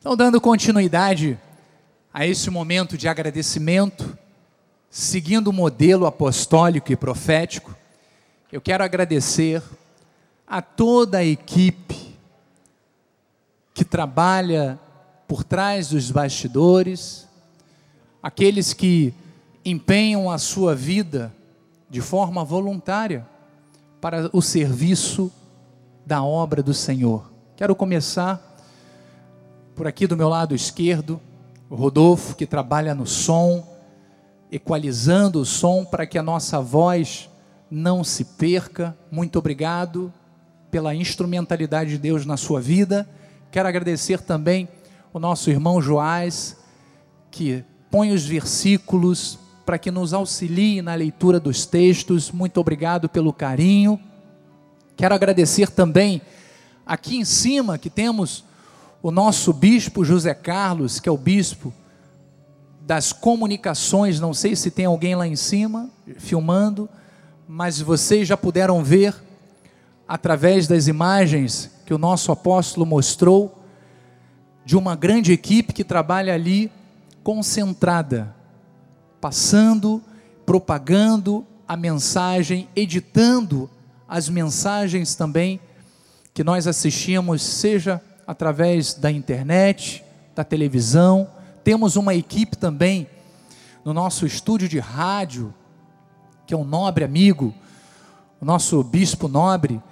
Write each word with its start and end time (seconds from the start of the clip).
Então, 0.00 0.16
dando 0.16 0.40
continuidade 0.40 1.38
a 2.10 2.26
esse 2.26 2.48
momento 2.48 2.96
de 2.96 3.06
agradecimento, 3.06 4.16
seguindo 4.88 5.48
o 5.48 5.52
modelo 5.52 6.06
apostólico 6.06 6.90
e 6.90 6.96
profético, 6.96 7.76
eu 8.50 8.62
quero 8.62 8.82
agradecer 8.82 9.62
a 10.46 10.62
toda 10.62 11.18
a 11.18 11.24
equipe 11.24 12.16
que 13.74 13.84
trabalha 13.84 14.80
por 15.28 15.44
trás 15.44 15.90
dos 15.90 16.10
bastidores, 16.10 17.28
aqueles 18.22 18.72
que 18.72 19.12
empenham 19.62 20.30
a 20.30 20.38
sua 20.38 20.74
vida 20.74 21.30
de 21.90 22.00
forma 22.00 22.42
voluntária 22.42 23.28
para 24.00 24.30
o 24.32 24.40
serviço 24.40 25.30
da 26.06 26.22
obra 26.22 26.62
do 26.62 26.72
Senhor. 26.72 27.30
Quero 27.54 27.76
começar 27.76 28.49
por 29.80 29.86
aqui 29.86 30.06
do 30.06 30.14
meu 30.14 30.28
lado 30.28 30.54
esquerdo, 30.54 31.18
o 31.70 31.74
Rodolfo, 31.74 32.36
que 32.36 32.44
trabalha 32.44 32.94
no 32.94 33.06
som, 33.06 33.66
equalizando 34.52 35.40
o 35.40 35.44
som 35.46 35.86
para 35.86 36.06
que 36.06 36.18
a 36.18 36.22
nossa 36.22 36.60
voz 36.60 37.30
não 37.70 38.04
se 38.04 38.26
perca. 38.26 38.94
Muito 39.10 39.38
obrigado 39.38 40.12
pela 40.70 40.94
instrumentalidade 40.94 41.92
de 41.92 41.96
Deus 41.96 42.26
na 42.26 42.36
sua 42.36 42.60
vida. 42.60 43.08
Quero 43.50 43.66
agradecer 43.66 44.20
também 44.20 44.68
o 45.14 45.18
nosso 45.18 45.48
irmão 45.48 45.80
Joás, 45.80 46.58
que 47.30 47.64
põe 47.90 48.12
os 48.12 48.26
versículos 48.26 49.38
para 49.64 49.78
que 49.78 49.90
nos 49.90 50.12
auxilie 50.12 50.82
na 50.82 50.94
leitura 50.94 51.40
dos 51.40 51.64
textos. 51.64 52.30
Muito 52.30 52.60
obrigado 52.60 53.08
pelo 53.08 53.32
carinho. 53.32 53.98
Quero 54.94 55.14
agradecer 55.14 55.70
também 55.70 56.20
aqui 56.84 57.16
em 57.16 57.24
cima 57.24 57.78
que 57.78 57.88
temos 57.88 58.44
o 59.02 59.10
nosso 59.10 59.52
bispo 59.52 60.04
José 60.04 60.34
Carlos, 60.34 61.00
que 61.00 61.08
é 61.08 61.12
o 61.12 61.16
bispo 61.16 61.72
das 62.82 63.12
comunicações. 63.12 64.20
Não 64.20 64.34
sei 64.34 64.54
se 64.54 64.70
tem 64.70 64.84
alguém 64.84 65.14
lá 65.14 65.26
em 65.26 65.36
cima 65.36 65.88
filmando, 66.18 66.88
mas 67.48 67.80
vocês 67.80 68.28
já 68.28 68.36
puderam 68.36 68.82
ver 68.82 69.14
através 70.06 70.66
das 70.66 70.86
imagens 70.86 71.70
que 71.86 71.94
o 71.94 71.98
nosso 71.98 72.30
apóstolo 72.32 72.84
mostrou 72.84 73.64
de 74.64 74.76
uma 74.76 74.94
grande 74.94 75.32
equipe 75.32 75.72
que 75.72 75.84
trabalha 75.84 76.34
ali 76.34 76.70
concentrada 77.22 78.34
passando, 79.20 80.02
propagando 80.46 81.46
a 81.68 81.76
mensagem, 81.76 82.68
editando 82.74 83.70
as 84.08 84.28
mensagens 84.28 85.14
também 85.14 85.60
que 86.32 86.42
nós 86.42 86.66
assistimos, 86.66 87.42
seja 87.42 88.02
através 88.30 88.94
da 88.94 89.10
internet, 89.10 90.04
da 90.36 90.44
televisão. 90.44 91.28
Temos 91.64 91.96
uma 91.96 92.14
equipe 92.14 92.56
também 92.56 93.08
no 93.84 93.92
nosso 93.92 94.24
estúdio 94.24 94.68
de 94.68 94.78
rádio, 94.78 95.52
que 96.46 96.54
é 96.54 96.56
um 96.56 96.62
nobre 96.62 97.02
amigo, 97.02 97.52
o 98.40 98.44
nosso 98.44 98.80
bispo 98.84 99.26
nobre, 99.26 99.82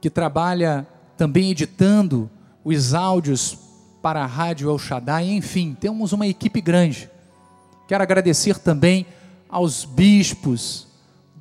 que 0.00 0.08
trabalha 0.08 0.86
também 1.16 1.50
editando 1.50 2.30
os 2.64 2.94
áudios 2.94 3.58
para 4.00 4.22
a 4.22 4.26
Rádio 4.26 4.70
El 4.70 4.78
Shaddai, 4.78 5.30
enfim, 5.30 5.76
temos 5.78 6.12
uma 6.12 6.28
equipe 6.28 6.60
grande. 6.60 7.10
Quero 7.88 8.04
agradecer 8.04 8.60
também 8.60 9.06
aos 9.48 9.84
bispos 9.84 10.86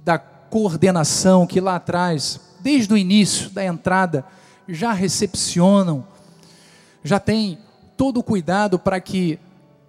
da 0.04 0.18
coordenação 0.18 1.46
que 1.46 1.62
lá 1.62 1.76
atrás, 1.76 2.42
desde 2.62 2.92
o 2.92 2.98
início 2.98 3.52
da 3.52 3.64
entrada, 3.64 4.26
já 4.68 4.92
recepcionam, 4.92 6.04
já 7.08 7.20
tem 7.20 7.58
todo 7.96 8.20
o 8.20 8.24
cuidado 8.24 8.78
para 8.78 9.00
que 9.00 9.40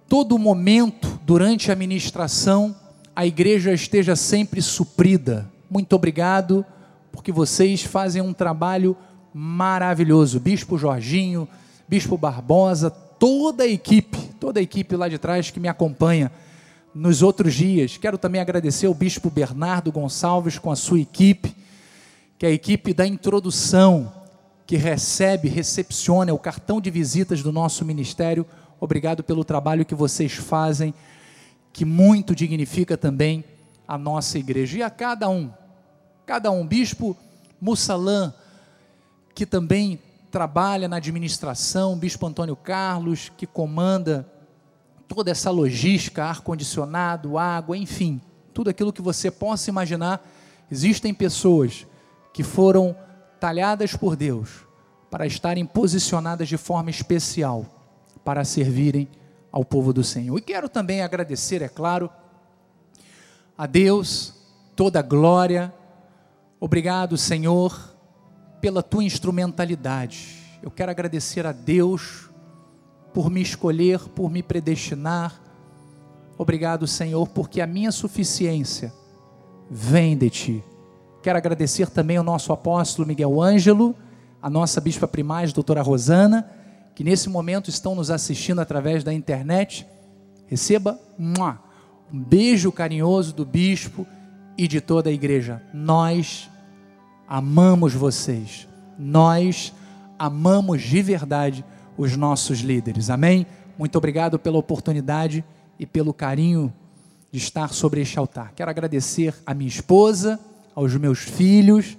todo 0.09 0.39
momento 0.39 1.21
durante 1.27 1.71
a 1.71 1.77
ministração 1.77 2.75
a 3.15 3.27
igreja 3.27 3.73
esteja 3.73 4.15
sempre 4.17 4.63
suprida. 4.63 5.51
Muito 5.69 5.95
obrigado, 5.95 6.65
porque 7.13 7.33
vocês 7.33 7.83
fazem 7.83 8.23
um 8.23 8.33
trabalho 8.33 8.97
maravilhoso. 9.35 10.41
Bispo 10.41 10.79
Jorginho, 10.79 11.49
Bispo 11.89 12.17
Barbosa, 12.17 12.91
toda 12.91 13.65
a 13.65 13.67
equipe, 13.67 14.19
toda 14.39 14.61
a 14.61 14.63
equipe 14.63 14.95
lá 14.97 15.09
de 15.09 15.19
trás 15.19 15.51
que 15.51 15.61
me 15.61 15.69
acompanha 15.69 16.31
nos 16.95 17.23
outros 17.23 17.55
dias. 17.55 17.97
Quero 17.97 18.19
também 18.19 18.41
agradecer 18.41 18.87
ao 18.87 18.95
Bispo 18.95 19.31
Bernardo 19.31 19.93
Gonçalves 19.93 20.59
com 20.59 20.71
a 20.71 20.77
sua 20.77 21.01
equipe, 21.01 21.55
que 22.39 22.47
é 22.47 22.51
a 22.51 22.53
equipe 22.53 22.95
da 22.95 23.07
introdução, 23.07 24.13
que 24.69 24.77
recebe, 24.77 25.49
recepciona 25.49 26.35
o 26.35 26.39
cartão 26.39 26.79
de 26.79 26.91
visitas 26.91 27.43
do 27.43 27.51
nosso 27.51 27.87
ministério. 27.87 28.45
Obrigado 28.79 29.25
pelo 29.25 29.43
trabalho 29.43 29.83
que 29.83 29.95
vocês 29.95 30.35
fazem, 30.35 30.93
que 31.73 31.87
muito 31.87 32.35
dignifica 32.35 32.95
também 32.95 33.43
a 33.89 33.97
nossa 33.97 34.39
igreja. 34.39 34.77
E 34.77 34.83
a 34.83 34.91
cada 34.91 35.27
um, 35.27 35.51
cada 36.27 36.51
um, 36.51 36.67
Bispo 36.67 37.17
Mussalã, 37.59 38.35
que 39.35 39.47
também 39.47 39.99
trabalha 40.31 40.87
na 40.87 40.97
administração, 40.97 41.97
Bispo 41.97 42.27
Antônio 42.27 42.55
Carlos, 42.55 43.33
que 43.39 43.47
comanda 43.47 44.31
toda 45.09 45.31
essa 45.31 45.51
logística, 45.51 46.27
ar-condicionado, 46.27 47.39
água, 47.39 47.75
enfim, 47.75 48.21
tudo 48.53 48.69
aquilo 48.69 48.93
que 48.93 49.01
você 49.01 49.31
possa 49.31 49.71
imaginar, 49.71 50.23
existem 50.71 51.15
pessoas 51.15 51.87
que 52.35 52.43
foram 52.43 52.95
talhadas 53.39 53.95
por 53.95 54.17
Deus 54.17 54.67
para 55.11 55.27
estarem 55.27 55.65
posicionadas 55.65 56.49
de 56.49 56.57
forma 56.57 56.91
especial 56.91 57.67
para 58.25 58.45
servirem 58.45 59.09
ao 59.51 59.65
povo 59.65 59.93
do 59.93 60.05
Senhor. 60.05 60.37
E 60.37 60.43
quero 60.43 60.69
também 60.69 61.03
agradecer, 61.03 61.63
é 61.63 61.69
claro, 61.69 62.11
a 63.57 63.67
Deus 63.67 64.35
toda 64.77 64.99
a 64.99 65.03
glória. 65.03 65.73
Obrigado, 66.61 67.17
Senhor, 67.17 67.97
pela 68.61 68.83
tua 68.83 69.03
instrumentalidade. 69.03 70.37
Eu 70.63 70.71
quero 70.71 70.91
agradecer 70.91 71.47
a 71.47 71.53
Deus 71.53 72.29
por 73.15 73.31
me 73.31 73.41
escolher, 73.41 74.01
por 74.11 74.31
me 74.31 74.43
predestinar. 74.43 75.41
Obrigado, 76.37 76.87
Senhor, 76.87 77.27
porque 77.29 77.61
a 77.61 77.67
minha 77.67 77.91
suficiência 77.91 78.93
vem 79.71 80.17
de 80.17 80.31
ti. 80.31 80.65
Quero 81.29 81.37
agradecer 81.37 81.91
também 81.91 82.17
ao 82.17 82.25
nosso 82.25 82.55
apóstolo 82.55 83.07
Miguel 83.07 83.43
Ângelo, 83.43 83.95
a 84.41 84.49
nossa 84.49 84.81
bispa 84.81 85.07
primaz, 85.07 85.53
doutora 85.53 85.83
Rosana, 85.83 86.51
que 86.95 87.05
nesse 87.05 87.29
momento 87.29 87.69
estão 87.69 87.95
nos 87.95 88.11
assistindo 88.11 88.63
através 88.63 89.05
da 89.05 89.13
internet. 89.13 89.87
Receba 90.47 90.99
um 91.19 91.35
beijo 92.11 92.73
carinhoso 92.73 93.35
do 93.35 93.45
bispo 93.45 94.07
e 94.57 94.67
de 94.67 94.81
toda 94.81 95.11
a 95.11 95.13
igreja. 95.13 95.61
Nós 95.75 96.49
amamos 97.29 97.93
vocês. 97.93 98.67
Nós 98.99 99.75
amamos 100.19 100.81
de 100.81 101.03
verdade 101.03 101.63
os 101.99 102.17
nossos 102.17 102.61
líderes. 102.61 103.11
Amém? 103.11 103.47
Muito 103.77 103.99
obrigado 103.99 104.39
pela 104.39 104.57
oportunidade 104.57 105.45
e 105.79 105.85
pelo 105.85 106.15
carinho 106.15 106.73
de 107.31 107.37
estar 107.37 107.75
sobre 107.75 108.01
este 108.01 108.19
altar. 108.19 108.55
Quero 108.57 108.71
agradecer 108.71 109.35
a 109.45 109.53
minha 109.53 109.69
esposa, 109.69 110.41
aos 110.79 110.95
meus 110.95 111.19
filhos, 111.19 111.99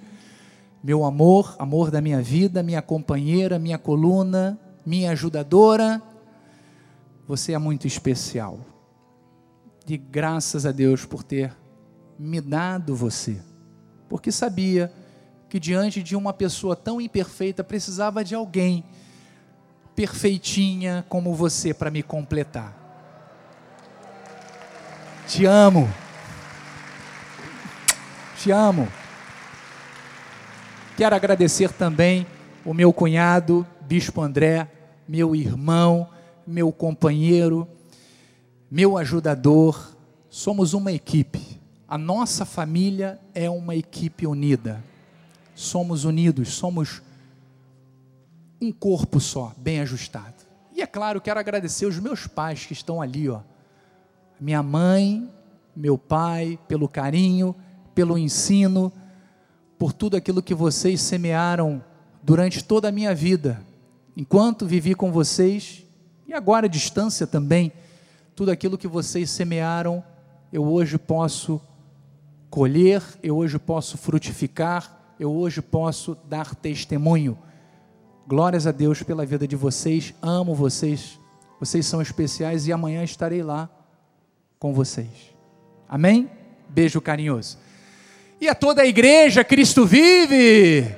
meu 0.82 1.04
amor, 1.04 1.54
amor 1.58 1.90
da 1.90 2.00
minha 2.00 2.22
vida, 2.22 2.62
minha 2.62 2.80
companheira, 2.80 3.58
minha 3.58 3.76
coluna, 3.76 4.58
minha 4.86 5.10
ajudadora. 5.10 6.00
Você 7.28 7.52
é 7.52 7.58
muito 7.58 7.86
especial. 7.86 8.58
E 9.86 9.98
graças 9.98 10.64
a 10.64 10.72
Deus 10.72 11.04
por 11.04 11.22
ter 11.22 11.54
me 12.18 12.40
dado 12.40 12.96
você, 12.96 13.42
porque 14.08 14.32
sabia 14.32 14.90
que 15.50 15.60
diante 15.60 16.02
de 16.02 16.16
uma 16.16 16.32
pessoa 16.32 16.74
tão 16.74 17.02
imperfeita 17.02 17.62
precisava 17.62 18.24
de 18.24 18.34
alguém 18.34 18.82
perfeitinha 19.94 21.04
como 21.06 21.34
você 21.34 21.74
para 21.74 21.90
me 21.90 22.02
completar. 22.02 22.74
Te 25.26 25.44
amo. 25.44 25.86
Te 28.40 28.50
amo. 28.52 28.88
Quero 30.96 31.14
agradecer 31.14 31.74
também 31.74 32.26
o 32.64 32.72
meu 32.72 32.90
cunhado, 32.90 33.66
Bispo 33.82 34.22
André, 34.22 34.66
meu 35.06 35.36
irmão, 35.36 36.08
meu 36.46 36.72
companheiro, 36.72 37.68
meu 38.70 38.96
ajudador. 38.96 39.94
Somos 40.30 40.72
uma 40.72 40.90
equipe. 40.90 41.60
A 41.86 41.98
nossa 41.98 42.46
família 42.46 43.20
é 43.34 43.50
uma 43.50 43.76
equipe 43.76 44.26
unida. 44.26 44.82
Somos 45.54 46.06
unidos, 46.06 46.48
somos 46.54 47.02
um 48.58 48.72
corpo 48.72 49.20
só, 49.20 49.52
bem 49.58 49.80
ajustado. 49.80 50.46
E 50.74 50.80
é 50.80 50.86
claro, 50.86 51.20
quero 51.20 51.38
agradecer 51.38 51.84
os 51.84 51.98
meus 51.98 52.26
pais 52.26 52.64
que 52.64 52.72
estão 52.72 53.02
ali, 53.02 53.28
ó. 53.28 53.40
Minha 54.40 54.62
mãe, 54.62 55.30
meu 55.76 55.98
pai, 55.98 56.58
pelo 56.66 56.88
carinho, 56.88 57.54
pelo 58.00 58.16
ensino, 58.16 58.90
por 59.78 59.92
tudo 59.92 60.16
aquilo 60.16 60.42
que 60.42 60.54
vocês 60.54 61.02
semearam 61.02 61.84
durante 62.22 62.64
toda 62.64 62.88
a 62.88 62.90
minha 62.90 63.14
vida, 63.14 63.62
enquanto 64.16 64.64
vivi 64.64 64.94
com 64.94 65.12
vocês 65.12 65.84
e 66.26 66.32
agora 66.32 66.64
a 66.64 66.70
distância 66.70 67.26
também, 67.26 67.70
tudo 68.34 68.50
aquilo 68.50 68.78
que 68.78 68.88
vocês 68.88 69.28
semearam, 69.28 70.02
eu 70.50 70.64
hoje 70.64 70.96
posso 70.96 71.60
colher, 72.48 73.02
eu 73.22 73.36
hoje 73.36 73.58
posso 73.58 73.98
frutificar, 73.98 75.14
eu 75.20 75.30
hoje 75.30 75.60
posso 75.60 76.16
dar 76.26 76.54
testemunho. 76.54 77.36
Glórias 78.26 78.66
a 78.66 78.72
Deus 78.72 79.02
pela 79.02 79.26
vida 79.26 79.46
de 79.46 79.56
vocês, 79.56 80.14
amo 80.22 80.54
vocês, 80.54 81.20
vocês 81.58 81.84
são 81.84 82.00
especiais 82.00 82.66
e 82.66 82.72
amanhã 82.72 83.04
estarei 83.04 83.42
lá 83.42 83.68
com 84.58 84.72
vocês. 84.72 85.34
Amém? 85.86 86.30
Beijo 86.66 86.98
carinhoso. 86.98 87.58
E 88.40 88.48
a 88.48 88.54
toda 88.54 88.80
a 88.80 88.86
igreja, 88.86 89.44
Cristo 89.44 89.84
vive, 89.84 90.96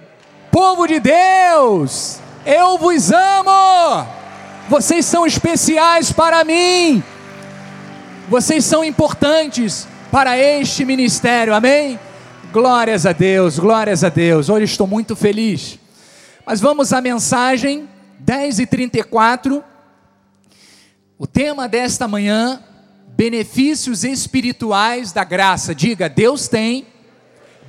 povo 0.49 0.87
de 0.87 1.01
Deus, 1.01 2.21
eu 2.47 2.79
vos 2.79 3.11
amo, 3.11 4.07
vocês 4.69 5.05
são 5.05 5.27
especiais 5.27 6.13
para 6.13 6.45
mim, 6.45 7.03
vocês 8.29 8.65
são 8.65 8.85
importantes 8.85 9.89
para 10.09 10.39
este 10.39 10.85
ministério, 10.85 11.53
amém? 11.53 11.99
Glórias 12.53 13.07
a 13.07 13.13
Deus, 13.13 13.59
glórias 13.59 14.05
a 14.05 14.09
Deus. 14.09 14.49
Hoje 14.49 14.67
estou 14.67 14.87
muito 14.87 15.17
feliz. 15.17 15.81
Mas 16.47 16.61
vamos 16.61 16.93
à 16.93 17.01
mensagem 17.01 17.89
10 18.21 18.61
e 18.61 18.67
34. 18.67 19.65
O 21.19 21.27
tema 21.27 21.67
desta 21.67 22.07
manhã, 22.07 22.63
benefícios 23.17 24.05
espirituais 24.05 25.11
da 25.11 25.25
graça. 25.25 25.75
Diga, 25.75 26.09
Deus 26.09 26.47
tem 26.47 26.87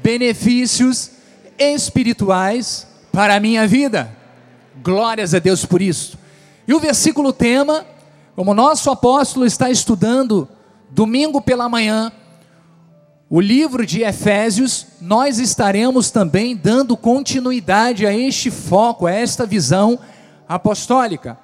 benefícios 0.04 1.12
espirituais 1.58 2.86
para 3.12 3.36
a 3.36 3.40
minha 3.40 3.66
vida. 3.66 4.16
Glórias 4.84 5.34
a 5.34 5.40
Deus 5.40 5.66
por 5.66 5.82
isso. 5.82 6.18
E 6.68 6.74
o 6.74 6.80
versículo 6.80 7.32
tema, 7.32 7.86
como 8.36 8.54
nosso 8.54 8.92
apóstolo 8.92 9.46
está 9.46 9.70
estudando 9.70 10.48
domingo 10.92 11.42
pela 11.42 11.70
manhã, 11.70 12.12
o 13.30 13.40
livro 13.40 13.86
de 13.86 14.04
Efésios, 14.04 14.86
nós 15.02 15.40
estaremos 15.40 16.12
também 16.12 16.56
dando 16.56 16.96
continuidade 16.98 18.06
a 18.06 18.16
este 18.16 18.52
foco, 18.52 19.08
a 19.08 19.12
esta 19.12 19.46
visão 19.46 19.98
apostólica. 20.48 21.38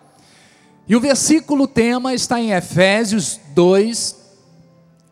E 0.87 0.95
o 0.95 0.99
versículo 0.99 1.67
tema 1.67 2.13
está 2.13 2.39
em 2.39 2.51
Efésios 2.51 3.39
2, 3.55 4.15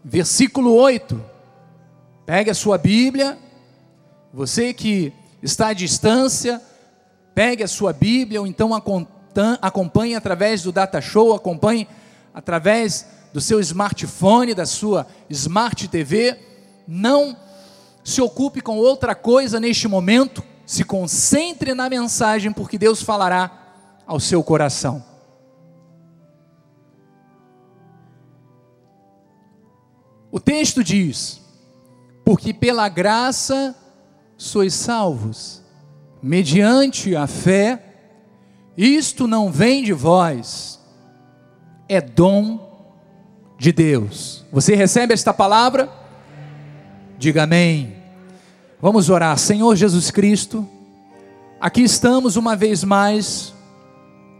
versículo 0.03 0.73
8. 0.73 1.36
Pegue 2.27 2.51
a 2.51 2.53
sua 2.53 2.77
Bíblia, 2.77 3.37
você 4.33 4.73
que 4.73 5.13
está 5.41 5.69
à 5.69 5.73
distância, 5.73 6.61
pegue 7.33 7.63
a 7.63 7.69
sua 7.69 7.93
Bíblia, 7.93 8.41
ou 8.41 8.45
então 8.45 8.71
acompanhe 9.61 10.13
através 10.13 10.61
do 10.61 10.73
Data 10.73 10.99
Show, 10.99 11.33
acompanhe 11.33 11.87
através 12.33 13.07
do 13.31 13.39
seu 13.39 13.61
smartphone, 13.61 14.53
da 14.53 14.65
sua 14.65 15.07
Smart 15.29 15.87
TV 15.87 16.37
não 16.85 17.37
se 18.03 18.21
ocupe 18.21 18.59
com 18.59 18.77
outra 18.77 19.15
coisa 19.15 19.57
neste 19.57 19.87
momento, 19.87 20.43
se 20.65 20.83
concentre 20.83 21.73
na 21.73 21.89
mensagem, 21.89 22.51
porque 22.51 22.77
Deus 22.77 23.01
falará 23.01 23.49
ao 24.05 24.19
seu 24.19 24.43
coração. 24.43 25.01
O 30.29 30.41
texto 30.41 30.83
diz: 30.83 31.46
Porque 32.27 32.53
pela 32.53 32.89
graça 32.89 33.73
sois 34.35 34.73
salvos, 34.73 35.63
mediante 36.21 37.15
a 37.15 37.25
fé, 37.25 37.81
isto 38.75 39.29
não 39.29 39.49
vem 39.49 39.81
de 39.81 39.93
vós, 39.93 40.77
é 41.87 42.01
dom 42.01 42.83
de 43.57 43.71
Deus. 43.71 44.43
Você 44.51 44.75
recebe 44.75 45.13
esta 45.13 45.33
palavra? 45.33 45.89
Diga 47.17 47.43
amém. 47.43 47.95
Vamos 48.81 49.09
orar. 49.09 49.37
Senhor 49.37 49.73
Jesus 49.77 50.11
Cristo, 50.11 50.67
aqui 51.61 51.83
estamos 51.83 52.35
uma 52.35 52.57
vez 52.57 52.83
mais 52.83 53.53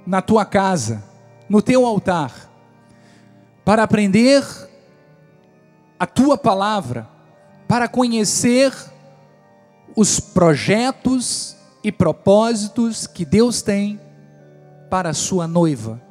na 0.06 0.22
tua 0.22 0.44
casa, 0.44 1.06
no 1.48 1.62
teu 1.62 1.86
altar, 1.86 2.52
para 3.64 3.84
aprender 3.84 4.44
a 5.98 6.06
tua 6.06 6.38
palavra, 6.38 7.16
para 7.68 7.88
conhecer 7.88 8.74
os 9.96 10.20
projetos 10.20 11.56
e 11.84 11.92
propósitos 11.92 13.08
que 13.08 13.26
Deus 13.26 13.62
tem 13.62 14.00
para 14.90 15.10
a 15.10 15.14
sua 15.14 15.48
noiva. 15.48 16.02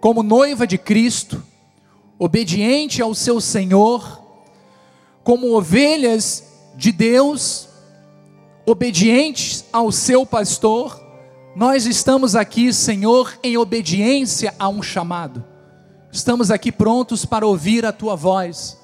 Como 0.00 0.22
noiva 0.22 0.66
de 0.66 0.78
Cristo, 0.78 1.42
obediente 2.18 3.02
ao 3.02 3.14
seu 3.14 3.40
Senhor, 3.40 4.22
como 5.22 5.54
ovelhas 5.54 6.44
de 6.76 6.92
Deus, 6.92 7.68
obedientes 8.64 9.64
ao 9.72 9.92
seu 9.92 10.24
pastor, 10.24 10.98
nós 11.54 11.84
estamos 11.84 12.36
aqui, 12.36 12.72
Senhor, 12.72 13.38
em 13.42 13.56
obediência 13.58 14.54
a 14.58 14.68
um 14.68 14.82
chamado. 14.82 15.44
Estamos 16.12 16.50
aqui 16.50 16.72
prontos 16.72 17.24
para 17.24 17.46
ouvir 17.46 17.84
a 17.84 17.92
tua 17.92 18.16
voz. 18.16 18.79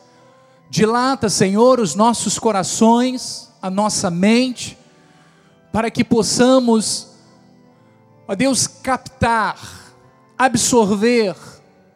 Dilata, 0.69 1.29
Senhor, 1.29 1.79
os 1.79 1.95
nossos 1.95 2.39
corações, 2.39 3.53
a 3.63 3.71
nossa 3.71 4.11
mente, 4.11 4.77
para 5.73 5.91
que 5.91 6.03
possamos, 6.03 7.09
ó 8.27 8.35
Deus, 8.35 8.67
captar, 8.67 9.59
absorver 10.37 11.37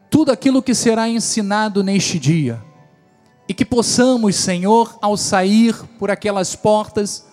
tudo 0.09 0.31
aquilo 0.31 0.63
que 0.63 0.75
será 0.75 1.09
ensinado 1.09 1.83
neste 1.83 2.19
dia. 2.19 2.63
E 3.49 3.55
que 3.55 3.65
possamos, 3.65 4.37
Senhor, 4.37 4.97
ao 5.03 5.17
sair 5.17 5.75
por 5.99 6.11
aquelas 6.11 6.55
portas, 6.55 7.27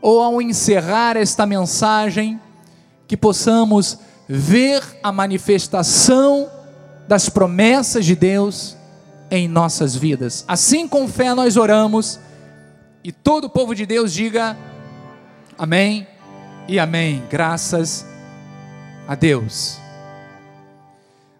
ou 0.00 0.22
ao 0.22 0.40
encerrar 0.40 1.16
esta 1.16 1.44
mensagem, 1.44 2.40
que 3.06 3.16
possamos 3.16 3.98
ver 4.26 4.82
a 5.02 5.12
manifestação 5.12 6.50
das 7.06 7.28
promessas 7.28 8.06
de 8.06 8.16
Deus 8.16 8.76
em 9.32 9.48
nossas 9.48 9.96
vidas. 9.96 10.44
Assim 10.46 10.86
com 10.86 11.08
fé 11.08 11.32
nós 11.32 11.56
oramos, 11.56 12.20
e 13.02 13.10
todo 13.10 13.44
o 13.44 13.50
povo 13.50 13.74
de 13.74 13.86
Deus 13.86 14.12
diga 14.12 14.54
amém 15.56 16.06
e 16.68 16.78
amém. 16.78 17.22
Graças 17.30 18.04
a 19.08 19.14
Deus. 19.14 19.78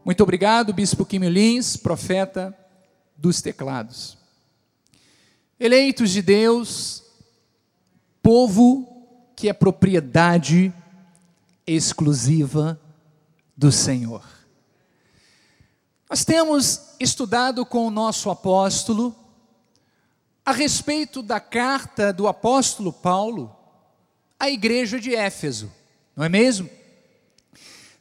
Muito 0.02 0.22
obrigado, 0.22 0.72
Bispo 0.72 1.04
Kim 1.04 1.18
Lins, 1.28 1.76
profeta 1.76 2.56
dos 3.14 3.42
teclados. 3.42 4.16
Eleitos 5.60 6.10
de 6.10 6.22
Deus, 6.22 7.04
povo 8.22 9.06
que 9.36 9.50
é 9.50 9.52
propriedade 9.52 10.72
exclusiva 11.66 12.80
do 13.54 13.70
Senhor. 13.70 14.31
Nós 16.12 16.26
temos 16.26 16.90
estudado 17.00 17.64
com 17.64 17.86
o 17.86 17.90
nosso 17.90 18.28
apóstolo 18.28 19.16
a 20.44 20.52
respeito 20.52 21.22
da 21.22 21.40
carta 21.40 22.12
do 22.12 22.28
apóstolo 22.28 22.92
Paulo 22.92 23.56
à 24.38 24.50
igreja 24.50 25.00
de 25.00 25.14
Éfeso, 25.14 25.72
não 26.14 26.22
é 26.22 26.28
mesmo? 26.28 26.68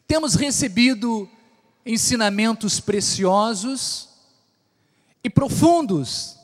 Temos 0.06 0.36
recebido 0.36 1.30
ensinamentos 1.86 2.82
preciosos 2.82 4.10
e 5.24 5.30
profundos, 5.30 6.36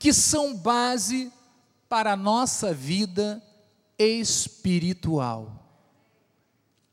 que 0.00 0.12
são 0.12 0.52
base 0.52 1.32
para 1.88 2.14
a 2.14 2.16
nossa 2.16 2.74
vida 2.74 3.40
espiritual. 3.96 5.64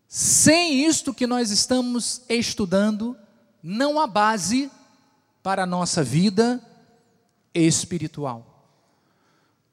Sem 0.08 0.86
isto 0.86 1.12
que 1.12 1.26
nós 1.26 1.50
estamos 1.50 2.22
estudando, 2.30 3.18
não 3.68 4.00
há 4.00 4.06
base 4.06 4.70
para 5.42 5.64
a 5.64 5.66
nossa 5.66 6.04
vida 6.04 6.64
espiritual. 7.52 8.64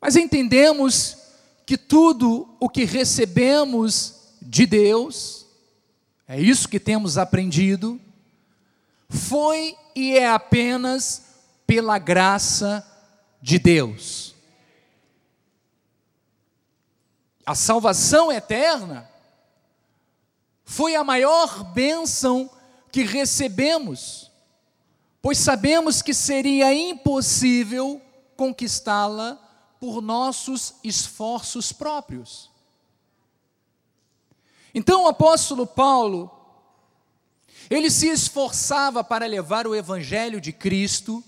Mas 0.00 0.16
entendemos 0.16 1.18
que 1.66 1.76
tudo 1.76 2.56
o 2.58 2.70
que 2.70 2.84
recebemos 2.84 4.32
de 4.40 4.64
Deus, 4.64 5.46
é 6.26 6.40
isso 6.40 6.70
que 6.70 6.80
temos 6.80 7.18
aprendido, 7.18 8.00
foi 9.10 9.76
e 9.94 10.16
é 10.16 10.26
apenas 10.26 11.24
pela 11.66 11.98
graça 11.98 12.82
de 13.42 13.58
Deus. 13.58 14.34
A 17.44 17.54
salvação 17.54 18.32
eterna 18.32 19.06
foi 20.64 20.94
a 20.94 21.04
maior 21.04 21.62
bênção 21.74 22.50
que 22.92 23.02
recebemos, 23.02 24.30
pois 25.22 25.38
sabemos 25.38 26.02
que 26.02 26.12
seria 26.12 26.74
impossível 26.74 28.00
conquistá-la 28.36 29.38
por 29.80 30.02
nossos 30.02 30.74
esforços 30.84 31.72
próprios. 31.72 32.50
Então 34.74 35.04
o 35.04 35.08
apóstolo 35.08 35.66
Paulo, 35.66 36.30
ele 37.70 37.90
se 37.90 38.08
esforçava 38.08 39.02
para 39.02 39.26
levar 39.26 39.66
o 39.66 39.74
Evangelho 39.74 40.40
de 40.40 40.52
Cristo, 40.52 41.24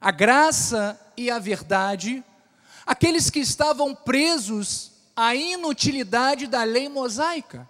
a 0.00 0.10
graça 0.10 1.00
e 1.16 1.30
a 1.30 1.38
verdade, 1.38 2.24
aqueles 2.84 3.30
que 3.30 3.40
estavam 3.40 3.94
presos 3.94 4.92
à 5.14 5.34
inutilidade 5.34 6.46
da 6.46 6.64
lei 6.64 6.88
mosaica, 6.88 7.68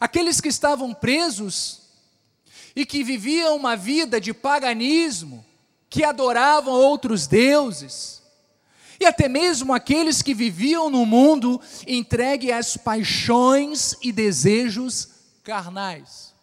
aqueles 0.00 0.40
que 0.40 0.48
estavam 0.48 0.94
presos 0.94 1.82
e 2.74 2.86
que 2.86 3.02
viviam 3.02 3.56
uma 3.56 3.76
vida 3.76 4.20
de 4.20 4.32
paganismo, 4.32 5.44
que 5.88 6.04
adoravam 6.04 6.72
outros 6.72 7.26
deuses, 7.26 8.22
e 9.00 9.06
até 9.06 9.28
mesmo 9.28 9.72
aqueles 9.72 10.20
que 10.20 10.34
viviam 10.34 10.90
no 10.90 11.06
mundo 11.06 11.60
entregue 11.86 12.52
às 12.52 12.76
paixões 12.76 13.96
e 14.02 14.12
desejos 14.12 15.08
carnais. 15.42 16.34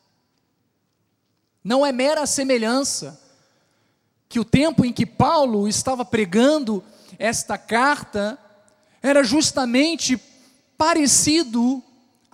Não 1.64 1.86
é 1.86 1.92
mera 1.92 2.26
semelhança 2.26 3.22
que 4.28 4.40
o 4.40 4.46
tempo 4.46 4.84
em 4.84 4.92
que 4.92 5.06
Paulo 5.06 5.68
estava 5.68 6.04
pregando 6.04 6.84
esta 7.20 7.58
carta 7.58 8.40
era 9.02 9.24
justamente 9.24 10.20
parecido, 10.78 11.84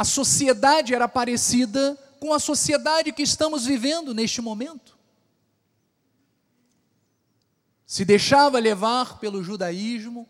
a 0.04 0.06
sociedade 0.06 0.94
era 0.94 1.08
parecida 1.08 1.98
com 2.20 2.34
a 2.34 2.40
sociedade 2.40 3.14
que 3.14 3.22
estamos 3.22 3.66
vivendo 3.66 4.14
neste 4.14 4.42
momento. 4.42 4.98
Se 7.86 8.04
deixava 8.04 8.60
levar 8.60 9.18
pelo 9.20 9.42
judaísmo, 9.42 10.28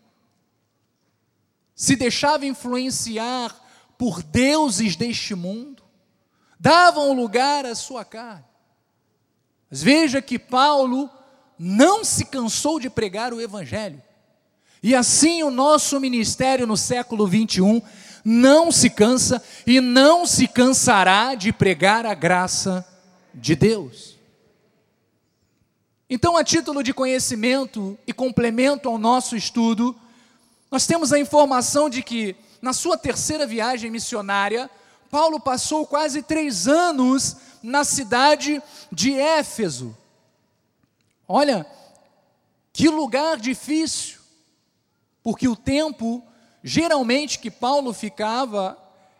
se 1.73 1.95
deixava 1.95 2.45
influenciar 2.45 3.59
por 3.97 4.21
deuses 4.21 4.95
deste 4.95 5.33
mundo, 5.33 5.81
davam 6.59 7.11
lugar 7.11 7.65
à 7.65 7.73
sua 7.73 8.05
carne. 8.05 8.45
Mas 9.71 9.81
veja 9.81 10.21
que 10.21 10.37
Paulo 10.37 11.09
não 11.57 12.03
se 12.03 12.25
cansou 12.25 12.79
de 12.79 12.91
pregar 12.91 13.33
o 13.33 13.41
Evangelho. 13.41 14.03
E 14.83 14.93
assim 14.93 15.41
o 15.41 15.49
nosso 15.49 15.99
ministério 15.99 16.67
no 16.67 16.77
século 16.77 17.25
21 17.25 17.81
não 18.23 18.71
se 18.71 18.89
cansa 18.89 19.43
e 19.65 19.81
não 19.81 20.25
se 20.25 20.47
cansará 20.47 21.35
de 21.35 21.51
pregar 21.51 22.05
a 22.05 22.13
graça 22.13 22.85
de 23.33 23.55
Deus. 23.55 24.17
Então, 26.09 26.37
a 26.37 26.43
título 26.43 26.83
de 26.83 26.93
conhecimento 26.93 27.97
e 28.05 28.13
complemento 28.13 28.87
ao 28.87 28.97
nosso 28.97 29.35
estudo, 29.35 29.95
nós 30.69 30.85
temos 30.85 31.11
a 31.11 31.19
informação 31.19 31.89
de 31.89 32.03
que, 32.03 32.35
na 32.61 32.71
sua 32.71 32.97
terceira 32.97 33.47
viagem 33.47 33.89
missionária, 33.89 34.69
Paulo 35.09 35.39
passou 35.39 35.85
quase 35.85 36.21
três 36.21 36.67
anos 36.67 37.37
na 37.61 37.83
cidade 37.83 38.61
de 38.91 39.13
Éfeso. 39.13 39.95
Olha, 41.27 41.65
que 42.71 42.89
lugar 42.89 43.37
difícil, 43.37 44.19
porque 45.21 45.47
o 45.47 45.55
tempo, 45.55 46.23
geralmente, 46.63 47.39
que 47.39 47.51
Paulo 47.51 47.93
ficava, 47.93 48.77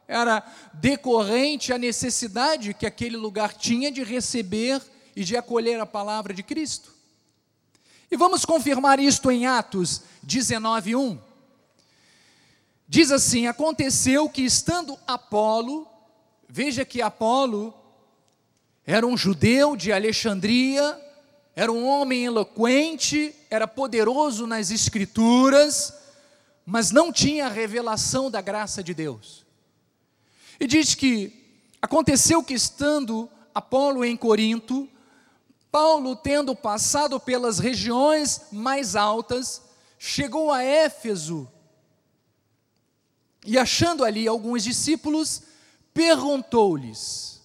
era 0.07 0.43
decorrente 0.73 1.73
à 1.73 1.77
necessidade 1.77 2.73
que 2.73 2.85
aquele 2.85 3.17
lugar 3.17 3.53
tinha 3.53 3.91
de 3.91 4.03
receber 4.03 4.81
e 5.15 5.23
de 5.23 5.35
acolher 5.35 5.79
a 5.79 5.85
palavra 5.85 6.33
de 6.33 6.43
Cristo. 6.43 6.93
E 8.09 8.15
vamos 8.15 8.45
confirmar 8.45 8.99
isto 8.99 9.31
em 9.31 9.45
Atos 9.45 10.03
19, 10.21 10.95
1. 10.95 11.19
Diz 12.87 13.11
assim: 13.11 13.47
Aconteceu 13.47 14.29
que, 14.29 14.43
estando 14.43 14.97
Apolo, 15.07 15.87
veja 16.47 16.85
que 16.85 17.01
Apolo 17.01 17.73
era 18.85 19.07
um 19.07 19.17
judeu 19.17 19.75
de 19.75 19.91
Alexandria, 19.91 20.99
era 21.55 21.71
um 21.71 21.87
homem 21.87 22.25
eloquente, 22.25 23.33
era 23.49 23.67
poderoso 23.67 24.45
nas 24.45 24.69
Escrituras, 24.69 25.93
mas 26.65 26.91
não 26.91 27.11
tinha 27.11 27.47
a 27.47 27.49
revelação 27.49 28.31
da 28.31 28.41
graça 28.41 28.83
de 28.83 28.93
Deus. 28.93 29.45
E 30.59 30.67
diz 30.67 30.95
que 30.95 31.61
aconteceu 31.81 32.43
que, 32.43 32.53
estando 32.53 33.29
Apolo 33.53 34.05
em 34.05 34.15
Corinto, 34.15 34.87
Paulo, 35.71 36.15
tendo 36.15 36.55
passado 36.55 37.19
pelas 37.19 37.59
regiões 37.59 38.41
mais 38.51 38.95
altas, 38.95 39.61
chegou 39.97 40.51
a 40.51 40.63
Éfeso 40.63 41.49
e, 43.45 43.57
achando 43.57 44.03
ali 44.03 44.27
alguns 44.27 44.63
discípulos, 44.63 45.43
perguntou-lhes: 45.93 47.41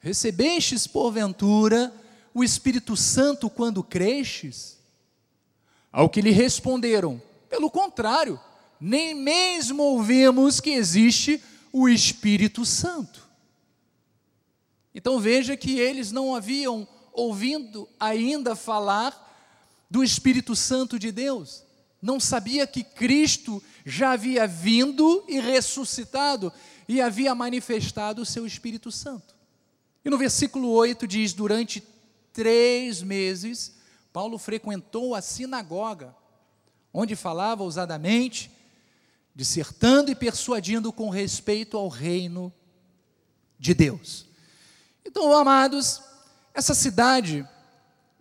Recebestes 0.00 0.86
porventura 0.86 1.92
o 2.32 2.42
Espírito 2.42 2.96
Santo 2.96 3.50
quando 3.50 3.82
crestes? 3.82 4.78
Ao 5.92 6.08
que 6.08 6.20
lhe 6.20 6.30
responderam: 6.30 7.20
Pelo 7.48 7.70
contrário, 7.70 8.40
nem 8.80 9.14
mesmo 9.14 9.82
ouvimos 9.82 10.60
que 10.60 10.70
existe 10.70 11.42
o 11.72 11.88
Espírito 11.88 12.64
Santo. 12.64 13.26
Então 14.94 15.20
veja 15.20 15.56
que 15.56 15.78
eles 15.78 16.10
não 16.10 16.34
haviam 16.34 16.88
ouvindo 17.12 17.88
ainda 18.00 18.56
falar 18.56 19.22
do 19.90 20.02
Espírito 20.02 20.56
Santo 20.56 20.98
de 20.98 21.12
Deus. 21.12 21.64
Não 22.00 22.20
sabia 22.20 22.66
que 22.66 22.82
Cristo 22.82 23.62
já 23.84 24.12
havia 24.12 24.46
vindo 24.46 25.24
e 25.28 25.40
ressuscitado 25.40 26.52
e 26.88 27.00
havia 27.00 27.34
manifestado 27.34 28.22
o 28.22 28.26
seu 28.26 28.46
Espírito 28.46 28.90
Santo. 28.90 29.34
E 30.04 30.10
no 30.10 30.18
versículo 30.18 30.70
8 30.70 31.06
diz: 31.06 31.32
Durante 31.32 31.82
três 32.32 33.02
meses, 33.02 33.76
Paulo 34.12 34.38
frequentou 34.38 35.14
a 35.14 35.20
sinagoga, 35.20 36.14
onde 36.98 37.14
falava 37.14 37.62
ousadamente, 37.62 38.50
dissertando 39.34 40.10
e 40.10 40.14
persuadindo 40.14 40.90
com 40.90 41.10
respeito 41.10 41.76
ao 41.76 41.88
reino 41.88 42.50
de 43.58 43.74
Deus. 43.74 44.24
Então, 45.04 45.30
amados, 45.36 46.00
essa 46.54 46.74
cidade, 46.74 47.46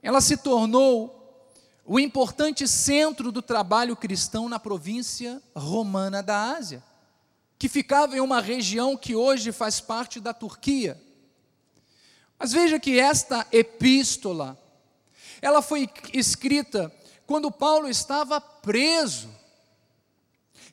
ela 0.04 0.20
se 0.20 0.36
tornou 0.36 1.48
o 1.86 1.98
importante 1.98 2.68
centro 2.68 3.32
do 3.32 3.42
trabalho 3.42 3.96
cristão 3.96 4.50
na 4.50 4.60
província 4.60 5.42
romana 5.56 6.22
da 6.22 6.58
Ásia, 6.58 6.84
que 7.58 7.70
ficava 7.70 8.18
em 8.18 8.20
uma 8.20 8.42
região 8.42 8.98
que 8.98 9.16
hoje 9.16 9.54
faz 9.54 9.80
parte 9.80 10.20
da 10.20 10.34
Turquia. 10.34 11.02
Mas 12.38 12.52
veja 12.52 12.78
que 12.78 13.00
esta 13.00 13.48
epístola, 13.54 14.62
ela 15.42 15.62
foi 15.62 15.90
escrita 16.12 16.92
quando 17.26 17.52
Paulo 17.52 17.90
estava 17.90 18.40
preso. 18.40 19.30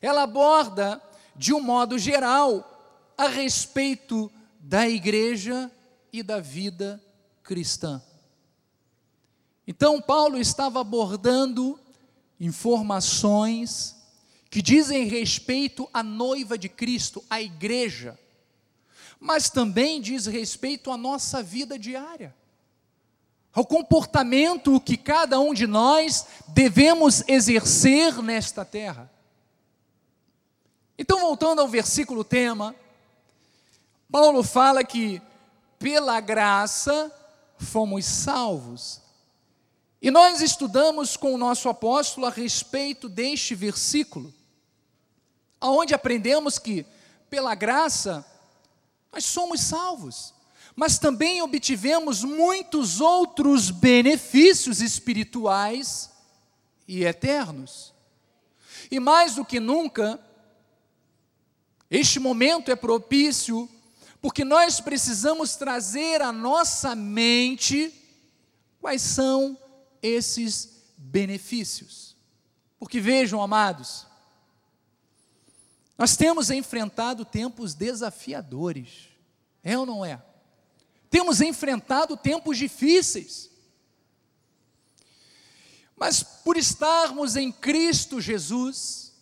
Ela 0.01 0.23
aborda, 0.23 1.01
de 1.35 1.53
um 1.53 1.61
modo 1.61 1.97
geral, 1.97 2.69
a 3.17 3.27
respeito 3.27 4.31
da 4.59 4.87
igreja 4.87 5.71
e 6.11 6.21
da 6.21 6.39
vida 6.39 7.01
cristã. 7.41 8.01
Então, 9.67 10.01
Paulo 10.01 10.37
estava 10.37 10.81
abordando 10.81 11.79
informações 12.39 13.95
que 14.49 14.61
dizem 14.61 15.07
respeito 15.07 15.89
à 15.93 16.03
noiva 16.03 16.57
de 16.57 16.69
Cristo, 16.69 17.23
à 17.29 17.41
igreja, 17.41 18.19
mas 19.19 19.49
também 19.49 20.01
diz 20.01 20.25
respeito 20.25 20.91
à 20.91 20.97
nossa 20.97 21.41
vida 21.41 21.79
diária, 21.79 22.35
ao 23.53 23.65
comportamento 23.65 24.79
que 24.79 24.97
cada 24.97 25.39
um 25.39 25.53
de 25.53 25.67
nós 25.67 26.25
devemos 26.47 27.23
exercer 27.27 28.21
nesta 28.21 28.65
terra. 28.65 29.11
Então, 30.97 31.19
voltando 31.19 31.61
ao 31.61 31.67
versículo 31.67 32.23
tema, 32.23 32.75
Paulo 34.11 34.43
fala 34.43 34.83
que 34.83 35.21
pela 35.77 36.19
graça 36.19 37.11
fomos 37.57 38.05
salvos. 38.05 39.01
E 40.01 40.09
nós 40.11 40.41
estudamos 40.41 41.15
com 41.15 41.33
o 41.33 41.37
nosso 41.37 41.69
apóstolo 41.69 42.25
a 42.25 42.29
respeito 42.29 43.07
deste 43.07 43.55
versículo, 43.55 44.33
aonde 45.61 45.93
aprendemos 45.93 46.57
que 46.57 46.85
pela 47.29 47.55
graça 47.55 48.25
nós 49.11 49.25
somos 49.25 49.61
salvos, 49.61 50.33
mas 50.75 50.97
também 50.97 51.41
obtivemos 51.41 52.23
muitos 52.23 52.99
outros 52.99 53.69
benefícios 53.69 54.81
espirituais 54.81 56.11
e 56.87 57.03
eternos. 57.03 57.93
E 58.89 58.99
mais 58.99 59.35
do 59.35 59.45
que 59.45 59.59
nunca, 59.59 60.19
este 61.89 62.19
momento 62.19 62.71
é 62.71 62.75
propício 62.75 63.69
porque 64.21 64.43
nós 64.45 64.79
precisamos 64.79 65.55
trazer 65.55 66.21
à 66.21 66.31
nossa 66.31 66.95
mente 66.95 67.93
quais 68.79 69.01
são 69.01 69.57
esses 70.01 70.93
benefícios. 70.97 72.15
Porque 72.79 72.99
vejam, 72.99 73.41
amados, 73.41 74.07
nós 75.97 76.15
temos 76.15 76.49
enfrentado 76.49 77.25
tempos 77.25 77.73
desafiadores. 77.73 79.09
É 79.63 79.77
ou 79.77 79.85
não 79.85 80.03
é? 80.03 80.21
Temos 81.13 81.41
enfrentado 81.41 82.17
tempos 82.17 82.57
difíceis. 82.57 83.51
Mas 85.95 86.23
por 86.23 86.57
estarmos 86.57 87.35
em 87.35 87.51
Cristo 87.51 88.19
Jesus, 88.19 89.13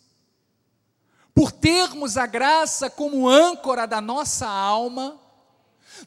por 1.36 1.52
termos 1.52 2.16
a 2.16 2.26
graça 2.26 2.90
como 2.90 3.28
âncora 3.28 3.86
da 3.86 4.00
nossa 4.00 4.48
alma, 4.48 5.20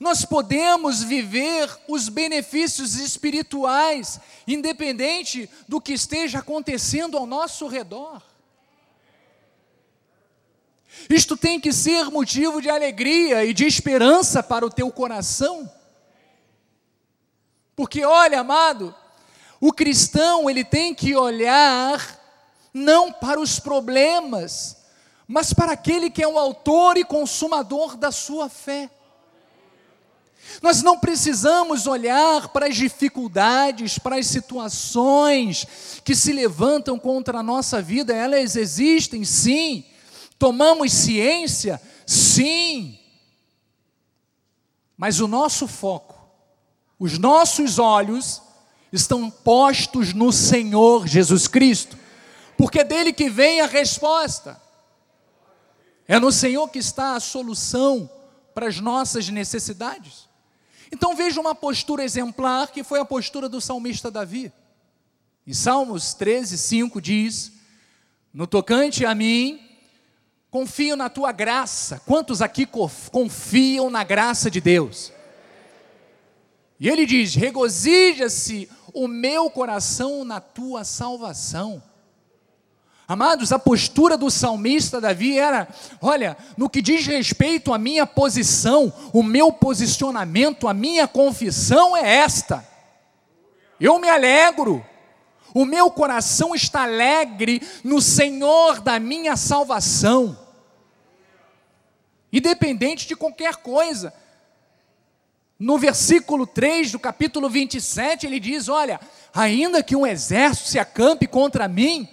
nós 0.00 0.24
podemos 0.24 1.02
viver 1.02 1.68
os 1.86 2.08
benefícios 2.08 2.94
espirituais, 2.94 4.18
independente 4.48 5.50
do 5.68 5.82
que 5.82 5.92
esteja 5.92 6.38
acontecendo 6.38 7.18
ao 7.18 7.26
nosso 7.26 7.66
redor. 7.66 8.22
Isto 11.08 11.36
tem 11.36 11.60
que 11.60 11.72
ser 11.72 12.06
motivo 12.06 12.60
de 12.60 12.70
alegria 12.70 13.44
e 13.44 13.52
de 13.52 13.66
esperança 13.66 14.42
para 14.42 14.64
o 14.64 14.70
teu 14.70 14.90
coração. 14.90 15.70
Porque 17.76 18.04
olha, 18.04 18.40
amado, 18.40 18.94
o 19.60 19.72
cristão, 19.72 20.48
ele 20.48 20.64
tem 20.64 20.94
que 20.94 21.14
olhar 21.16 22.20
não 22.72 23.12
para 23.12 23.40
os 23.40 23.60
problemas, 23.60 24.76
mas 25.26 25.52
para 25.52 25.72
aquele 25.72 26.10
que 26.10 26.22
é 26.22 26.28
o 26.28 26.38
autor 26.38 26.96
e 26.96 27.04
consumador 27.04 27.96
da 27.96 28.10
sua 28.10 28.48
fé. 28.48 28.90
Nós 30.62 30.82
não 30.82 30.98
precisamos 30.98 31.86
olhar 31.86 32.48
para 32.48 32.66
as 32.66 32.76
dificuldades, 32.76 33.98
para 33.98 34.16
as 34.16 34.26
situações 34.26 35.66
que 36.04 36.14
se 36.14 36.32
levantam 36.32 36.98
contra 36.98 37.38
a 37.38 37.42
nossa 37.42 37.80
vida, 37.80 38.14
elas 38.14 38.56
existem 38.56 39.24
sim. 39.24 39.84
Tomamos 40.44 40.92
ciência? 40.92 41.80
Sim. 42.06 42.98
Mas 44.94 45.18
o 45.18 45.26
nosso 45.26 45.66
foco, 45.66 46.22
os 46.98 47.18
nossos 47.18 47.78
olhos 47.78 48.42
estão 48.92 49.30
postos 49.30 50.12
no 50.12 50.30
Senhor 50.30 51.06
Jesus 51.06 51.48
Cristo, 51.48 51.98
porque 52.58 52.80
é 52.80 52.84
dele 52.84 53.10
que 53.10 53.30
vem 53.30 53.62
a 53.62 53.66
resposta. 53.66 54.60
É 56.06 56.18
no 56.18 56.30
Senhor 56.30 56.68
que 56.68 56.78
está 56.78 57.16
a 57.16 57.20
solução 57.20 58.10
para 58.54 58.68
as 58.68 58.78
nossas 58.80 59.30
necessidades. 59.30 60.28
Então 60.92 61.16
veja 61.16 61.40
uma 61.40 61.54
postura 61.54 62.04
exemplar 62.04 62.70
que 62.70 62.84
foi 62.84 63.00
a 63.00 63.04
postura 63.06 63.48
do 63.48 63.62
salmista 63.62 64.10
Davi. 64.10 64.52
Em 65.46 65.54
Salmos 65.54 66.12
13, 66.12 66.58
5 66.58 67.00
diz: 67.00 67.50
No 68.30 68.46
tocante 68.46 69.06
a 69.06 69.14
mim, 69.14 69.63
confio 70.54 70.94
na 70.94 71.10
tua 71.10 71.32
graça. 71.32 72.00
Quantos 72.06 72.40
aqui 72.40 72.64
confiam 73.10 73.90
na 73.90 74.04
graça 74.04 74.48
de 74.48 74.60
Deus? 74.60 75.12
E 76.78 76.88
ele 76.88 77.04
diz: 77.04 77.34
Regozija-se 77.34 78.70
o 78.92 79.08
meu 79.08 79.50
coração 79.50 80.24
na 80.24 80.38
tua 80.38 80.84
salvação. 80.84 81.82
Amados, 83.08 83.50
a 83.50 83.58
postura 83.58 84.16
do 84.16 84.30
salmista 84.30 85.00
Davi 85.00 85.36
era: 85.36 85.66
olha, 86.00 86.36
no 86.56 86.70
que 86.70 86.80
diz 86.80 87.04
respeito 87.04 87.72
à 87.72 87.78
minha 87.78 88.06
posição, 88.06 88.92
o 89.12 89.24
meu 89.24 89.52
posicionamento, 89.52 90.68
a 90.68 90.72
minha 90.72 91.08
confissão 91.08 91.96
é 91.96 92.18
esta. 92.18 92.64
Eu 93.80 93.98
me 93.98 94.08
alegro, 94.08 94.86
o 95.52 95.64
meu 95.64 95.90
coração 95.90 96.54
está 96.54 96.84
alegre 96.84 97.60
no 97.82 98.00
Senhor 98.00 98.80
da 98.80 99.00
minha 99.00 99.36
salvação, 99.36 100.43
independente 102.34 103.06
de 103.06 103.14
qualquer 103.14 103.56
coisa. 103.56 104.12
No 105.56 105.78
versículo 105.78 106.46
3 106.46 106.90
do 106.90 106.98
capítulo 106.98 107.48
27, 107.48 108.26
ele 108.26 108.40
diz: 108.40 108.68
Olha, 108.68 109.00
ainda 109.32 109.82
que 109.82 109.94
um 109.94 110.04
exército 110.04 110.68
se 110.68 110.78
acampe 110.78 111.28
contra 111.28 111.68
mim, 111.68 112.08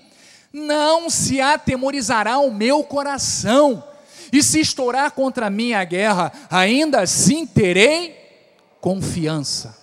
não 0.53 1.09
se 1.09 1.41
atemorizará 1.41 2.37
o 2.37 2.53
meu 2.53 2.83
coração, 2.83 3.83
e 4.31 4.43
se 4.43 4.59
estourar 4.59 5.11
contra 5.11 5.49
mim 5.49 5.73
a 5.73 5.83
guerra, 5.83 6.31
ainda 6.49 7.01
assim 7.01 7.45
terei 7.45 8.15
confiança. 8.79 9.75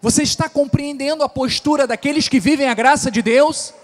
Você 0.00 0.22
está 0.22 0.48
compreendendo 0.48 1.22
a 1.22 1.28
postura 1.28 1.86
daqueles 1.86 2.28
que 2.28 2.40
vivem 2.40 2.66
a 2.66 2.74
graça 2.74 3.10
de 3.10 3.22
Deus? 3.22 3.74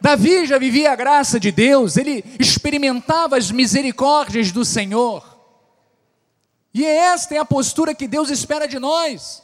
Davi 0.00 0.46
já 0.46 0.58
vivia 0.58 0.92
a 0.92 0.96
graça 0.96 1.40
de 1.40 1.50
Deus, 1.50 1.96
ele 1.96 2.24
experimentava 2.38 3.36
as 3.36 3.50
misericórdias 3.50 4.52
do 4.52 4.64
Senhor. 4.64 5.38
E 6.72 6.84
esta 6.84 7.34
é 7.34 7.38
a 7.38 7.44
postura 7.44 7.94
que 7.94 8.06
Deus 8.06 8.30
espera 8.30 8.68
de 8.68 8.78
nós. 8.78 9.42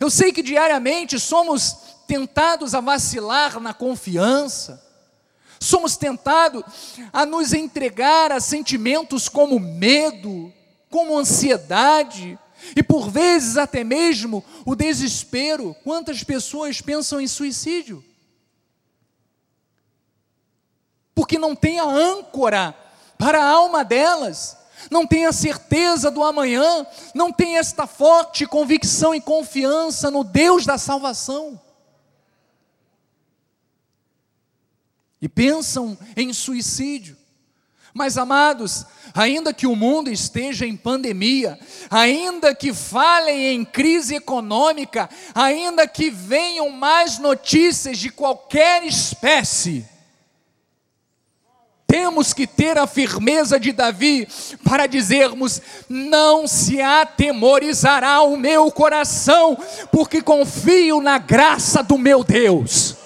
Eu 0.00 0.10
sei 0.10 0.32
que 0.32 0.42
diariamente 0.42 1.18
somos 1.18 1.76
tentados 2.06 2.74
a 2.74 2.80
vacilar 2.80 3.58
na 3.60 3.72
confiança, 3.72 4.84
somos 5.58 5.96
tentados 5.96 6.64
a 7.12 7.24
nos 7.24 7.52
entregar 7.52 8.30
a 8.30 8.40
sentimentos 8.40 9.28
como 9.28 9.58
medo, 9.58 10.52
como 10.90 11.18
ansiedade, 11.18 12.38
e 12.74 12.82
por 12.82 13.10
vezes 13.10 13.56
até 13.56 13.82
mesmo 13.82 14.44
o 14.64 14.74
desespero. 14.74 15.74
Quantas 15.82 16.22
pessoas 16.22 16.80
pensam 16.80 17.20
em 17.20 17.26
suicídio? 17.26 18.04
Porque 21.16 21.36
não 21.36 21.56
tem 21.56 21.80
a 21.80 21.84
âncora 21.84 22.76
para 23.18 23.42
a 23.42 23.50
alma 23.50 23.82
delas, 23.82 24.56
não 24.88 25.04
tem 25.04 25.26
a 25.26 25.32
certeza 25.32 26.12
do 26.12 26.22
amanhã, 26.22 26.86
não 27.12 27.32
tem 27.32 27.58
esta 27.58 27.88
forte 27.88 28.46
convicção 28.46 29.12
e 29.12 29.20
confiança 29.20 30.12
no 30.12 30.22
Deus 30.22 30.64
da 30.64 30.78
salvação. 30.78 31.60
e 35.20 35.28
pensam 35.28 35.98
em 36.16 36.32
suicídio. 36.32 37.16
Mas, 37.92 38.18
amados, 38.18 38.84
ainda 39.14 39.54
que 39.54 39.66
o 39.66 39.74
mundo 39.74 40.10
esteja 40.10 40.66
em 40.66 40.76
pandemia, 40.76 41.58
ainda 41.90 42.54
que 42.54 42.74
falem 42.74 43.54
em 43.54 43.64
crise 43.64 44.14
econômica, 44.14 45.08
ainda 45.34 45.88
que 45.88 46.10
venham 46.10 46.68
mais 46.70 47.18
notícias 47.18 47.98
de 47.98 48.10
qualquer 48.10 48.84
espécie, 48.84 49.84
temos 51.96 52.34
que 52.34 52.46
ter 52.46 52.76
a 52.76 52.86
firmeza 52.86 53.58
de 53.58 53.72
Davi 53.72 54.28
para 54.62 54.86
dizermos: 54.86 55.62
não 55.88 56.46
se 56.46 56.82
atemorizará 56.82 58.20
o 58.20 58.36
meu 58.36 58.70
coração, 58.70 59.56
porque 59.90 60.20
confio 60.20 61.00
na 61.00 61.16
graça 61.16 61.82
do 61.82 61.96
meu 61.96 62.22
Deus. 62.22 62.96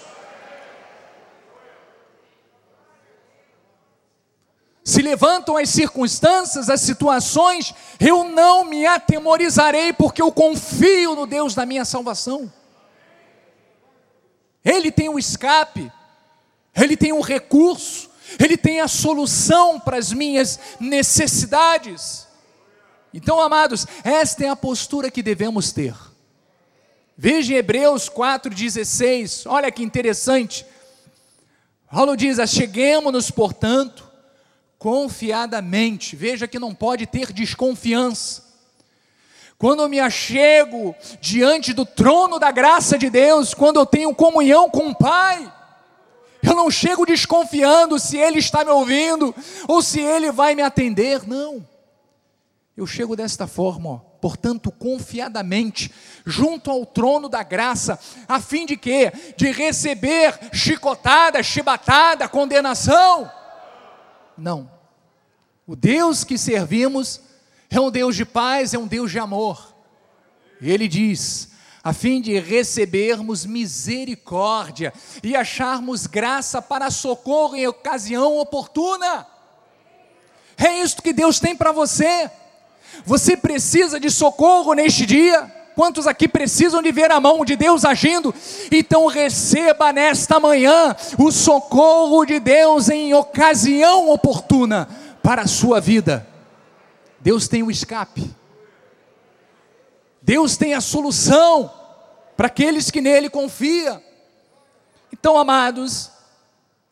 se 4.83 5.03
levantam 5.03 5.57
as 5.57 5.71
circunstâncias, 5.71 6.69
as 6.69 6.81
situações, 6.81 7.73
eu 8.01 8.25
não 8.25 8.65
me 8.65 8.85
atemorizarei, 8.87 9.93
porque 9.93 10.21
eu 10.21 10.33
confio 10.33 11.15
no 11.15 11.29
Deus 11.29 11.55
da 11.55 11.65
minha 11.65 11.85
salvação. 11.85 12.53
Ele 14.65 14.91
tem 14.91 15.09
o 15.09 15.17
escape, 15.17 15.93
ele 16.75 16.97
tem 16.97 17.13
o 17.13 17.21
recurso, 17.21 18.10
ele 18.39 18.57
tem 18.57 18.81
a 18.81 18.89
solução 18.89 19.81
para 19.81 19.97
as 19.97 20.13
minhas 20.13 20.59
necessidades. 20.79 22.27
Então, 23.13 23.41
amados, 23.41 23.87
esta 24.05 24.45
é 24.45 24.49
a 24.49 24.57
postura 24.57 25.11
que 25.11 25.23
devemos 25.23 25.73
ter. 25.73 25.95
Veja 27.17 27.55
Hebreus 27.55 28.09
4,16, 28.09 29.43
olha 29.47 29.71
que 29.71 29.83
interessante. 29.83 30.65
Paulo 31.91 32.17
diz: 32.17 32.39
Acheguemos-nos, 32.39 33.31
portanto, 33.31 34.09
confiadamente. 34.79 36.17
Veja 36.17 36.49
que 36.49 36.59
não 36.59 36.75
pode 36.75 37.07
ter 37.07 37.33
desconfiança. 37.33 38.49
Quando 39.59 39.83
eu 39.83 39.91
me 39.91 40.01
achego 40.01 40.95
diante 41.21 41.75
do 41.75 41.85
trono 41.85 42.39
da 42.39 42.51
graça 42.51 42.97
de 42.97 43.11
Deus, 43.11 43.53
quando 43.53 43.79
eu 43.79 43.85
tenho 43.85 44.15
comunhão 44.15 44.71
com 44.71 44.89
o 44.89 44.95
Pai, 44.95 45.53
eu 46.43 46.55
não 46.55 46.71
chego 46.71 47.07
desconfiando 47.07 47.99
se 47.99 48.17
Ele 48.17 48.39
está 48.39 48.65
me 48.65 48.71
ouvindo 48.71 49.35
ou 49.69 49.83
se 49.83 50.01
Ele 50.01 50.33
vai 50.33 50.55
me 50.55 50.63
atender, 50.63 51.27
não. 51.27 51.67
Eu 52.77 52.87
chego 52.87 53.15
desta 53.15 53.47
forma, 53.47 53.91
ó, 53.91 53.97
portanto, 54.21 54.71
confiadamente, 54.71 55.93
junto 56.25 56.71
ao 56.71 56.87
trono 56.87 57.29
da 57.29 57.43
graça, 57.43 57.99
a 58.27 58.41
fim 58.41 58.65
de 58.65 58.77
quê? 58.77 59.13
De 59.37 59.51
receber 59.51 60.39
chicotada, 60.53 61.43
chibatada, 61.43 62.29
condenação 62.29 63.31
não. 64.41 64.71
O 65.67 65.77
Deus 65.77 66.25
que 66.25 66.39
servimos 66.39 67.21
é 67.69 67.79
um 67.79 67.91
Deus 67.91 68.17
de 68.17 68.25
paz, 68.25 68.75
é 68.75 68.79
um 68.79 68.87
Deus 68.87 69.11
de 69.11 69.19
amor. 69.19 69.75
E 70.61 70.71
ele 70.71 70.89
diz: 70.89 71.50
a 71.83 71.93
fim 71.93 72.21
de 72.21 72.39
recebermos 72.39 73.47
misericórdia 73.47 74.93
e 75.23 75.35
acharmos 75.35 76.07
graça 76.07 76.61
para 76.61 76.91
socorro 76.91 77.57
em 77.57 77.67
ocasião 77.67 78.37
oportuna. 78.39 79.27
É 80.59 80.83
isso 80.83 81.01
que 81.03 81.13
Deus 81.13 81.41
tem 81.41 81.57
para 81.57 81.73
você. 81.73 82.31
Você 83.05 83.37
precisa 83.37 83.99
de 83.99 84.11
socorro 84.11 84.75
neste 84.75 85.07
dia? 85.07 85.51
Quantos 85.75 86.07
aqui 86.07 86.29
precisam 86.29 86.83
de 86.83 86.93
ver 86.93 87.11
a 87.11 87.19
mão 87.19 87.43
de 87.45 87.57
Deus 87.57 87.87
agindo? 87.87 88.35
Então 88.71 89.07
receba 89.07 89.91
nesta 89.93 90.39
manhã 90.39 90.95
o 91.17 91.33
socorro 91.33 92.27
de 92.27 92.39
Deus 92.39 92.91
em 92.91 93.15
ocasião 93.15 94.11
oportuna 94.11 94.87
para 95.23 95.43
a 95.43 95.49
sua 95.49 95.81
vida. 95.81 96.27
Deus 97.21 97.49
tem 97.49 97.63
o 97.63 97.71
escape. 97.71 98.40
Deus 100.31 100.57
tem 100.57 100.75
a 100.75 100.81
solução 100.81 101.75
para 102.37 102.47
aqueles 102.47 102.89
que 102.89 103.01
nele 103.01 103.29
confiam. 103.29 104.01
Então, 105.13 105.37
amados, 105.37 106.09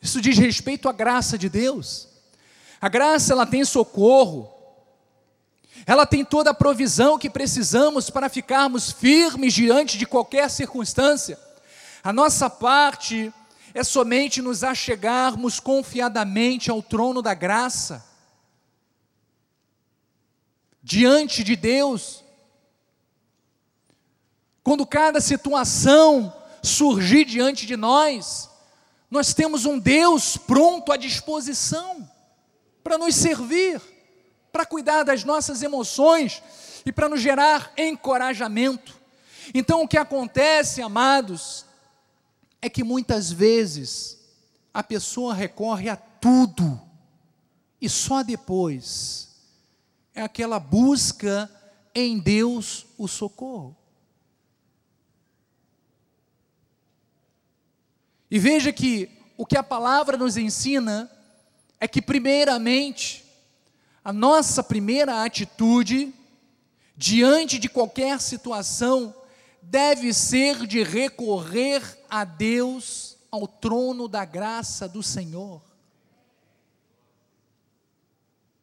isso 0.02 0.20
diz 0.20 0.36
respeito 0.36 0.88
à 0.88 0.92
graça 0.92 1.38
de 1.38 1.48
Deus. 1.48 2.08
A 2.80 2.88
graça 2.88 3.32
ela 3.32 3.46
tem 3.46 3.64
socorro. 3.64 4.52
Ela 5.86 6.04
tem 6.04 6.24
toda 6.24 6.50
a 6.50 6.54
provisão 6.54 7.16
que 7.16 7.30
precisamos 7.30 8.10
para 8.10 8.28
ficarmos 8.28 8.90
firmes 8.90 9.54
diante 9.54 9.96
de 9.96 10.04
qualquer 10.04 10.50
circunstância. 10.50 11.38
A 12.02 12.12
nossa 12.12 12.50
parte 12.50 13.32
é 13.72 13.84
somente 13.84 14.42
nos 14.42 14.64
achegarmos 14.64 15.60
confiadamente 15.60 16.72
ao 16.72 16.82
trono 16.82 17.22
da 17.22 17.34
graça, 17.34 18.04
diante 20.82 21.44
de 21.44 21.54
Deus. 21.54 22.26
Quando 24.68 24.84
cada 24.84 25.18
situação 25.18 26.30
surgir 26.62 27.24
diante 27.24 27.64
de 27.64 27.74
nós, 27.74 28.50
nós 29.10 29.32
temos 29.32 29.64
um 29.64 29.78
Deus 29.78 30.36
pronto 30.36 30.92
à 30.92 30.98
disposição 30.98 32.06
para 32.84 32.98
nos 32.98 33.14
servir 33.14 33.80
para 34.52 34.66
cuidar 34.66 35.04
das 35.04 35.24
nossas 35.24 35.62
emoções 35.62 36.42
e 36.84 36.92
para 36.92 37.08
nos 37.08 37.22
gerar 37.22 37.72
encorajamento. 37.78 38.94
Então, 39.54 39.84
o 39.84 39.88
que 39.88 39.96
acontece, 39.96 40.82
amados, 40.82 41.64
é 42.60 42.68
que 42.68 42.84
muitas 42.84 43.32
vezes 43.32 44.18
a 44.74 44.82
pessoa 44.82 45.32
recorre 45.32 45.88
a 45.88 45.96
tudo 45.96 46.78
e 47.80 47.88
só 47.88 48.22
depois 48.22 49.30
é 50.14 50.20
aquela 50.20 50.60
busca 50.60 51.50
em 51.94 52.18
Deus 52.18 52.84
o 52.98 53.08
socorro. 53.08 53.77
E 58.30 58.38
veja 58.38 58.72
que 58.72 59.10
o 59.36 59.46
que 59.46 59.56
a 59.56 59.62
palavra 59.62 60.16
nos 60.16 60.36
ensina 60.36 61.10
é 61.80 61.86
que, 61.86 62.02
primeiramente, 62.02 63.24
a 64.04 64.12
nossa 64.12 64.62
primeira 64.62 65.24
atitude 65.24 66.12
diante 66.96 67.58
de 67.58 67.68
qualquer 67.68 68.20
situação 68.20 69.14
deve 69.62 70.12
ser 70.12 70.66
de 70.66 70.82
recorrer 70.82 71.82
a 72.10 72.24
Deus, 72.24 73.16
ao 73.30 73.46
trono 73.46 74.08
da 74.08 74.24
graça 74.24 74.88
do 74.88 75.02
Senhor. 75.02 75.62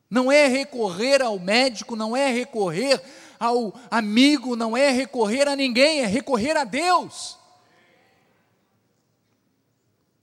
Não 0.10 0.32
é 0.32 0.48
recorrer 0.48 1.22
ao 1.22 1.40
médico, 1.40 1.96
não 1.96 2.16
é 2.16 2.32
recorrer 2.32 3.02
ao 3.40 3.74
amigo, 3.90 4.56
não 4.56 4.76
é 4.76 4.90
recorrer 4.92 5.48
a 5.48 5.56
ninguém, 5.56 6.02
é 6.02 6.06
recorrer 6.06 6.58
a 6.58 6.64
Deus. 6.64 7.38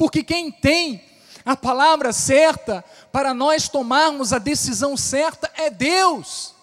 Porque 0.02 0.24
quem 0.24 0.50
tem 0.50 1.00
a 1.44 1.54
palavra 1.54 2.12
certa 2.12 2.84
para 3.12 3.32
nós 3.32 3.68
tomarmos 3.68 4.32
a 4.32 4.38
decisão 4.38 4.96
certa 4.96 5.48
é 5.54 5.70
Deus. 5.70 6.56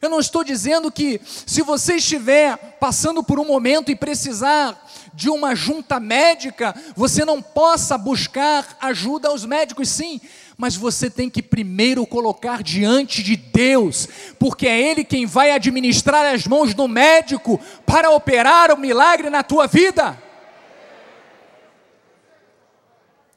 Eu 0.00 0.08
não 0.08 0.18
estou 0.18 0.42
dizendo 0.42 0.90
que 0.90 1.20
se 1.26 1.60
você 1.60 1.96
estiver 1.96 2.56
passando 2.80 3.22
por 3.22 3.38
um 3.38 3.44
momento 3.44 3.90
e 3.90 3.94
precisar 3.94 4.82
de 5.12 5.28
uma 5.28 5.54
junta 5.54 6.00
médica, 6.00 6.74
você 6.96 7.22
não 7.22 7.42
possa 7.42 7.98
buscar 7.98 8.78
ajuda 8.80 9.28
aos 9.28 9.44
médicos, 9.44 9.90
sim, 9.90 10.18
mas 10.56 10.74
você 10.74 11.10
tem 11.10 11.28
que 11.28 11.42
primeiro 11.42 12.06
colocar 12.06 12.62
diante 12.62 13.22
de 13.22 13.36
Deus, 13.36 14.08
porque 14.38 14.66
é 14.66 14.80
Ele 14.80 15.04
quem 15.04 15.26
vai 15.26 15.50
administrar 15.50 16.32
as 16.34 16.46
mãos 16.46 16.72
do 16.72 16.88
médico 16.88 17.60
para 17.84 18.10
operar 18.10 18.72
o 18.72 18.78
milagre 18.78 19.28
na 19.28 19.42
tua 19.42 19.66
vida. 19.66 20.31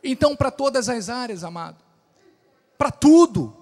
Então, 0.08 0.36
para 0.36 0.52
todas 0.52 0.88
as 0.88 1.10
áreas, 1.10 1.44
amado, 1.44 1.84
para 2.78 2.92
tudo, 2.92 3.58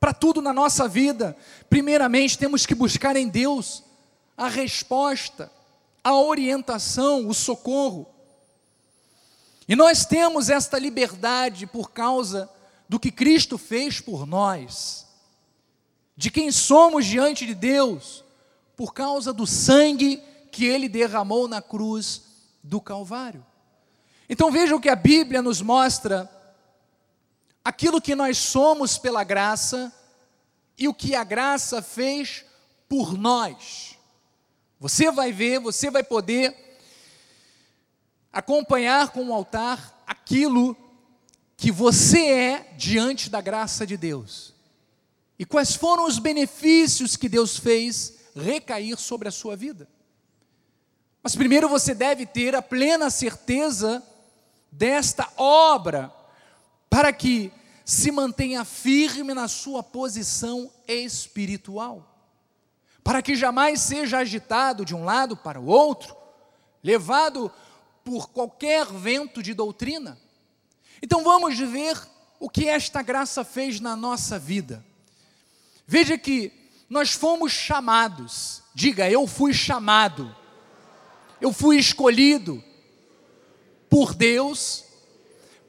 para 0.00 0.12
tudo 0.12 0.42
na 0.42 0.52
nossa 0.52 0.88
vida, 0.88 1.36
primeiramente 1.70 2.36
temos 2.36 2.66
que 2.66 2.74
buscar 2.74 3.14
em 3.14 3.28
Deus 3.28 3.84
a 4.36 4.48
resposta, 4.48 5.52
a 6.02 6.16
orientação, 6.16 7.28
o 7.28 7.32
socorro. 7.32 8.08
E 9.68 9.76
nós 9.76 10.04
temos 10.04 10.50
esta 10.50 10.80
liberdade 10.80 11.64
por 11.64 11.92
causa 11.92 12.50
do 12.88 12.98
que 12.98 13.12
Cristo 13.12 13.56
fez 13.56 14.00
por 14.00 14.26
nós, 14.26 15.06
de 16.16 16.28
quem 16.28 16.50
somos 16.50 17.06
diante 17.06 17.46
de 17.46 17.54
Deus, 17.54 18.24
por 18.76 18.92
causa 18.92 19.32
do 19.32 19.46
sangue 19.46 20.20
que 20.50 20.64
Ele 20.64 20.88
derramou 20.88 21.46
na 21.46 21.62
cruz 21.62 22.22
do 22.64 22.80
Calvário. 22.80 23.46
Então 24.32 24.50
vejam 24.50 24.80
que 24.80 24.88
a 24.88 24.96
Bíblia 24.96 25.42
nos 25.42 25.60
mostra 25.60 26.26
aquilo 27.62 28.00
que 28.00 28.14
nós 28.14 28.38
somos 28.38 28.96
pela 28.96 29.22
graça 29.22 29.92
e 30.78 30.88
o 30.88 30.94
que 30.94 31.14
a 31.14 31.22
graça 31.22 31.82
fez 31.82 32.42
por 32.88 33.12
nós. 33.12 33.98
Você 34.80 35.10
vai 35.10 35.32
ver, 35.32 35.60
você 35.60 35.90
vai 35.90 36.02
poder 36.02 36.78
acompanhar 38.32 39.10
com 39.10 39.22
o 39.26 39.34
altar 39.34 40.02
aquilo 40.06 40.74
que 41.54 41.70
você 41.70 42.24
é 42.24 42.72
diante 42.74 43.28
da 43.28 43.42
graça 43.42 43.86
de 43.86 43.98
Deus. 43.98 44.54
E 45.38 45.44
quais 45.44 45.76
foram 45.76 46.06
os 46.06 46.18
benefícios 46.18 47.18
que 47.18 47.28
Deus 47.28 47.58
fez 47.58 48.14
recair 48.34 48.96
sobre 48.96 49.28
a 49.28 49.30
sua 49.30 49.54
vida. 49.56 49.86
Mas 51.22 51.36
primeiro 51.36 51.68
você 51.68 51.94
deve 51.94 52.24
ter 52.24 52.54
a 52.54 52.62
plena 52.62 53.10
certeza 53.10 54.02
desta 54.72 55.28
obra, 55.36 56.10
para 56.88 57.12
que 57.12 57.52
se 57.84 58.10
mantenha 58.10 58.64
firme 58.64 59.34
na 59.34 59.46
sua 59.46 59.82
posição 59.82 60.70
espiritual, 60.88 62.08
para 63.04 63.20
que 63.20 63.36
jamais 63.36 63.80
seja 63.82 64.18
agitado 64.18 64.84
de 64.84 64.94
um 64.94 65.04
lado 65.04 65.36
para 65.36 65.60
o 65.60 65.66
outro, 65.66 66.16
levado 66.82 67.52
por 68.02 68.30
qualquer 68.30 68.86
vento 68.86 69.42
de 69.42 69.52
doutrina. 69.52 70.18
Então 71.02 71.22
vamos 71.22 71.58
ver 71.58 72.00
o 72.40 72.48
que 72.48 72.66
esta 72.66 73.02
graça 73.02 73.44
fez 73.44 73.78
na 73.78 73.94
nossa 73.94 74.38
vida. 74.38 74.84
Veja 75.86 76.16
que 76.16 76.52
nós 76.88 77.12
fomos 77.12 77.52
chamados, 77.52 78.62
diga, 78.74 79.10
eu 79.10 79.26
fui 79.26 79.52
chamado, 79.52 80.34
eu 81.40 81.52
fui 81.52 81.76
escolhido, 81.76 82.62
por 83.92 84.14
Deus 84.14 84.84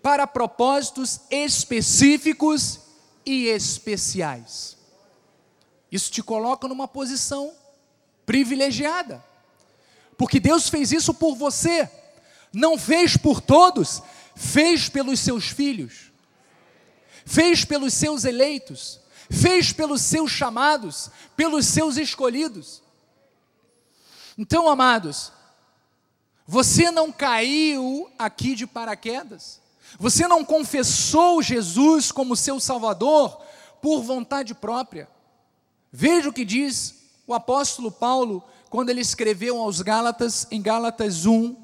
para 0.01 0.25
propósitos 0.25 1.19
específicos 1.29 2.79
e 3.25 3.47
especiais. 3.47 4.77
Isso 5.91 6.09
te 6.09 6.23
coloca 6.23 6.65
numa 6.69 6.87
posição 6.87 7.53
privilegiada, 8.25 9.21
porque 10.17 10.39
Deus 10.39 10.69
fez 10.69 10.93
isso 10.93 11.13
por 11.13 11.35
você, 11.35 11.91
não 12.53 12.77
fez 12.77 13.17
por 13.17 13.41
todos, 13.41 14.01
fez 14.37 14.87
pelos 14.87 15.19
seus 15.19 15.49
filhos, 15.49 16.09
fez 17.25 17.65
pelos 17.65 17.93
seus 17.93 18.23
eleitos, 18.23 19.01
fez 19.29 19.73
pelos 19.73 20.01
seus 20.01 20.31
chamados, 20.31 21.11
pelos 21.35 21.65
seus 21.65 21.97
escolhidos. 21.97 22.81
Então, 24.37 24.69
amados, 24.69 25.33
você 26.45 26.91
não 26.91 27.11
caiu 27.11 28.09
aqui 28.19 28.55
de 28.55 28.67
paraquedas. 28.67 29.61
Você 29.97 30.27
não 30.27 30.43
confessou 30.43 31.41
Jesus 31.41 32.11
como 32.11 32.35
seu 32.35 32.59
Salvador 32.59 33.41
por 33.81 34.01
vontade 34.01 34.53
própria. 34.53 35.07
Veja 35.91 36.29
o 36.29 36.33
que 36.33 36.43
diz 36.43 36.95
o 37.25 37.33
apóstolo 37.33 37.91
Paulo 37.91 38.43
quando 38.69 38.89
ele 38.89 39.01
escreveu 39.01 39.61
aos 39.61 39.81
Gálatas, 39.81 40.47
em 40.49 40.61
Gálatas 40.61 41.25
1, 41.25 41.55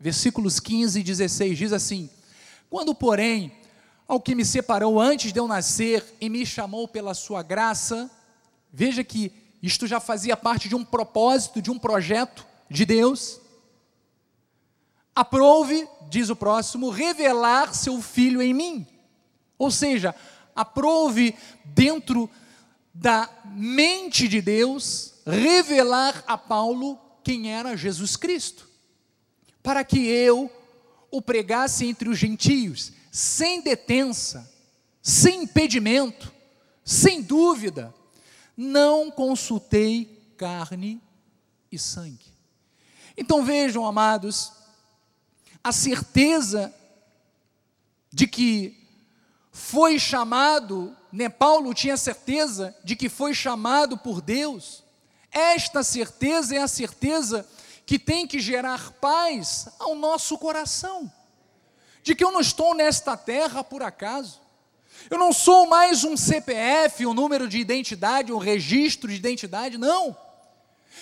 versículos 0.00 0.58
15 0.58 0.98
e 0.98 1.02
16, 1.02 1.58
diz 1.58 1.72
assim: 1.72 2.08
Quando, 2.70 2.94
porém, 2.94 3.52
ao 4.06 4.20
que 4.20 4.34
me 4.34 4.44
separou 4.44 4.98
antes 4.98 5.32
de 5.32 5.38
eu 5.38 5.46
nascer 5.46 6.16
e 6.20 6.30
me 6.30 6.46
chamou 6.46 6.88
pela 6.88 7.12
sua 7.12 7.42
graça, 7.42 8.10
veja 8.72 9.04
que 9.04 9.30
isto 9.62 9.86
já 9.86 10.00
fazia 10.00 10.36
parte 10.36 10.68
de 10.68 10.74
um 10.74 10.84
propósito, 10.84 11.60
de 11.60 11.70
um 11.70 11.78
projeto 11.78 12.46
de 12.70 12.86
Deus 12.86 13.40
Aprove, 15.18 15.88
diz 16.08 16.30
o 16.30 16.36
próximo, 16.36 16.90
revelar 16.90 17.74
seu 17.74 18.00
filho 18.00 18.40
em 18.40 18.54
mim. 18.54 18.86
Ou 19.58 19.68
seja, 19.68 20.14
aprove 20.54 21.34
dentro 21.64 22.30
da 22.94 23.28
mente 23.46 24.28
de 24.28 24.40
Deus 24.40 25.14
revelar 25.26 26.22
a 26.24 26.38
Paulo 26.38 26.96
quem 27.24 27.52
era 27.52 27.76
Jesus 27.76 28.14
Cristo, 28.14 28.68
para 29.60 29.82
que 29.82 29.98
eu 30.06 30.48
o 31.10 31.20
pregasse 31.20 31.84
entre 31.84 32.08
os 32.08 32.16
gentios, 32.16 32.92
sem 33.10 33.60
detença, 33.60 34.48
sem 35.02 35.42
impedimento, 35.42 36.32
sem 36.84 37.22
dúvida. 37.22 37.92
Não 38.56 39.10
consultei 39.10 40.32
carne 40.36 41.02
e 41.72 41.76
sangue. 41.76 42.32
Então 43.16 43.44
vejam, 43.44 43.84
amados, 43.84 44.52
a 45.68 45.72
certeza 45.72 46.74
de 48.10 48.26
que 48.26 48.74
foi 49.52 49.98
chamado, 49.98 50.96
né, 51.12 51.28
Paulo 51.28 51.74
tinha 51.74 51.94
certeza 51.98 52.74
de 52.82 52.96
que 52.96 53.10
foi 53.10 53.34
chamado 53.34 53.98
por 53.98 54.22
Deus. 54.22 54.82
Esta 55.30 55.82
certeza 55.82 56.56
é 56.56 56.58
a 56.58 56.68
certeza 56.68 57.46
que 57.84 57.98
tem 57.98 58.26
que 58.26 58.40
gerar 58.40 58.92
paz 58.92 59.68
ao 59.78 59.94
nosso 59.94 60.38
coração, 60.38 61.12
de 62.02 62.14
que 62.14 62.24
eu 62.24 62.32
não 62.32 62.40
estou 62.40 62.74
nesta 62.74 63.14
terra 63.14 63.62
por 63.62 63.82
acaso. 63.82 64.40
Eu 65.10 65.18
não 65.18 65.34
sou 65.34 65.66
mais 65.66 66.02
um 66.02 66.16
CPF, 66.16 67.04
um 67.04 67.12
número 67.12 67.46
de 67.46 67.58
identidade, 67.58 68.32
um 68.32 68.38
registro 68.38 69.10
de 69.10 69.16
identidade, 69.16 69.76
não. 69.76 70.16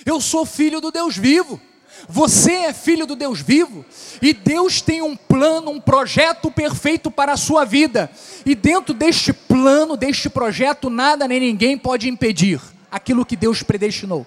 Eu 0.05 0.21
sou 0.21 0.45
filho 0.45 0.81
do 0.81 0.91
Deus 0.91 1.17
vivo. 1.17 1.61
Você 2.09 2.53
é 2.53 2.73
filho 2.73 3.07
do 3.07 3.17
Deus 3.17 3.41
vivo 3.41 3.85
e 4.21 4.33
Deus 4.33 4.81
tem 4.81 5.03
um 5.03 5.17
plano, 5.17 5.71
um 5.71 5.81
projeto 5.81 6.51
perfeito 6.51 7.11
para 7.11 7.33
a 7.33 7.37
sua 7.37 7.65
vida. 7.65 8.11
E 8.45 8.55
dentro 8.55 8.95
deste 8.95 9.33
plano, 9.33 9.97
deste 9.97 10.29
projeto, 10.29 10.91
nada 10.91 11.27
nem 11.27 11.41
ninguém 11.41 11.77
pode 11.77 12.09
impedir 12.09 12.61
aquilo 12.91 13.27
que 13.27 13.37
Deus 13.37 13.63
predestinou. 13.63 14.27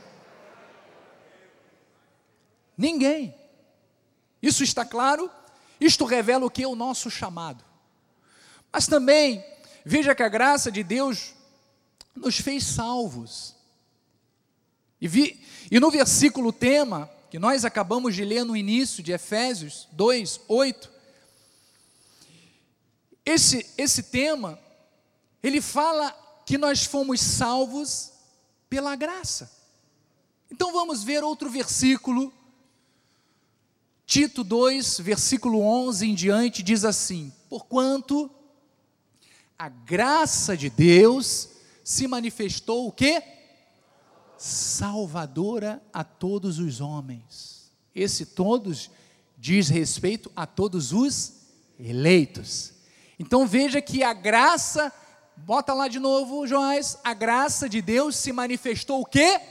Ninguém. 2.77 3.36
Isso 4.41 4.63
está 4.63 4.86
claro? 4.86 5.29
Isto 5.79 6.05
revela 6.05 6.45
o 6.45 6.49
que 6.49 6.63
é 6.63 6.67
o 6.67 6.75
nosso 6.75 7.10
chamado. 7.10 7.63
Mas 8.71 8.88
também, 8.88 9.43
veja 9.86 10.15
que 10.15 10.23
a 10.23 10.29
graça 10.29 10.71
de 10.71 10.84
Deus 10.84 11.34
nos 12.15 12.38
fez 12.39 12.63
salvos. 12.63 13.55
E, 15.01 15.08
vi, 15.08 15.41
e 15.71 15.79
no 15.79 15.89
versículo 15.89 16.51
tema, 16.51 17.10
que 17.30 17.38
nós 17.38 17.63
acabamos 17.63 18.15
de 18.15 18.26
ler 18.26 18.44
no 18.44 18.58
início 18.58 19.04
de 19.04 19.12
Efésios 19.12 19.88
2, 19.92 20.42
8, 20.48 20.89
esse, 23.26 23.65
esse 23.78 24.04
tema, 24.04 24.60
ele 25.44 25.62
fala 25.62 26.12
que 26.46 26.58
nós 26.58 26.84
fomos 26.84 27.22
salvos 27.22 28.12
pela 28.68 28.96
graça. 28.96 29.52
Então 30.50 30.74
vamos 30.74 31.04
ver 31.04 31.24
outro 31.24 31.50
versículo, 31.50 32.34
Tito 34.08 34.44
2, 34.44 35.00
versículo 35.02 35.62
11 35.62 36.08
em 36.08 36.15
diante, 36.15 36.63
diz 36.63 36.84
assim: 36.84 37.32
Porquanto 37.48 38.32
a 39.58 39.70
graça 39.70 40.58
de 40.58 40.68
Deus 40.68 41.50
se 41.84 42.08
manifestou 42.08 42.88
o 42.88 42.92
quê? 42.92 43.22
Salvadora 44.39 45.84
a 45.91 46.02
todos 46.02 46.60
os 46.60 46.80
homens. 46.80 47.69
Esse 47.93 48.25
todos 48.25 48.89
diz 49.38 49.67
respeito 49.67 50.32
a 50.34 50.45
todos 50.45 50.93
os 50.93 51.34
eleitos. 51.78 52.71
Então 53.19 53.45
veja 53.45 53.82
que 53.82 54.02
a 54.02 54.13
graça, 54.13 54.93
bota 55.36 55.73
lá 55.73 55.89
de 55.89 55.99
novo, 55.99 56.47
Joás, 56.47 56.97
a 57.04 57.13
graça 57.13 57.67
de 57.67 57.82
Deus 57.82 58.15
se 58.15 58.32
manifestou 58.32 59.02
o 59.02 59.06
quê? 59.06 59.41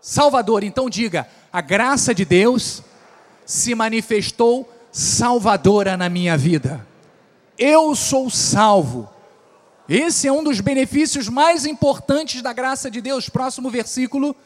Salvador. 0.00 0.64
Então 0.64 0.90
diga, 0.90 1.28
a 1.52 1.60
graça 1.60 2.12
de 2.12 2.24
Deus 2.24 2.82
se 3.46 3.72
manifestou 3.74 4.68
salvadora 4.90 5.96
na 5.96 6.08
minha 6.08 6.36
vida. 6.36 6.84
Eu 7.56 7.94
sou 7.94 8.28
salvo 8.28 9.08
esse 9.92 10.28
é 10.28 10.32
um 10.32 10.44
dos 10.44 10.60
benefícios 10.60 11.28
mais 11.28 11.66
importantes 11.66 12.40
da 12.40 12.52
graça 12.52 12.88
de 12.88 13.00
Deus. 13.00 13.28
Próximo 13.28 13.68
versículo. 13.68 14.36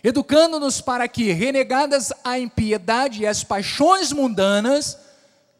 Educando-nos 0.00 0.80
para 0.80 1.08
que, 1.08 1.32
renegadas 1.32 2.12
a 2.22 2.38
impiedade 2.38 3.22
e 3.22 3.26
as 3.26 3.42
paixões 3.42 4.12
mundanas, 4.12 4.96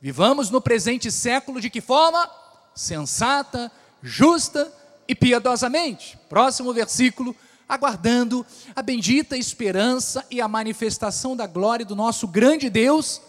vivamos 0.00 0.48
no 0.48 0.60
presente 0.60 1.10
século 1.10 1.60
de 1.60 1.68
que 1.70 1.80
forma? 1.80 2.30
Sensata, 2.72 3.68
justa 4.00 4.72
e 5.08 5.14
piedosamente. 5.14 6.16
Próximo 6.28 6.72
versículo. 6.72 7.34
Aguardando 7.68 8.46
a 8.76 8.82
bendita 8.82 9.36
esperança 9.36 10.24
e 10.30 10.40
a 10.40 10.46
manifestação 10.46 11.34
da 11.34 11.48
glória 11.48 11.84
do 11.84 11.96
nosso 11.96 12.28
grande 12.28 12.70
Deus 12.70 13.20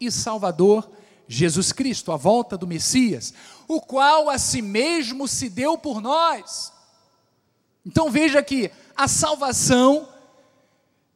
e 0.00 0.10
Salvador 0.10 0.90
Jesus 1.28 1.70
Cristo, 1.70 2.10
a 2.10 2.16
volta 2.16 2.58
do 2.58 2.66
Messias, 2.66 3.32
o 3.72 3.80
qual 3.80 4.28
a 4.28 4.36
si 4.36 4.60
mesmo 4.60 5.28
se 5.28 5.48
deu 5.48 5.78
por 5.78 6.00
nós. 6.00 6.72
Então 7.86 8.10
veja 8.10 8.42
que 8.42 8.68
a 8.96 9.06
salvação 9.06 10.08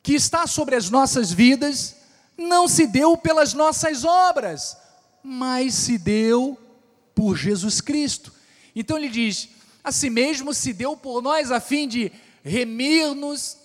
que 0.00 0.14
está 0.14 0.46
sobre 0.46 0.76
as 0.76 0.88
nossas 0.88 1.32
vidas 1.32 1.96
não 2.38 2.68
se 2.68 2.86
deu 2.86 3.16
pelas 3.16 3.54
nossas 3.54 4.04
obras, 4.04 4.76
mas 5.20 5.74
se 5.74 5.98
deu 5.98 6.56
por 7.12 7.36
Jesus 7.36 7.80
Cristo. 7.80 8.32
Então 8.72 8.96
ele 8.96 9.08
diz: 9.08 9.48
a 9.82 9.90
si 9.90 10.08
mesmo 10.08 10.54
se 10.54 10.72
deu 10.72 10.96
por 10.96 11.20
nós 11.20 11.50
a 11.50 11.58
fim 11.58 11.88
de 11.88 12.12
remir-nos 12.44 13.56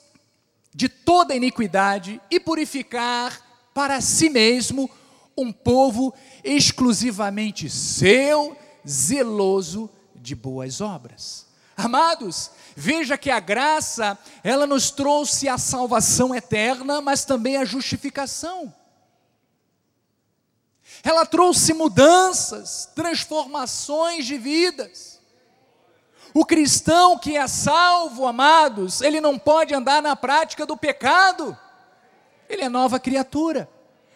de 0.74 0.90
toda 0.90 1.36
iniquidade 1.36 2.20
e 2.32 2.40
purificar 2.40 3.70
para 3.72 4.02
si 4.02 4.32
mesmo 4.32 4.90
um 5.38 5.52
povo 5.52 6.12
exclusivamente 6.44 7.70
seu, 7.70 8.58
zeloso 8.90 9.90
de 10.16 10.36
boas 10.36 10.82
obras. 10.82 11.48
Amados, 11.78 12.52
veja 12.76 13.18
que 13.18 13.30
a 13.30 13.40
graça, 13.40 14.18
ela 14.44 14.68
nos 14.68 14.92
trouxe 14.92 15.48
a 15.48 15.58
salvação 15.58 16.36
eterna, 16.36 17.00
mas 17.00 17.24
também 17.24 17.56
a 17.56 17.64
justificação. 17.64 18.74
Ela 21.04 21.26
trouxe 21.26 21.74
mudanças, 21.74 22.90
transformações 22.94 24.26
de 24.26 24.38
vidas. 24.38 25.22
O 26.34 26.46
cristão 26.46 27.18
que 27.18 27.38
é 27.38 27.48
salvo, 27.48 28.28
amados, 28.28 29.02
ele 29.02 29.22
não 29.22 29.40
pode 29.40 29.74
andar 29.74 30.02
na 30.02 30.16
prática 30.16 30.66
do 30.66 30.76
pecado, 30.76 31.58
ele 32.50 32.64
é 32.64 32.70
nova 32.70 33.00
criatura. 33.00 33.70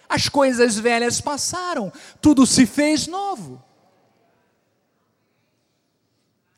As 0.07 0.27
coisas 0.27 0.77
velhas 0.77 1.21
passaram, 1.21 1.91
tudo 2.21 2.45
se 2.45 2.65
fez 2.65 3.07
novo. 3.07 3.63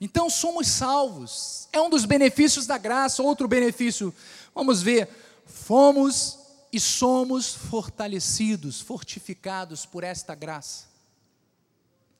Então 0.05 0.29
somos 0.29 0.67
salvos, 0.67 1.67
é 1.73 1.81
um 1.81 1.89
dos 1.89 2.05
benefícios 2.05 2.67
da 2.67 2.77
graça. 2.77 3.23
Outro 3.23 3.47
benefício, 3.47 4.13
vamos 4.53 4.83
ver, 4.83 5.09
fomos 5.47 6.37
e 6.71 6.79
somos 6.79 7.55
fortalecidos, 7.55 8.79
fortificados 8.79 9.83
por 9.83 10.03
esta 10.03 10.35
graça. 10.35 10.85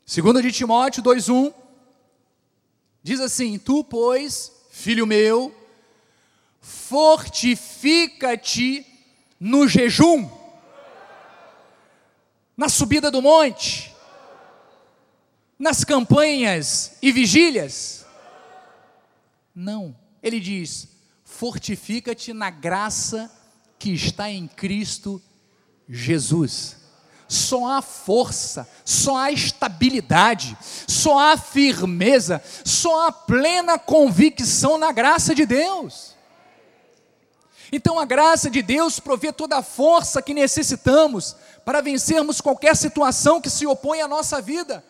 Segundo 0.04 0.42
de 0.42 0.52
Timóteo 0.52 1.04
2:1 1.04 1.54
diz 3.04 3.20
assim: 3.20 3.60
Tu, 3.60 3.84
pois, 3.84 4.52
filho 4.72 5.06
meu, 5.06 5.54
fortifica-te 6.60 8.84
no 9.40 9.68
jejum 9.68 10.28
na 12.58 12.68
subida 12.68 13.12
do 13.12 13.22
monte, 13.22 13.95
nas 15.58 15.84
campanhas 15.84 16.94
e 17.02 17.12
vigílias? 17.12 18.06
Não, 19.54 19.96
ele 20.22 20.40
diz: 20.40 20.88
fortifica-te 21.24 22.34
na 22.34 22.50
graça 22.50 23.32
que 23.80 23.92
está 23.92 24.30
em 24.30 24.48
Cristo 24.48 25.22
Jesus. 25.88 26.78
Só 27.28 27.68
há 27.68 27.82
força, 27.82 28.70
só 28.84 29.18
há 29.18 29.32
estabilidade, 29.32 30.56
só 30.88 31.18
há 31.18 31.38
firmeza, 31.38 32.42
só 32.64 33.08
há 33.08 33.12
plena 33.12 33.80
convicção 33.80 34.78
na 34.78 34.92
graça 34.92 35.34
de 35.34 35.46
Deus. 35.46 36.16
Então 37.72 38.00
a 38.00 38.06
graça 38.06 38.50
de 38.50 38.62
Deus 38.62 39.00
provê 39.00 39.34
toda 39.34 39.58
a 39.58 39.64
força 39.64 40.22
que 40.22 40.36
necessitamos 40.36 41.36
para 41.66 41.82
vencermos 41.82 42.40
qualquer 42.40 42.76
situação 42.76 43.42
que 43.42 43.50
se 43.50 43.66
opõe 43.66 44.02
à 44.02 44.08
nossa 44.08 44.40
vida. 44.40 44.84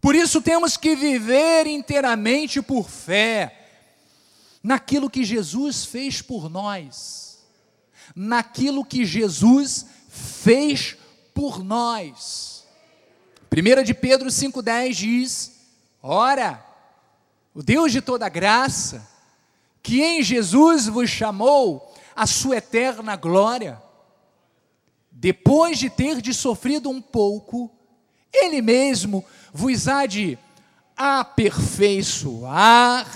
Por 0.00 0.14
isso 0.14 0.40
temos 0.40 0.76
que 0.76 0.96
viver 0.96 1.66
inteiramente 1.66 2.62
por 2.62 2.88
fé 2.88 3.68
naquilo 4.62 5.10
que 5.10 5.24
Jesus 5.24 5.84
fez 5.84 6.22
por 6.22 6.48
nós, 6.48 7.44
naquilo 8.14 8.84
que 8.84 9.04
Jesus 9.04 9.86
fez 10.08 10.96
por 11.34 11.62
nós. 11.62 12.64
1 13.52 13.82
de 13.82 13.92
Pedro 13.92 14.28
5,10 14.28 14.92
diz: 14.92 15.52
Ora, 16.02 16.64
o 17.54 17.62
Deus 17.62 17.92
de 17.92 18.00
toda 18.00 18.28
graça, 18.28 19.06
que 19.82 20.02
em 20.02 20.22
Jesus 20.22 20.86
vos 20.86 21.10
chamou 21.10 21.94
a 22.16 22.26
sua 22.26 22.56
eterna 22.56 23.16
glória, 23.16 23.82
depois 25.10 25.78
de 25.78 25.90
ter 25.90 26.22
de 26.22 26.32
sofrido 26.32 26.88
um 26.88 27.02
pouco, 27.02 27.70
Ele 28.32 28.62
mesmo 28.62 29.24
vos 29.52 29.88
há 29.88 30.06
de 30.06 30.38
aperfeiçoar, 30.96 33.06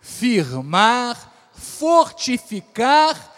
firmar, 0.00 1.32
fortificar 1.52 3.32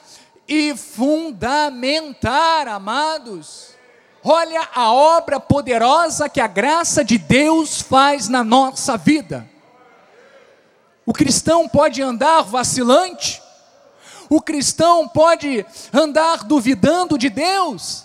e 0.47 0.77
fundamentar, 0.77 2.69
amados. 2.69 3.77
Olha 4.23 4.69
a 4.75 4.93
obra 4.93 5.41
poderosa 5.41 6.29
que 6.29 6.41
a 6.41 6.47
graça 6.47 7.03
de 7.05 7.19
Deus 7.19 7.81
faz 7.81 8.29
na 8.29 8.45
nossa 8.45 8.97
vida. 8.97 9.49
O 11.07 11.13
cristão 11.13 11.69
pode 11.69 12.03
andar 12.03 12.43
vacilante, 12.43 13.41
o 14.29 14.43
cristão 14.43 15.09
pode 15.09 15.65
andar 15.93 16.45
duvidando 16.45 17.17
de 17.17 17.31
Deus, 17.31 18.05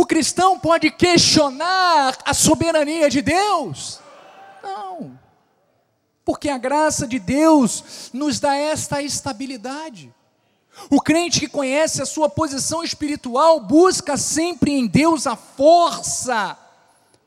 o 0.00 0.06
cristão 0.06 0.58
pode 0.58 0.90
questionar 0.90 2.16
a 2.24 2.32
soberania 2.32 3.10
de 3.10 3.20
Deus. 3.20 4.00
Não, 4.62 5.18
porque 6.24 6.48
a 6.48 6.56
graça 6.56 7.06
de 7.06 7.18
Deus 7.18 8.10
nos 8.12 8.40
dá 8.40 8.54
esta 8.56 9.02
estabilidade. 9.02 10.12
O 10.88 11.00
crente 11.00 11.40
que 11.40 11.48
conhece 11.48 12.00
a 12.00 12.06
sua 12.06 12.30
posição 12.30 12.82
espiritual 12.82 13.60
busca 13.60 14.16
sempre 14.16 14.72
em 14.72 14.86
Deus 14.86 15.26
a 15.26 15.36
força 15.36 16.56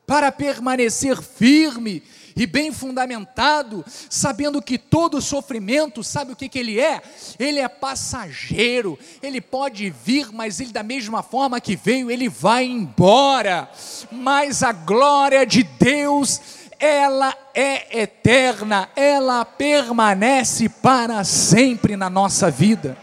para 0.07 0.31
permanecer 0.31 1.21
firme 1.21 2.01
e 2.35 2.45
bem 2.45 2.71
fundamentado, 2.71 3.83
sabendo 4.09 4.61
que 4.61 4.77
todo 4.77 5.21
sofrimento, 5.21 6.03
sabe 6.03 6.33
o 6.33 6.35
que, 6.35 6.49
que 6.49 6.59
ele 6.59 6.79
é? 6.79 7.01
Ele 7.39 7.59
é 7.59 7.67
passageiro, 7.67 8.97
ele 9.21 9.41
pode 9.41 9.89
vir, 9.89 10.31
mas 10.31 10.59
ele, 10.59 10.71
da 10.71 10.83
mesma 10.83 11.21
forma 11.21 11.61
que 11.61 11.75
veio, 11.75 12.09
ele 12.09 12.29
vai 12.29 12.65
embora. 12.65 13.69
Mas 14.11 14.63
a 14.63 14.71
glória 14.71 15.45
de 15.45 15.63
Deus, 15.63 16.41
ela 16.79 17.35
é 17.53 18.01
eterna, 18.01 18.89
ela 18.95 19.45
permanece 19.45 20.67
para 20.67 21.23
sempre 21.23 21.95
na 21.95 22.09
nossa 22.09 22.49
vida. 22.49 22.97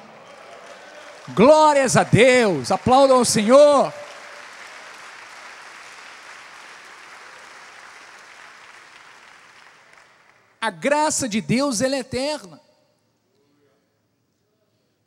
Glórias 1.35 1.97
a 1.97 2.03
Deus, 2.03 2.73
aplaudam 2.73 3.19
ao 3.19 3.25
Senhor. 3.25 3.93
A 10.61 10.71
graça 10.71 11.29
de 11.29 11.41
Deus 11.41 11.81
ela 11.81 11.97
é 11.97 12.01
eterna. 12.01 12.61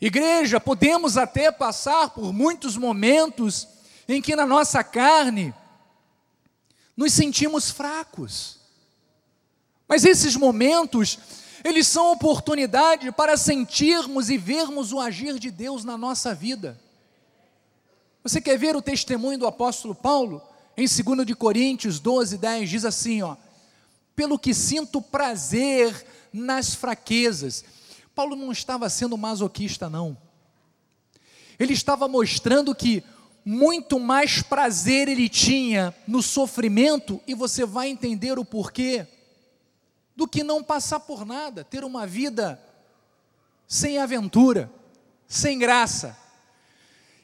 Igreja, 0.02 0.60
podemos 0.60 1.18
até 1.18 1.52
passar 1.52 2.10
por 2.10 2.34
muitos 2.34 2.76
momentos 2.76 3.68
em 4.08 4.22
que 4.22 4.36
na 4.36 4.46
nossa 4.46 4.84
carne 4.84 5.54
nos 6.98 7.14
sentimos 7.14 7.70
fracos. 7.70 8.60
Mas 9.88 10.04
esses 10.04 10.36
momentos 10.36 11.20
eles 11.64 11.88
são 11.88 12.12
oportunidade 12.12 13.12
para 13.12 13.38
sentirmos 13.38 14.30
e 14.30 14.38
vermos 14.38 14.92
o 14.92 15.00
agir 15.00 15.40
de 15.40 15.50
Deus 15.50 15.86
na 15.86 15.98
nossa 15.98 16.36
vida. 16.36 16.78
Você 18.22 18.42
quer 18.42 18.58
ver 18.58 18.76
o 18.76 18.82
testemunho 18.82 19.40
do 19.40 19.48
apóstolo 19.48 19.96
Paulo? 19.96 20.42
Em 20.76 20.86
2 20.86 21.26
de 21.26 21.36
Coríntios 21.36 22.00
12, 22.00 22.38
10, 22.38 22.70
diz 22.70 22.84
assim, 22.84 23.22
ó, 23.22 23.38
pelo 24.16 24.38
que 24.38 24.54
sinto 24.54 25.02
prazer 25.02 26.06
nas 26.32 26.74
fraquezas. 26.74 27.64
Paulo 28.14 28.36
não 28.36 28.52
estava 28.52 28.90
sendo 28.90 29.18
masoquista, 29.18 29.90
não. 29.90 30.18
Ele 31.60 31.74
estava 31.74 32.08
mostrando 32.08 32.74
que 32.76 33.04
muito 33.46 34.00
mais 34.00 34.42
prazer 34.42 35.08
ele 35.08 35.28
tinha 35.28 35.94
no 36.08 36.22
sofrimento, 36.22 37.22
e 37.28 37.36
você 37.36 37.66
vai 37.66 37.90
entender 37.90 38.40
o 38.40 38.46
porquê 38.46 39.06
do 40.16 40.28
que 40.28 40.44
não 40.44 40.64
passar 40.64 41.00
por 41.02 41.26
nada, 41.26 41.64
ter 41.64 41.84
uma 41.84 42.08
vida 42.08 42.62
sem 43.68 43.98
aventura, 43.98 44.72
sem 45.28 45.58
graça. 45.58 46.18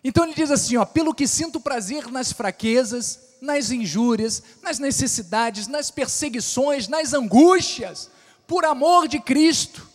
Então 0.04 0.24
ele 0.24 0.34
diz 0.34 0.50
assim, 0.50 0.76
ó, 0.78 0.86
pelo 0.86 1.14
que 1.14 1.28
sinto 1.28 1.60
prazer 1.60 2.12
nas 2.12 2.32
fraquezas, 2.32 3.29
nas 3.42 3.72
injúrias, 3.72 4.44
nas 4.62 4.80
necessidades, 4.80 5.68
nas 5.68 5.90
perseguições, 5.90 6.88
nas 6.88 7.14
angústias, 7.14 8.10
por 8.48 8.66
amor 8.66 9.08
de 9.08 9.20
Cristo. 9.20 9.88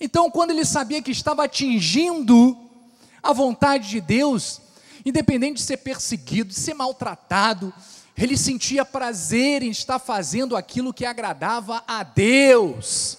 Então, 0.00 0.30
quando 0.30 0.50
ele 0.50 0.64
sabia 0.64 1.00
que 1.00 1.10
estava 1.10 1.44
atingindo 1.44 2.58
a 3.22 3.32
vontade 3.32 3.88
de 3.88 4.00
Deus, 4.00 4.60
independente 5.04 5.56
de 5.56 5.62
ser 5.62 5.78
perseguido, 5.78 6.50
de 6.50 6.58
ser 6.58 6.74
maltratado, 6.74 7.72
ele 8.16 8.36
sentia 8.36 8.84
prazer 8.84 9.62
em 9.62 9.70
estar 9.70 9.98
fazendo 9.98 10.56
aquilo 10.56 10.92
que 10.92 11.04
agradava 11.04 11.82
a 11.86 12.02
Deus. 12.02 13.18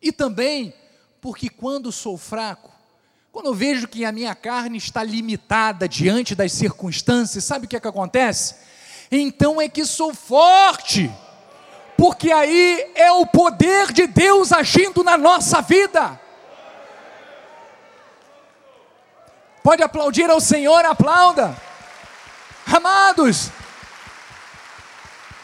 E 0.00 0.10
também 0.10 0.74
porque 1.20 1.48
quando 1.48 1.90
sou 1.90 2.18
fraco, 2.18 2.70
quando 3.34 3.46
eu 3.46 3.54
vejo 3.54 3.88
que 3.88 4.04
a 4.04 4.12
minha 4.12 4.32
carne 4.32 4.78
está 4.78 5.02
limitada 5.02 5.88
diante 5.88 6.36
das 6.36 6.52
circunstâncias, 6.52 7.42
sabe 7.42 7.66
o 7.66 7.68
que 7.68 7.74
é 7.74 7.80
que 7.80 7.88
acontece? 7.88 8.54
Então 9.10 9.60
é 9.60 9.68
que 9.68 9.84
sou 9.84 10.14
forte, 10.14 11.12
porque 11.98 12.30
aí 12.30 12.92
é 12.94 13.10
o 13.10 13.26
poder 13.26 13.90
de 13.90 14.06
Deus 14.06 14.52
agindo 14.52 15.02
na 15.02 15.18
nossa 15.18 15.60
vida. 15.60 16.20
Pode 19.64 19.82
aplaudir 19.82 20.30
ao 20.30 20.40
Senhor, 20.40 20.84
aplauda. 20.84 21.56
Amados, 22.64 23.50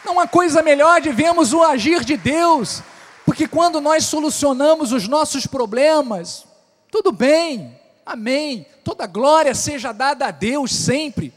não 0.05 0.17
há 0.17 0.25
coisa 0.29 0.63
melhor 0.63 1.01
de 1.01 1.11
vermos 1.11 1.51
o 1.51 1.61
agir 1.61 2.05
de 2.05 2.15
Deus, 2.15 2.81
porque 3.25 3.49
quando 3.49 3.81
nós 3.81 4.05
solucionamos 4.05 4.93
os 4.93 5.09
nossos 5.09 5.45
problemas, 5.45 6.45
tudo 6.89 7.11
bem, 7.11 7.80
amém, 8.05 8.65
toda 8.83 9.07
glória 9.07 9.53
seja 9.53 9.91
dada 9.91 10.27
a 10.27 10.31
Deus 10.31 10.73
sempre, 10.73 11.33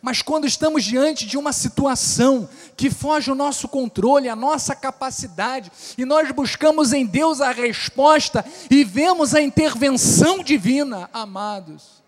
mas 0.00 0.22
quando 0.22 0.46
estamos 0.46 0.84
diante 0.84 1.26
de 1.26 1.36
uma 1.36 1.52
situação 1.52 2.48
que 2.76 2.90
foge 2.90 3.30
o 3.30 3.34
nosso 3.34 3.66
controle, 3.66 4.28
a 4.28 4.36
nossa 4.36 4.76
capacidade, 4.76 5.72
e 5.98 6.04
nós 6.04 6.30
buscamos 6.30 6.92
em 6.92 7.04
Deus 7.04 7.40
a 7.40 7.50
resposta 7.50 8.44
e 8.70 8.84
vemos 8.84 9.34
a 9.34 9.40
intervenção 9.40 10.44
divina, 10.44 11.10
amados, 11.12 12.02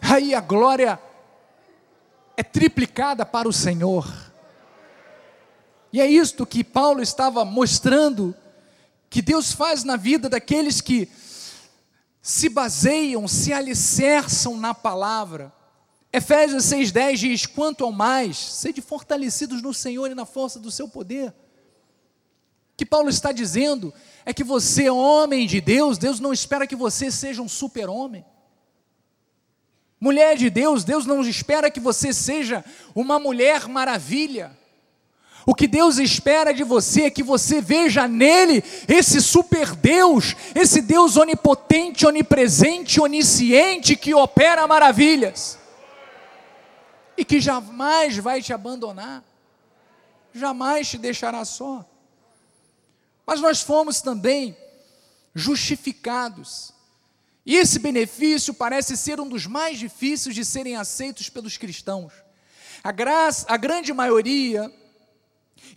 aí 0.00 0.34
a 0.34 0.40
glória 0.40 1.00
é 2.36 2.42
triplicada 2.42 3.24
para 3.24 3.48
o 3.48 3.52
Senhor. 3.52 4.06
E 5.92 6.00
é 6.00 6.06
isto 6.06 6.46
que 6.46 6.64
Paulo 6.64 7.02
estava 7.02 7.44
mostrando 7.44 8.34
que 9.12 9.20
Deus 9.20 9.52
faz 9.52 9.84
na 9.84 9.94
vida 9.94 10.26
daqueles 10.26 10.80
que 10.80 11.06
se 12.22 12.48
baseiam, 12.48 13.28
se 13.28 13.52
alicerçam 13.52 14.56
na 14.56 14.72
palavra. 14.72 15.52
Efésios 16.10 16.64
6,10 16.64 17.16
diz: 17.16 17.44
Quanto 17.44 17.84
ao 17.84 17.92
mais, 17.92 18.38
sede 18.38 18.80
fortalecidos 18.80 19.60
no 19.60 19.74
Senhor 19.74 20.10
e 20.10 20.14
na 20.14 20.24
força 20.24 20.58
do 20.58 20.70
seu 20.70 20.88
poder. 20.88 21.28
O 21.28 21.34
que 22.78 22.86
Paulo 22.86 23.10
está 23.10 23.32
dizendo 23.32 23.92
é 24.24 24.32
que 24.32 24.42
você, 24.42 24.88
homem 24.88 25.46
de 25.46 25.60
Deus, 25.60 25.98
Deus 25.98 26.18
não 26.18 26.32
espera 26.32 26.66
que 26.66 26.74
você 26.74 27.10
seja 27.10 27.42
um 27.42 27.48
super-homem. 27.48 28.24
Mulher 30.00 30.38
de 30.38 30.48
Deus, 30.48 30.84
Deus 30.84 31.04
não 31.04 31.20
espera 31.20 31.70
que 31.70 31.78
você 31.78 32.14
seja 32.14 32.64
uma 32.94 33.18
mulher 33.18 33.68
maravilha. 33.68 34.56
O 35.44 35.54
que 35.54 35.66
Deus 35.66 35.98
espera 35.98 36.52
de 36.52 36.62
você 36.62 37.02
é 37.02 37.10
que 37.10 37.22
você 37.22 37.60
veja 37.60 38.06
nele 38.06 38.62
esse 38.86 39.20
super 39.20 39.74
Deus, 39.74 40.36
esse 40.54 40.80
Deus 40.80 41.16
onipotente, 41.16 42.06
onipresente, 42.06 43.00
onisciente 43.00 43.96
que 43.96 44.14
opera 44.14 44.66
maravilhas 44.66 45.58
e 47.16 47.24
que 47.24 47.40
jamais 47.40 48.16
vai 48.16 48.40
te 48.40 48.52
abandonar, 48.52 49.24
jamais 50.32 50.88
te 50.88 50.98
deixará 50.98 51.44
só. 51.44 51.84
Mas 53.26 53.40
nós 53.40 53.62
fomos 53.62 54.00
também 54.00 54.56
justificados 55.34 56.72
e 57.44 57.56
esse 57.56 57.80
benefício 57.80 58.54
parece 58.54 58.96
ser 58.96 59.18
um 59.20 59.28
dos 59.28 59.46
mais 59.46 59.78
difíceis 59.78 60.34
de 60.34 60.44
serem 60.44 60.76
aceitos 60.76 61.28
pelos 61.28 61.56
cristãos. 61.56 62.12
A, 62.84 62.92
graça, 62.92 63.46
a 63.48 63.56
grande 63.56 63.92
maioria 63.92 64.72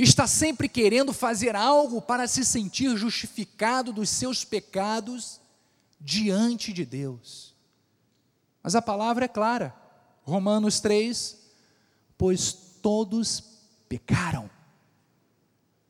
está 0.04 0.28
sempre 0.28 0.68
querendo 0.68 1.14
fazer 1.14 1.56
algo 1.56 2.02
para 2.02 2.28
se 2.28 2.44
sentir 2.44 2.96
justificado 2.98 3.94
dos 3.94 4.10
seus 4.10 4.44
pecados 4.44 5.40
diante 6.00 6.74
de 6.74 6.86
Deus. 6.86 7.56
Mas 8.62 8.76
a 8.76 8.82
palavra 8.82 9.26
é 9.26 9.28
clara. 9.28 9.76
Romanos 10.24 10.80
3, 10.80 11.38
pois 12.18 12.52
todos 12.82 13.44
pecaram. 13.88 14.50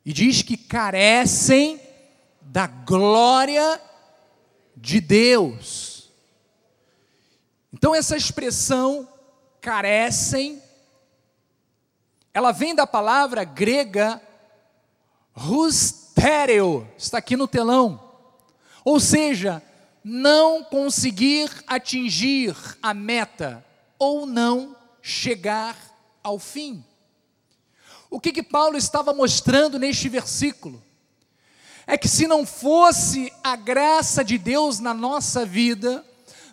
E 0.05 0.13
diz 0.13 0.41
que 0.41 0.57
carecem 0.57 1.79
da 2.41 2.67
glória 2.67 3.81
de 4.75 5.01
Deus. 5.01 6.11
Então, 7.73 7.95
essa 7.95 8.15
expressão 8.15 9.07
carecem, 9.59 10.61
ela 12.35 12.51
vem 12.51 12.75
da 12.75 12.85
palavra 12.85 13.45
grega 13.45 14.21
rustéreo, 15.31 16.85
está 16.97 17.19
aqui 17.19 17.37
no 17.37 17.47
telão. 17.47 18.11
Ou 18.83 18.99
seja, 18.99 19.63
não 20.03 20.61
conseguir 20.61 21.49
atingir 21.65 22.53
a 22.83 22.93
meta 22.93 23.65
ou 23.97 24.25
não 24.25 24.75
chegar 25.01 25.77
ao 26.21 26.37
fim. 26.37 26.83
O 28.09 28.19
que 28.19 28.33
que 28.33 28.43
Paulo 28.43 28.75
estava 28.75 29.13
mostrando 29.13 29.79
neste 29.79 30.09
versículo? 30.09 30.83
É 31.87 31.97
que 31.97 32.09
se 32.09 32.27
não 32.27 32.45
fosse 32.45 33.31
a 33.41 33.55
graça 33.55 34.25
de 34.25 34.37
Deus 34.37 34.79
na 34.79 34.93
nossa 34.93 35.45
vida, 35.45 36.05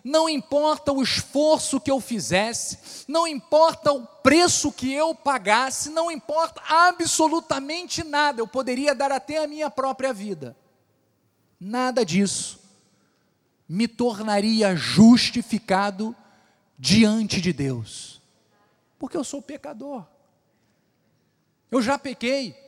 não 0.03 0.27
importa 0.27 0.91
o 0.91 1.01
esforço 1.01 1.79
que 1.79 1.89
eu 1.89 2.01
fizesse, 2.01 3.05
não 3.07 3.25
importa 3.25 3.93
o 3.93 4.05
preço 4.05 4.71
que 4.71 4.91
eu 4.91 5.15
pagasse, 5.15 5.89
não 5.89 6.11
importa 6.11 6.61
absolutamente 6.67 8.03
nada, 8.03 8.41
eu 8.41 8.47
poderia 8.47 8.93
dar 8.93 9.11
até 9.11 9.41
a 9.41 9.47
minha 9.47 9.69
própria 9.69 10.11
vida. 10.11 10.57
Nada 11.59 12.05
disso 12.05 12.59
me 13.67 13.87
tornaria 13.87 14.75
justificado 14.75 16.13
diante 16.77 17.39
de 17.39 17.53
Deus, 17.53 18.21
porque 18.99 19.15
eu 19.15 19.23
sou 19.23 19.41
pecador, 19.41 20.05
eu 21.71 21.81
já 21.81 21.97
pequei, 21.97 22.61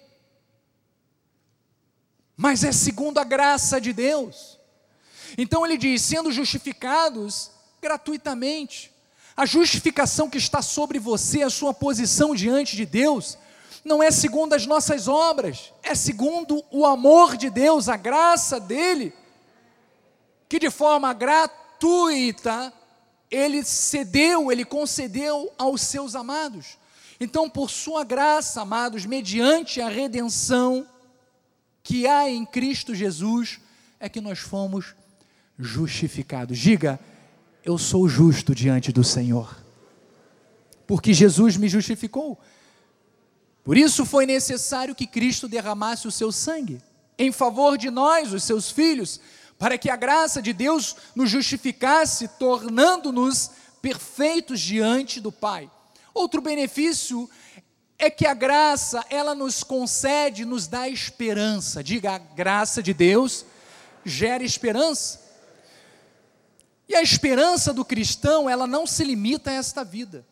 mas 2.38 2.64
é 2.64 2.72
segundo 2.72 3.18
a 3.18 3.26
graça 3.26 3.80
de 3.80 3.92
Deus. 3.92 4.55
Então 5.38 5.66
ele 5.66 5.78
diz: 5.78 6.02
sendo 6.02 6.32
justificados 6.32 7.52
gratuitamente, 7.82 8.92
a 9.36 9.46
justificação 9.46 10.30
que 10.30 10.38
está 10.38 10.62
sobre 10.62 10.98
você, 10.98 11.44
a 11.44 11.50
sua 11.50 11.74
posição 11.74 12.34
diante 12.34 12.76
de 12.76 12.86
Deus, 12.86 13.38
não 13.84 14.02
é 14.02 14.10
segundo 14.10 14.54
as 14.54 14.66
nossas 14.66 15.08
obras, 15.08 15.74
é 15.84 15.94
segundo 15.94 16.64
o 16.72 16.86
amor 16.86 17.38
de 17.38 17.50
Deus, 17.50 17.88
a 17.90 17.98
graça 17.98 18.60
dele 18.60 19.14
que 20.48 20.60
de 20.60 20.70
forma 20.70 21.14
gratuita 21.14 22.74
ele 23.30 23.64
cedeu, 23.64 24.52
ele 24.52 24.64
concedeu 24.64 25.52
aos 25.58 25.82
seus 25.82 26.16
amados. 26.16 26.78
Então, 27.20 27.50
por 27.50 27.70
sua 27.70 28.04
graça, 28.04 28.62
amados, 28.62 29.06
mediante 29.06 29.82
a 29.82 29.90
redenção 29.90 30.88
que 31.84 32.08
há 32.08 32.30
em 32.30 32.46
Cristo 32.46 32.94
Jesus, 32.94 33.60
é 34.00 34.10
que 34.10 34.22
nós 34.22 34.40
fomos 34.40 34.96
justificados. 35.58 36.58
Diga, 36.58 37.00
eu 37.64 37.78
sou 37.78 38.08
justo 38.08 38.54
diante 38.54 38.92
do 38.92 39.04
Senhor, 39.04 39.58
porque 40.86 41.14
Jesus 41.14 41.58
me 41.58 41.68
justificou. 41.68 42.40
Por 43.64 43.76
isso 43.76 44.06
foi 44.06 44.26
necessário 44.26 44.94
que 44.94 45.08
Cristo 45.08 45.48
derramasse 45.48 46.08
o 46.08 46.12
seu 46.12 46.32
sangue 46.32 46.80
em 47.18 47.32
favor 47.32 47.78
de 47.78 47.90
nós, 47.90 48.34
os 48.34 48.44
seus 48.44 48.70
filhos, 48.70 49.20
para 49.58 49.78
que 49.78 49.90
a 49.90 49.96
graça 49.96 50.42
de 50.42 50.54
Deus 50.54 50.96
nos 51.16 51.30
justificasse, 51.30 52.28
tornando-nos 52.40 53.52
perfeitos 53.82 54.60
diante 54.60 55.20
do 55.20 55.32
Pai. 55.32 55.70
Outro 56.14 56.42
benefício 56.42 57.30
é 57.98 58.10
que 58.10 58.28
a 58.28 58.34
graça, 58.34 59.04
ela 59.10 59.34
nos 59.34 59.64
concede, 59.64 60.44
nos 60.44 60.68
dá 60.68 60.90
esperança. 60.90 61.84
Diga, 61.84 62.16
a 62.16 62.18
graça 62.18 62.84
de 62.84 62.94
Deus 62.94 63.46
gera 64.04 64.44
esperança. 64.44 65.25
E 66.88 66.96
a 66.96 67.02
esperança 67.02 67.74
do 67.74 67.84
cristão, 67.84 68.50
ela 68.50 68.68
não 68.68 68.86
se 68.86 69.04
limita 69.04 69.50
a 69.50 69.54
esta 69.54 69.84
vida. 69.84 70.26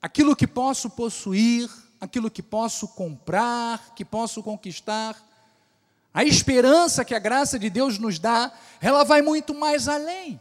Aquilo 0.00 0.34
que 0.34 0.46
posso 0.46 0.90
possuir, 0.90 1.70
aquilo 2.00 2.30
que 2.30 2.42
posso 2.42 2.88
comprar, 2.88 3.94
que 3.94 4.04
posso 4.04 4.42
conquistar, 4.42 5.16
a 6.12 6.24
esperança 6.24 7.04
que 7.04 7.14
a 7.14 7.18
graça 7.18 7.58
de 7.58 7.70
Deus 7.70 7.98
nos 7.98 8.18
dá, 8.18 8.52
ela 8.80 9.04
vai 9.04 9.22
muito 9.22 9.54
mais 9.54 9.88
além. 9.88 10.40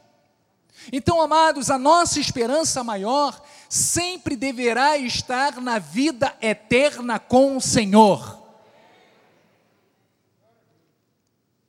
Então, 0.92 1.22
amados, 1.22 1.70
a 1.70 1.78
nossa 1.78 2.20
esperança 2.20 2.84
maior 2.84 3.42
sempre 3.70 4.36
deverá 4.36 4.98
estar 4.98 5.62
na 5.62 5.78
vida 5.80 6.36
eterna 6.42 7.20
com 7.20 7.56
o 7.56 7.62
Senhor. 7.62 8.42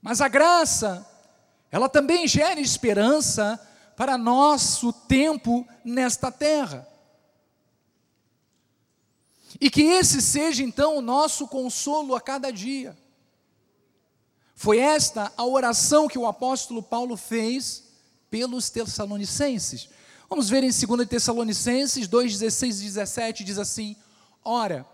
Mas 0.00 0.20
a 0.20 0.28
graça, 0.28 1.06
ela 1.72 1.88
também 1.88 2.28
gera 2.28 2.60
esperança 2.60 3.58
para 3.96 4.18
nosso 4.18 4.92
tempo 4.92 5.66
nesta 5.82 6.30
terra. 6.30 6.86
E 9.58 9.70
que 9.70 9.80
esse 9.80 10.20
seja 10.20 10.62
então 10.62 10.98
o 10.98 11.00
nosso 11.00 11.48
consolo 11.48 12.14
a 12.14 12.20
cada 12.20 12.50
dia. 12.50 12.96
Foi 14.54 14.78
esta 14.78 15.32
a 15.34 15.46
oração 15.46 16.06
que 16.06 16.18
o 16.18 16.26
apóstolo 16.26 16.82
Paulo 16.82 17.16
fez 17.16 17.84
pelos 18.30 18.68
Tessalonicenses. 18.68 19.88
Vamos 20.28 20.50
ver 20.50 20.62
em 20.62 20.70
2 20.70 21.08
Tessalonicenses 21.08 22.06
2, 22.06 22.32
16 22.38 22.80
e 22.80 22.84
17, 22.84 23.44
diz 23.44 23.58
assim: 23.58 23.96
Ora, 24.44 24.86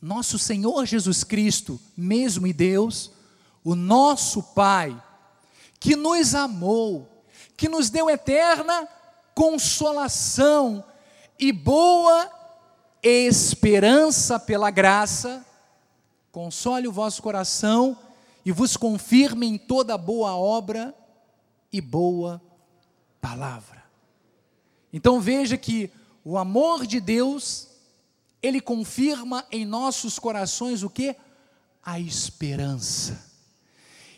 nosso 0.00 0.38
Senhor 0.38 0.86
Jesus 0.86 1.22
Cristo, 1.22 1.78
mesmo 1.96 2.46
e 2.46 2.52
Deus, 2.52 3.10
o 3.62 3.74
nosso 3.74 4.42
Pai, 4.42 5.02
que 5.78 5.96
nos 5.96 6.34
amou, 6.34 7.08
que 7.56 7.68
nos 7.68 7.90
deu 7.90 8.08
eterna 8.10 8.88
consolação 9.34 10.82
e 11.38 11.52
boa 11.52 12.30
esperança 13.02 14.40
pela 14.40 14.70
graça, 14.70 15.44
console 16.32 16.88
o 16.88 16.92
vosso 16.92 17.22
coração 17.22 17.98
e 18.44 18.50
vos 18.50 18.76
confirme 18.76 19.46
em 19.46 19.58
toda 19.58 19.98
boa 19.98 20.34
obra 20.34 20.94
e 21.70 21.82
boa 21.82 22.40
palavra. 23.20 23.84
Então 24.90 25.20
veja 25.20 25.58
que 25.58 25.90
o 26.24 26.38
amor 26.38 26.86
de 26.86 26.98
Deus, 26.98 27.68
ele 28.42 28.60
confirma 28.60 29.44
em 29.52 29.66
nossos 29.66 30.18
corações 30.18 30.82
o 30.82 30.88
que? 30.88 31.14
A 31.82 32.00
esperança. 32.00 33.25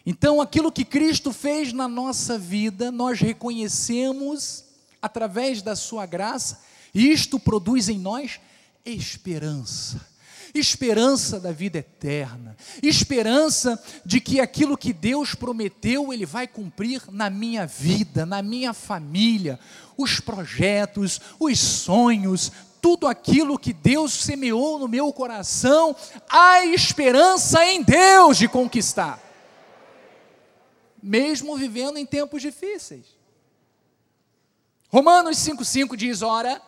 Então 0.06 0.40
aquilo 0.40 0.72
que 0.72 0.84
Cristo 0.84 1.32
fez 1.32 1.72
na 1.72 1.86
nossa 1.86 2.38
vida, 2.38 2.90
nós 2.90 3.20
reconhecemos 3.20 4.64
através 5.00 5.62
da 5.62 5.76
sua 5.76 6.06
graça, 6.06 6.60
e 6.94 7.10
isto 7.10 7.38
produz 7.38 7.88
em 7.88 7.98
nós 7.98 8.40
esperança. 8.84 10.00
Esperança 10.54 11.38
da 11.38 11.52
vida 11.52 11.78
eterna, 11.78 12.56
esperança 12.82 13.80
de 14.04 14.18
que 14.18 14.40
aquilo 14.40 14.78
que 14.78 14.94
Deus 14.94 15.34
prometeu, 15.34 16.10
Ele 16.10 16.24
vai 16.24 16.48
cumprir 16.48 17.02
na 17.12 17.28
minha 17.28 17.66
vida, 17.66 18.24
na 18.24 18.40
minha 18.40 18.72
família, 18.72 19.60
os 19.96 20.20
projetos, 20.20 21.20
os 21.38 21.58
sonhos, 21.58 22.50
tudo 22.80 23.06
aquilo 23.06 23.58
que 23.58 23.74
Deus 23.74 24.12
semeou 24.12 24.78
no 24.78 24.88
meu 24.88 25.12
coração, 25.12 25.94
há 26.30 26.64
esperança 26.64 27.64
em 27.66 27.82
Deus 27.82 28.38
de 28.38 28.48
conquistar, 28.48 29.20
mesmo 31.02 31.56
vivendo 31.56 31.98
em 31.98 32.06
tempos 32.06 32.42
difíceis. 32.42 33.06
Romanos 34.88 35.36
5,5 35.38 35.96
diz: 35.96 36.22
ora, 36.22 36.60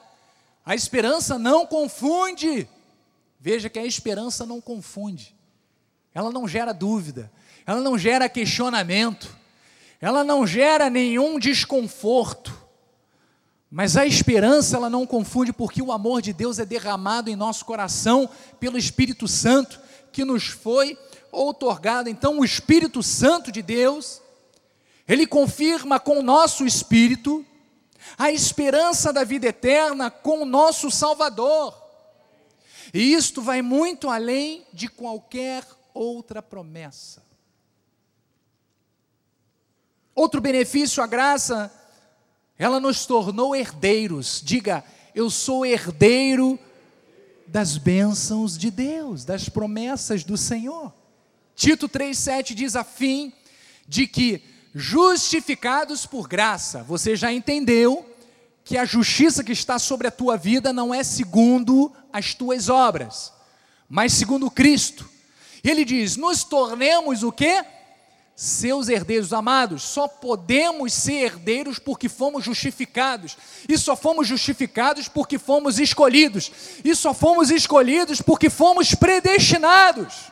a 0.65 0.75
esperança 0.75 1.39
não 1.39 1.67
confunde, 1.67 2.69
Veja 3.43 3.71
que 3.71 3.79
a 3.79 3.87
esperança 3.87 4.45
não 4.45 4.61
confunde, 4.61 5.35
ela 6.13 6.31
não 6.31 6.47
gera 6.47 6.75
dúvida, 6.75 7.33
ela 7.65 7.81
não 7.81 7.97
gera 7.97 8.29
questionamento, 8.29 9.35
ela 9.99 10.23
não 10.23 10.47
gera 10.47 10.91
nenhum 10.91 11.39
desconforto. 11.39 12.55
Mas 13.71 13.97
a 13.97 14.05
esperança 14.05 14.77
ela 14.77 14.91
não 14.91 15.07
confunde 15.07 15.55
porque 15.55 15.81
o 15.81 15.91
amor 15.91 16.21
de 16.21 16.35
Deus 16.35 16.59
é 16.59 16.67
derramado 16.67 17.31
em 17.31 17.37
nosso 17.37 17.65
coração 17.65 18.29
pelo 18.59 18.77
Espírito 18.77 19.27
Santo 19.27 19.81
que 20.13 20.23
nos 20.23 20.49
foi 20.49 20.99
outorgado. 21.33 22.09
Então 22.09 22.39
o 22.39 22.45
Espírito 22.45 23.03
Santo 23.03 23.51
de 23.51 23.63
Deus, 23.63 24.21
ele 25.07 25.27
confirma 25.27 25.99
com 25.99 26.19
o 26.19 26.23
nosso 26.23 26.65
espírito 26.65 27.45
a 28.17 28.31
esperança 28.31 29.13
da 29.13 29.25
vida 29.25 29.47
eterna 29.47 30.11
com 30.11 30.43
o 30.43 30.47
nosso 30.47 30.91
Salvador. 30.91 31.75
E 32.93 33.13
isto 33.15 33.41
vai 33.41 33.63
muito 33.63 34.09
além 34.09 34.67
de 34.73 34.89
qualquer 34.89 35.65
outra 35.95 36.43
promessa. 36.43 37.23
Outro 40.15 40.41
benefício, 40.41 41.03
a 41.03 41.07
graça, 41.07 41.73
ela 42.59 42.81
nos 42.81 43.07
tornou 43.07 43.55
herdeiros. 43.55 44.43
Diga, 44.45 44.85
eu 45.15 45.31
sou 45.31 45.65
herdeiro 45.65 46.59
das 47.47 47.77
bênçãos 47.77 48.59
de 48.59 48.71
Deus, 48.71 49.25
das 49.25 49.49
promessas 49.49 50.25
do 50.25 50.37
Senhor. 50.37 50.93
Tito 51.61 51.91
3,7 51.91 52.55
diz 52.55 52.75
a 52.75 52.83
fim 52.83 53.35
de 53.87 54.07
que, 54.07 54.43
justificados 54.75 56.07
por 56.07 56.27
graça, 56.27 56.83
você 56.83 57.15
já 57.15 57.31
entendeu 57.31 58.17
que 58.65 58.79
a 58.79 58.87
justiça 58.87 59.45
que 59.45 59.53
está 59.53 59.79
sobre 59.79 60.09
a 60.09 60.11
tua 60.11 60.39
vida 60.39 60.73
não 60.73 60.95
é 60.95 61.05
segundo 61.05 61.93
as 62.11 62.33
tuas 62.33 62.71
obras, 62.71 63.31
mas 63.91 64.15
segundo 64.15 64.51
Cristo. 64.51 65.07
Ele 65.63 65.85
diz: 65.85 66.17
nos 66.17 66.45
tornemos 66.45 67.23
o 67.23 67.31
que? 67.31 67.63
Seus 68.35 68.89
herdeiros 68.89 69.35
amados, 69.35 69.83
só 69.83 70.09
podemos 70.09 70.95
ser 70.95 71.25
herdeiros 71.25 71.79
porque 71.79 72.09
fomos 72.09 72.43
justificados, 72.43 73.37
e 73.69 73.77
só 73.77 73.95
fomos 73.95 74.27
justificados 74.27 75.09
porque 75.09 75.37
fomos 75.37 75.79
escolhidos, 75.79 76.51
e 76.83 76.95
só 76.95 77.13
fomos 77.13 77.51
escolhidos 77.51 78.23
porque 78.23 78.49
fomos 78.49 78.95
predestinados. 78.95 80.31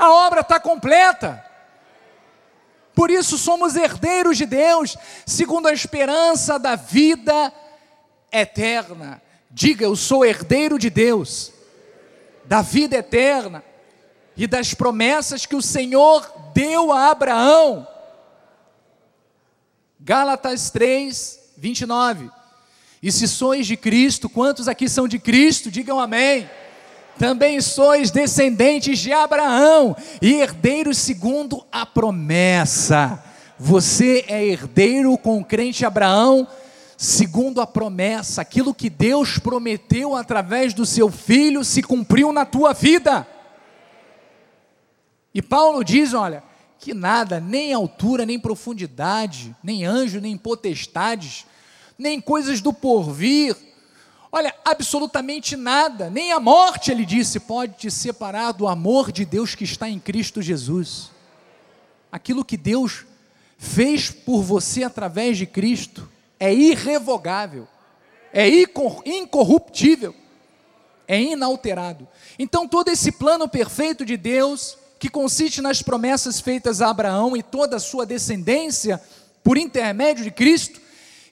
A 0.00 0.10
obra 0.10 0.40
está 0.40 0.58
completa. 0.58 1.44
Por 2.94 3.10
isso 3.10 3.36
somos 3.36 3.76
herdeiros 3.76 4.38
de 4.38 4.46
Deus, 4.46 4.96
segundo 5.26 5.68
a 5.68 5.74
esperança 5.74 6.58
da 6.58 6.74
vida 6.74 7.52
eterna. 8.32 9.20
Diga, 9.50 9.84
eu 9.84 9.94
sou 9.94 10.24
herdeiro 10.24 10.78
de 10.78 10.88
Deus, 10.88 11.52
da 12.46 12.62
vida 12.62 12.96
eterna 12.96 13.62
e 14.34 14.46
das 14.46 14.72
promessas 14.72 15.44
que 15.44 15.54
o 15.54 15.60
Senhor 15.60 16.32
deu 16.54 16.90
a 16.90 17.10
Abraão. 17.10 17.86
Gálatas 20.00 20.70
3, 20.70 21.38
29. 21.58 22.30
E 23.02 23.12
se 23.12 23.28
sois 23.28 23.66
de 23.66 23.76
Cristo, 23.76 24.30
quantos 24.30 24.66
aqui 24.66 24.88
são 24.88 25.06
de 25.06 25.18
Cristo? 25.18 25.70
Digam 25.70 26.00
amém 26.00 26.48
também 27.18 27.60
sois 27.60 28.10
descendentes 28.10 28.98
de 28.98 29.12
Abraão 29.12 29.96
e 30.22 30.34
herdeiros 30.34 30.98
segundo 30.98 31.64
a 31.70 31.84
promessa. 31.84 33.22
Você 33.58 34.24
é 34.26 34.44
herdeiro 34.44 35.18
com 35.18 35.38
o 35.38 35.44
crente 35.44 35.84
Abraão, 35.84 36.48
segundo 36.96 37.60
a 37.60 37.66
promessa, 37.66 38.40
aquilo 38.40 38.74
que 38.74 38.88
Deus 38.88 39.38
prometeu 39.38 40.14
através 40.16 40.72
do 40.72 40.86
seu 40.86 41.10
filho 41.10 41.64
se 41.64 41.82
cumpriu 41.82 42.32
na 42.32 42.46
tua 42.46 42.72
vida. 42.72 43.26
E 45.34 45.42
Paulo 45.42 45.84
diz: 45.84 46.14
olha, 46.14 46.42
que 46.78 46.94
nada, 46.94 47.38
nem 47.38 47.74
altura, 47.74 48.24
nem 48.24 48.38
profundidade, 48.38 49.54
nem 49.62 49.84
anjo, 49.84 50.20
nem 50.20 50.36
potestades, 50.36 51.44
nem 51.98 52.18
coisas 52.18 52.62
do 52.62 52.72
porvir, 52.72 53.54
Olha, 54.32 54.54
absolutamente 54.64 55.56
nada, 55.56 56.08
nem 56.08 56.30
a 56.30 56.38
morte, 56.38 56.90
ele 56.92 57.04
disse, 57.04 57.40
pode 57.40 57.74
te 57.74 57.90
separar 57.90 58.52
do 58.52 58.68
amor 58.68 59.10
de 59.10 59.24
Deus 59.24 59.56
que 59.56 59.64
está 59.64 59.88
em 59.88 59.98
Cristo 59.98 60.40
Jesus. 60.40 61.10
Aquilo 62.12 62.44
que 62.44 62.56
Deus 62.56 63.04
fez 63.58 64.10
por 64.10 64.42
você 64.42 64.84
através 64.84 65.36
de 65.36 65.46
Cristo 65.46 66.08
é 66.38 66.54
irrevogável, 66.54 67.66
é 68.32 68.48
incorruptível, 69.04 70.14
é 71.08 71.20
inalterado. 71.20 72.06
Então, 72.38 72.68
todo 72.68 72.88
esse 72.88 73.10
plano 73.10 73.48
perfeito 73.48 74.04
de 74.04 74.16
Deus, 74.16 74.78
que 75.00 75.08
consiste 75.08 75.60
nas 75.60 75.82
promessas 75.82 76.40
feitas 76.40 76.80
a 76.80 76.90
Abraão 76.90 77.36
e 77.36 77.42
toda 77.42 77.76
a 77.76 77.80
sua 77.80 78.06
descendência, 78.06 79.02
por 79.42 79.58
intermédio 79.58 80.22
de 80.22 80.30
Cristo, 80.30 80.80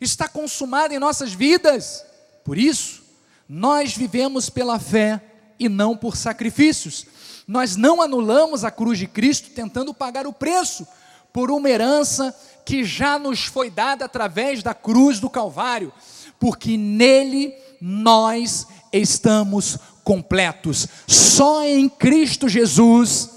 está 0.01 0.27
consumado 0.27 0.93
em 0.93 0.99
nossas 0.99 1.33
vidas. 1.33 2.05
Por 2.49 2.57
isso, 2.57 3.03
nós 3.47 3.95
vivemos 3.95 4.49
pela 4.49 4.79
fé 4.79 5.23
e 5.59 5.69
não 5.69 5.95
por 5.95 6.17
sacrifícios. 6.17 7.05
Nós 7.47 7.77
não 7.77 8.01
anulamos 8.01 8.65
a 8.65 8.71
cruz 8.71 8.99
de 8.99 9.07
Cristo 9.07 9.51
tentando 9.51 9.93
pagar 9.93 10.27
o 10.27 10.33
preço 10.33 10.89
por 11.31 11.51
uma 11.51 11.69
herança 11.69 12.35
que 12.65 12.85
já 12.85 13.19
nos 13.19 13.45
foi 13.45 13.69
dada 13.69 14.07
através 14.07 14.63
da 14.63 14.73
cruz 14.73 15.21
do 15.21 15.29
Calvário, 15.29 15.93
porque 16.41 16.79
nele 16.79 17.55
nós 17.83 18.67
estamos 18.95 19.77
completos. 20.03 20.89
Só 21.07 21.63
em 21.63 21.87
Cristo 21.87 22.49
Jesus 22.49 23.29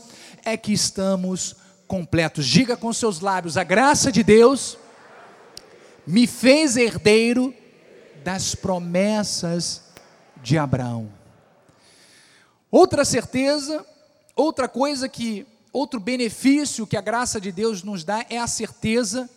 é 0.45 0.55
que 0.55 0.71
estamos 0.71 1.57
completos. 1.85 2.47
Diga 2.47 2.77
com 2.77 2.93
seus 2.93 3.19
lábios: 3.19 3.57
a 3.57 3.63
graça 3.65 4.09
de 4.09 4.23
Deus 4.23 4.77
me 6.07 6.25
fez 6.25 6.77
herdeiro 6.77 7.53
das 8.23 8.55
promessas 8.55 9.83
de 10.41 10.57
Abraão. 10.57 11.11
Outra 12.69 13.03
certeza, 13.03 13.85
outra 14.35 14.67
coisa 14.67 15.09
que, 15.09 15.45
outro 15.73 15.99
benefício 15.99 16.87
que 16.87 16.97
a 16.97 17.01
graça 17.01 17.39
de 17.39 17.51
Deus 17.51 17.83
nos 17.83 18.03
dá 18.03 18.25
é 18.29 18.37
a 18.37 18.47
certeza 18.47 19.29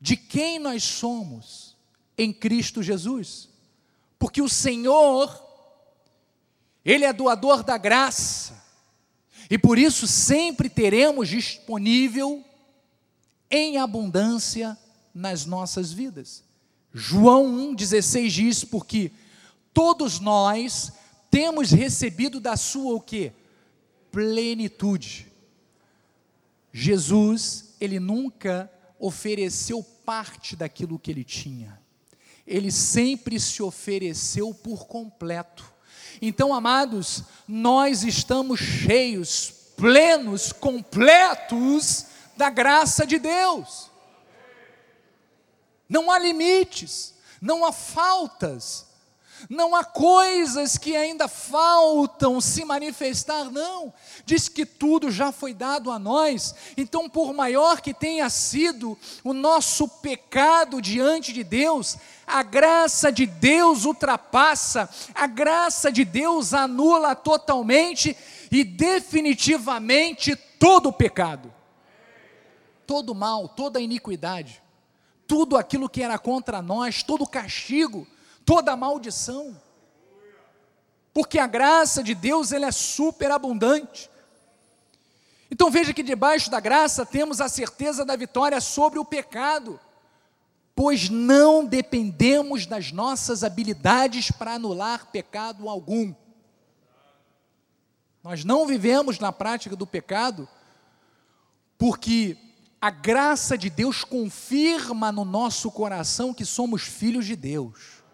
de 0.00 0.16
quem 0.16 0.58
nós 0.58 0.82
somos 0.82 1.76
em 2.18 2.32
Cristo 2.32 2.82
Jesus. 2.82 3.48
Porque 4.18 4.42
o 4.42 4.48
Senhor, 4.48 5.42
Ele 6.84 7.04
é 7.04 7.12
doador 7.12 7.62
da 7.62 7.78
graça, 7.78 8.54
e 9.48 9.56
por 9.56 9.78
isso 9.78 10.06
sempre 10.08 10.68
teremos 10.68 11.28
disponível 11.28 12.44
em 13.50 13.78
abundância 13.78 14.76
nas 15.14 15.46
nossas 15.46 15.92
vidas. 15.92 16.45
João 16.98 17.74
1,16 17.74 18.28
diz, 18.30 18.64
porque 18.64 19.12
todos 19.74 20.18
nós 20.18 20.90
temos 21.30 21.70
recebido 21.70 22.40
da 22.40 22.56
sua 22.56 22.94
o 22.94 23.00
que? 23.02 23.32
Plenitude. 24.10 25.30
Jesus, 26.72 27.74
ele 27.78 28.00
nunca 28.00 28.72
ofereceu 28.98 29.82
parte 30.06 30.56
daquilo 30.56 30.98
que 30.98 31.10
ele 31.10 31.22
tinha. 31.22 31.78
Ele 32.46 32.72
sempre 32.72 33.38
se 33.38 33.62
ofereceu 33.62 34.54
por 34.54 34.86
completo. 34.86 35.70
Então, 36.22 36.54
amados, 36.54 37.24
nós 37.46 38.04
estamos 38.04 38.58
cheios, 38.58 39.52
plenos, 39.76 40.50
completos 40.50 42.06
da 42.38 42.48
graça 42.48 43.06
de 43.06 43.18
Deus. 43.18 43.90
Não 45.88 46.10
há 46.10 46.18
limites, 46.18 47.14
não 47.40 47.64
há 47.64 47.72
faltas, 47.72 48.86
não 49.48 49.76
há 49.76 49.84
coisas 49.84 50.78
que 50.78 50.96
ainda 50.96 51.28
faltam 51.28 52.40
se 52.40 52.64
manifestar, 52.64 53.50
não. 53.50 53.92
Diz 54.24 54.48
que 54.48 54.64
tudo 54.64 55.10
já 55.10 55.30
foi 55.30 55.52
dado 55.52 55.90
a 55.90 55.98
nós, 55.98 56.54
então, 56.76 57.08
por 57.08 57.32
maior 57.32 57.80
que 57.80 57.92
tenha 57.92 58.28
sido 58.30 58.98
o 59.22 59.32
nosso 59.32 59.86
pecado 59.86 60.80
diante 60.80 61.32
de 61.32 61.44
Deus, 61.44 61.96
a 62.26 62.42
graça 62.42 63.12
de 63.12 63.26
Deus 63.26 63.84
ultrapassa, 63.84 64.88
a 65.14 65.26
graça 65.26 65.92
de 65.92 66.04
Deus 66.04 66.54
anula 66.54 67.14
totalmente 67.14 68.16
e 68.50 68.64
definitivamente 68.64 70.34
todo 70.58 70.88
o 70.88 70.92
pecado, 70.92 71.52
todo 72.86 73.10
o 73.10 73.14
mal, 73.14 73.48
toda 73.48 73.78
a 73.78 73.82
iniquidade 73.82 74.65
tudo 75.26 75.56
aquilo 75.56 75.88
que 75.88 76.02
era 76.02 76.18
contra 76.18 76.62
nós, 76.62 77.02
todo 77.02 77.26
castigo, 77.26 78.06
toda 78.44 78.76
maldição. 78.76 79.60
Porque 81.12 81.38
a 81.38 81.46
graça 81.46 82.02
de 82.02 82.14
Deus 82.14 82.52
ela 82.52 82.66
é 82.66 82.72
superabundante. 82.72 84.10
Então 85.50 85.70
veja 85.70 85.94
que 85.94 86.02
debaixo 86.02 86.50
da 86.50 86.60
graça 86.60 87.06
temos 87.06 87.40
a 87.40 87.48
certeza 87.48 88.04
da 88.04 88.16
vitória 88.16 88.60
sobre 88.60 88.98
o 88.98 89.04
pecado, 89.04 89.80
pois 90.74 91.08
não 91.08 91.64
dependemos 91.64 92.66
das 92.66 92.92
nossas 92.92 93.42
habilidades 93.42 94.30
para 94.30 94.54
anular 94.54 95.06
pecado 95.06 95.68
algum. 95.68 96.14
Nós 98.22 98.44
não 98.44 98.66
vivemos 98.66 99.18
na 99.18 99.32
prática 99.32 99.76
do 99.76 99.86
pecado 99.86 100.48
porque 101.78 102.36
a 102.86 102.90
graça 102.90 103.58
de 103.58 103.68
Deus 103.68 104.04
confirma 104.04 105.10
no 105.10 105.24
nosso 105.24 105.72
coração 105.72 106.32
que 106.32 106.44
somos 106.44 106.82
filhos 106.82 107.26
de 107.26 107.34
Deus. 107.34 108.04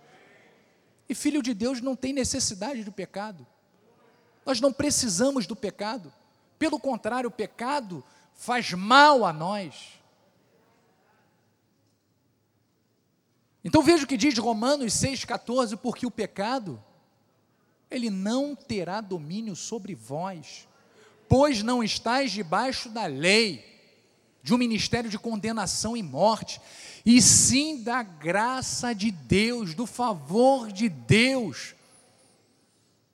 E 1.07 1.15
filho 1.15 1.43
de 1.43 1.53
Deus 1.53 1.83
não 1.83 1.95
tem 1.95 2.15
necessidade 2.15 2.83
do 2.83 2.91
pecado. 2.91 3.47
Nós 4.47 4.63
não 4.63 4.73
precisamos 4.73 5.47
do 5.47 5.55
pecado. 5.55 6.11
Pelo 6.59 6.81
contrário, 6.81 7.29
o 7.29 7.31
pecado 7.31 8.03
faz 8.33 8.73
mal 8.73 9.27
a 9.27 9.33
nós. 9.33 10.01
Então 13.63 13.83
veja 13.83 14.05
o 14.05 14.09
que 14.09 14.17
diz 14.17 14.39
Romanos 14.39 14.95
6,14, 14.95 15.77
porque 15.77 16.07
o 16.07 16.11
pecado, 16.11 16.83
ele 17.91 18.09
não 18.09 18.57
terá 18.57 19.03
domínio 19.03 19.55
sobre 19.55 19.95
vós, 19.95 20.67
pois 21.29 21.63
não 21.63 21.85
estáis 21.85 22.33
debaixo 22.33 22.89
da 22.89 23.05
lei, 23.05 23.72
de 24.43 24.53
um 24.53 24.59
ministério 24.59 25.09
de 25.09 25.19
condenação 25.19 25.97
e 25.97 26.03
morte, 26.03 26.61
e 27.07 27.23
sim 27.23 27.83
da 27.83 28.03
graça 28.03 28.93
de 28.93 29.11
Deus, 29.11 29.75
do 29.75 29.87
favor 29.87 30.73
de 30.73 30.89
Deus, 30.89 31.75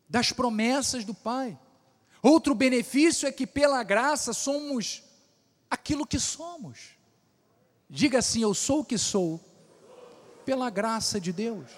das 0.09 0.33
promessas 0.33 1.05
do 1.05 1.12
Pai. 1.12 1.59
Outro 2.22 2.55
benefício 2.55 3.29
é 3.29 3.33
que 3.33 3.47
pela 3.47 3.83
graça 3.83 4.33
somos 4.33 5.03
aquilo 5.70 6.07
que 6.07 6.18
somos. 6.18 6.97
Diga 7.89 8.18
assim: 8.18 8.43
Eu 8.43 8.55
sou 8.55 8.81
o 8.81 8.85
que 8.85 8.97
sou, 8.99 9.41
pela 10.45 10.70
graça 10.70 11.20
de 11.20 11.33
Deus. 11.33 11.70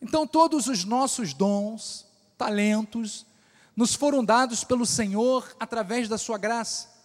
Então, 0.00 0.26
todos 0.26 0.68
os 0.68 0.84
nossos 0.84 1.34
dons, 1.34 2.06
talentos, 2.36 3.26
nos 3.74 3.94
foram 3.94 4.24
dados 4.24 4.62
pelo 4.62 4.86
Senhor 4.86 5.56
através 5.58 6.08
da 6.08 6.16
Sua 6.16 6.38
graça. 6.38 6.97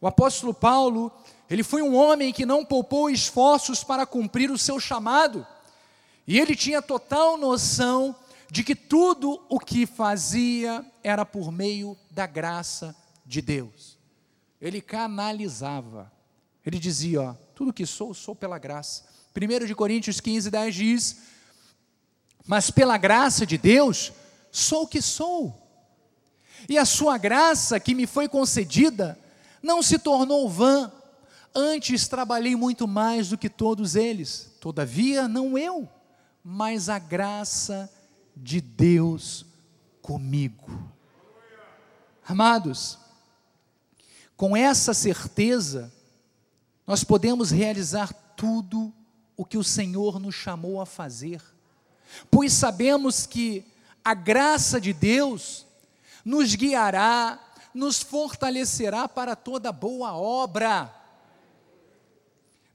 O 0.00 0.06
apóstolo 0.06 0.54
Paulo, 0.54 1.12
ele 1.50 1.62
foi 1.62 1.82
um 1.82 1.96
homem 1.96 2.32
que 2.32 2.46
não 2.46 2.64
poupou 2.64 3.10
esforços 3.10 3.82
para 3.82 4.06
cumprir 4.06 4.50
o 4.50 4.58
seu 4.58 4.78
chamado, 4.78 5.46
e 6.26 6.38
ele 6.38 6.54
tinha 6.54 6.82
total 6.82 7.36
noção 7.36 8.14
de 8.50 8.62
que 8.62 8.74
tudo 8.74 9.42
o 9.48 9.58
que 9.58 9.86
fazia 9.86 10.84
era 11.02 11.24
por 11.24 11.50
meio 11.50 11.96
da 12.10 12.26
graça 12.26 12.94
de 13.24 13.42
Deus. 13.42 13.98
Ele 14.60 14.80
canalizava, 14.80 16.12
ele 16.64 16.78
dizia: 16.78 17.22
ó, 17.22 17.34
tudo 17.54 17.72
que 17.72 17.86
sou, 17.86 18.14
sou 18.14 18.34
pela 18.34 18.58
graça. 18.58 19.04
1 19.34 19.66
de 19.66 19.74
Coríntios 19.74 20.20
15, 20.20 20.50
10 20.50 20.74
diz: 20.74 21.16
Mas 22.46 22.70
pela 22.70 22.96
graça 22.96 23.46
de 23.46 23.56
Deus, 23.58 24.12
sou 24.50 24.82
o 24.82 24.88
que 24.88 25.00
sou. 25.00 25.66
E 26.68 26.76
a 26.76 26.84
sua 26.84 27.16
graça 27.18 27.78
que 27.78 27.94
me 27.94 28.06
foi 28.06 28.28
concedida 28.28 29.18
não 29.62 29.82
se 29.82 29.98
tornou 29.98 30.48
vã, 30.48 30.90
antes 31.54 32.08
trabalhei 32.08 32.54
muito 32.54 32.86
mais 32.86 33.28
do 33.28 33.38
que 33.38 33.48
todos 33.48 33.96
eles. 33.96 34.52
Todavia, 34.60 35.26
não 35.28 35.56
eu, 35.56 35.88
mas 36.42 36.88
a 36.88 36.98
graça 36.98 37.90
de 38.36 38.60
Deus 38.60 39.44
comigo. 40.00 40.88
Amados, 42.26 42.98
com 44.36 44.56
essa 44.56 44.94
certeza, 44.94 45.92
nós 46.86 47.02
podemos 47.02 47.50
realizar 47.50 48.12
tudo 48.36 48.92
o 49.36 49.44
que 49.44 49.58
o 49.58 49.64
Senhor 49.64 50.20
nos 50.20 50.34
chamou 50.34 50.80
a 50.80 50.86
fazer, 50.86 51.42
pois 52.30 52.52
sabemos 52.52 53.26
que 53.26 53.64
a 54.04 54.14
graça 54.14 54.80
de 54.80 54.92
Deus 54.92 55.66
nos 56.24 56.54
guiará, 56.54 57.38
nos 57.78 58.02
fortalecerá 58.02 59.06
para 59.08 59.36
toda 59.36 59.70
boa 59.70 60.12
obra. 60.12 60.92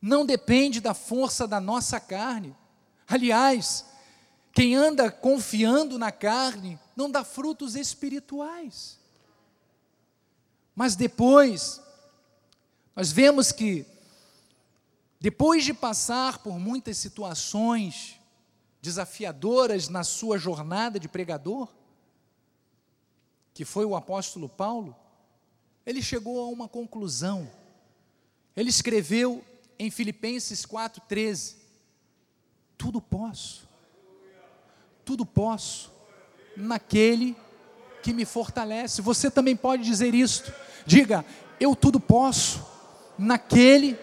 Não 0.02 0.26
depende 0.26 0.80
da 0.80 0.94
força 0.94 1.46
da 1.46 1.60
nossa 1.60 2.00
carne. 2.00 2.56
Aliás, 3.06 3.86
quem 4.54 4.76
anda 4.76 5.12
confiando 5.12 6.00
na 6.00 6.10
carne 6.10 6.80
não 6.96 7.12
dá 7.12 7.22
frutos 7.26 7.76
espirituais. 7.76 8.98
Mas 10.74 10.96
depois, 10.96 11.82
nós 12.96 13.12
vemos 13.12 13.52
que, 13.52 13.86
depois 15.20 15.66
de 15.66 15.74
passar 15.74 16.38
por 16.38 16.58
muitas 16.58 16.98
situações 16.98 18.22
desafiadoras 18.82 19.90
na 19.90 20.06
sua 20.06 20.38
jornada 20.38 20.98
de 20.98 21.10
pregador, 21.10 21.68
que 23.54 23.64
foi 23.64 23.86
o 23.86 23.96
apóstolo 23.96 24.50
Paulo, 24.50 24.96
ele 25.86 26.02
chegou 26.02 26.40
a 26.40 26.48
uma 26.48 26.68
conclusão. 26.68 27.50
Ele 28.56 28.70
escreveu 28.70 29.44
em 29.78 29.92
Filipenses 29.92 30.66
4,13: 30.66 31.56
Tudo 32.78 33.00
posso, 33.00 33.68
tudo 35.06 35.26
posso, 35.26 35.92
naquele 36.58 37.36
que 38.02 38.14
me 38.14 38.26
fortalece. 38.26 39.02
Você 39.02 39.30
também 39.30 39.56
pode 39.56 39.84
dizer 39.84 40.16
isto. 40.16 40.52
Diga, 40.86 41.24
eu 41.60 41.76
tudo 41.76 42.00
posso, 42.00 42.66
naquele 43.18 43.98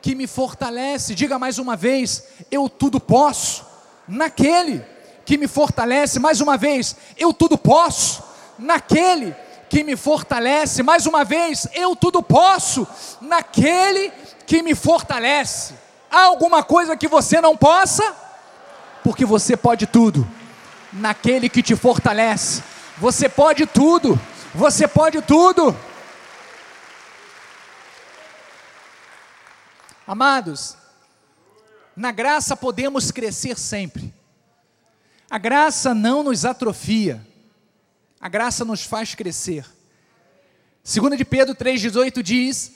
que 0.00 0.14
me 0.14 0.26
fortalece. 0.26 1.14
Diga 1.14 1.38
mais 1.38 1.58
uma 1.58 1.76
vez, 1.76 2.26
eu 2.50 2.68
tudo 2.68 2.98
posso, 2.98 3.64
naquele 4.08 4.84
que 5.24 5.36
me 5.36 5.48
fortalece. 5.48 6.18
Mais 6.18 6.40
uma 6.40 6.56
vez, 6.56 6.96
eu 7.18 7.32
tudo 7.32 7.58
posso 7.58 8.25
naquele 8.58 9.34
que 9.68 9.82
me 9.82 9.96
fortalece. 9.96 10.82
Mais 10.82 11.06
uma 11.06 11.24
vez, 11.24 11.66
eu 11.74 11.94
tudo 11.96 12.22
posso 12.22 12.86
naquele 13.20 14.10
que 14.46 14.62
me 14.62 14.74
fortalece. 14.74 15.74
Há 16.10 16.24
alguma 16.24 16.62
coisa 16.62 16.96
que 16.96 17.08
você 17.08 17.40
não 17.40 17.56
possa? 17.56 18.14
Porque 19.02 19.24
você 19.24 19.56
pode 19.56 19.86
tudo 19.86 20.26
naquele 20.92 21.48
que 21.48 21.62
te 21.62 21.76
fortalece. 21.76 22.62
Você 22.98 23.28
pode 23.28 23.66
tudo. 23.66 24.18
Você 24.54 24.88
pode 24.88 25.20
tudo. 25.22 25.76
Amados, 30.06 30.76
na 31.96 32.12
graça 32.12 32.56
podemos 32.56 33.10
crescer 33.10 33.58
sempre. 33.58 34.14
A 35.28 35.36
graça 35.36 35.92
não 35.92 36.22
nos 36.22 36.44
atrofia. 36.44 37.20
A 38.26 38.28
graça 38.28 38.64
nos 38.64 38.82
faz 38.82 39.14
crescer. 39.14 39.64
2 40.82 41.16
de 41.16 41.24
Pedro 41.24 41.54
3,18 41.54 42.22
diz: 42.24 42.72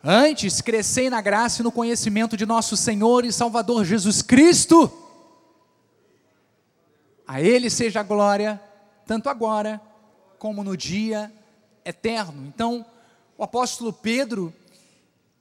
Antes 0.00 0.60
crescei 0.60 1.10
na 1.10 1.20
graça 1.20 1.60
e 1.60 1.64
no 1.64 1.72
conhecimento 1.72 2.36
de 2.36 2.46
nosso 2.46 2.76
Senhor 2.76 3.24
e 3.24 3.32
Salvador 3.32 3.84
Jesus 3.84 4.22
Cristo. 4.22 4.88
A 7.26 7.40
Ele 7.40 7.68
seja 7.68 7.98
a 7.98 8.04
glória, 8.04 8.62
tanto 9.04 9.28
agora 9.28 9.80
como 10.38 10.62
no 10.62 10.76
dia 10.76 11.32
eterno. 11.84 12.46
Então, 12.46 12.86
o 13.36 13.42
apóstolo 13.42 13.92
Pedro, 13.92 14.54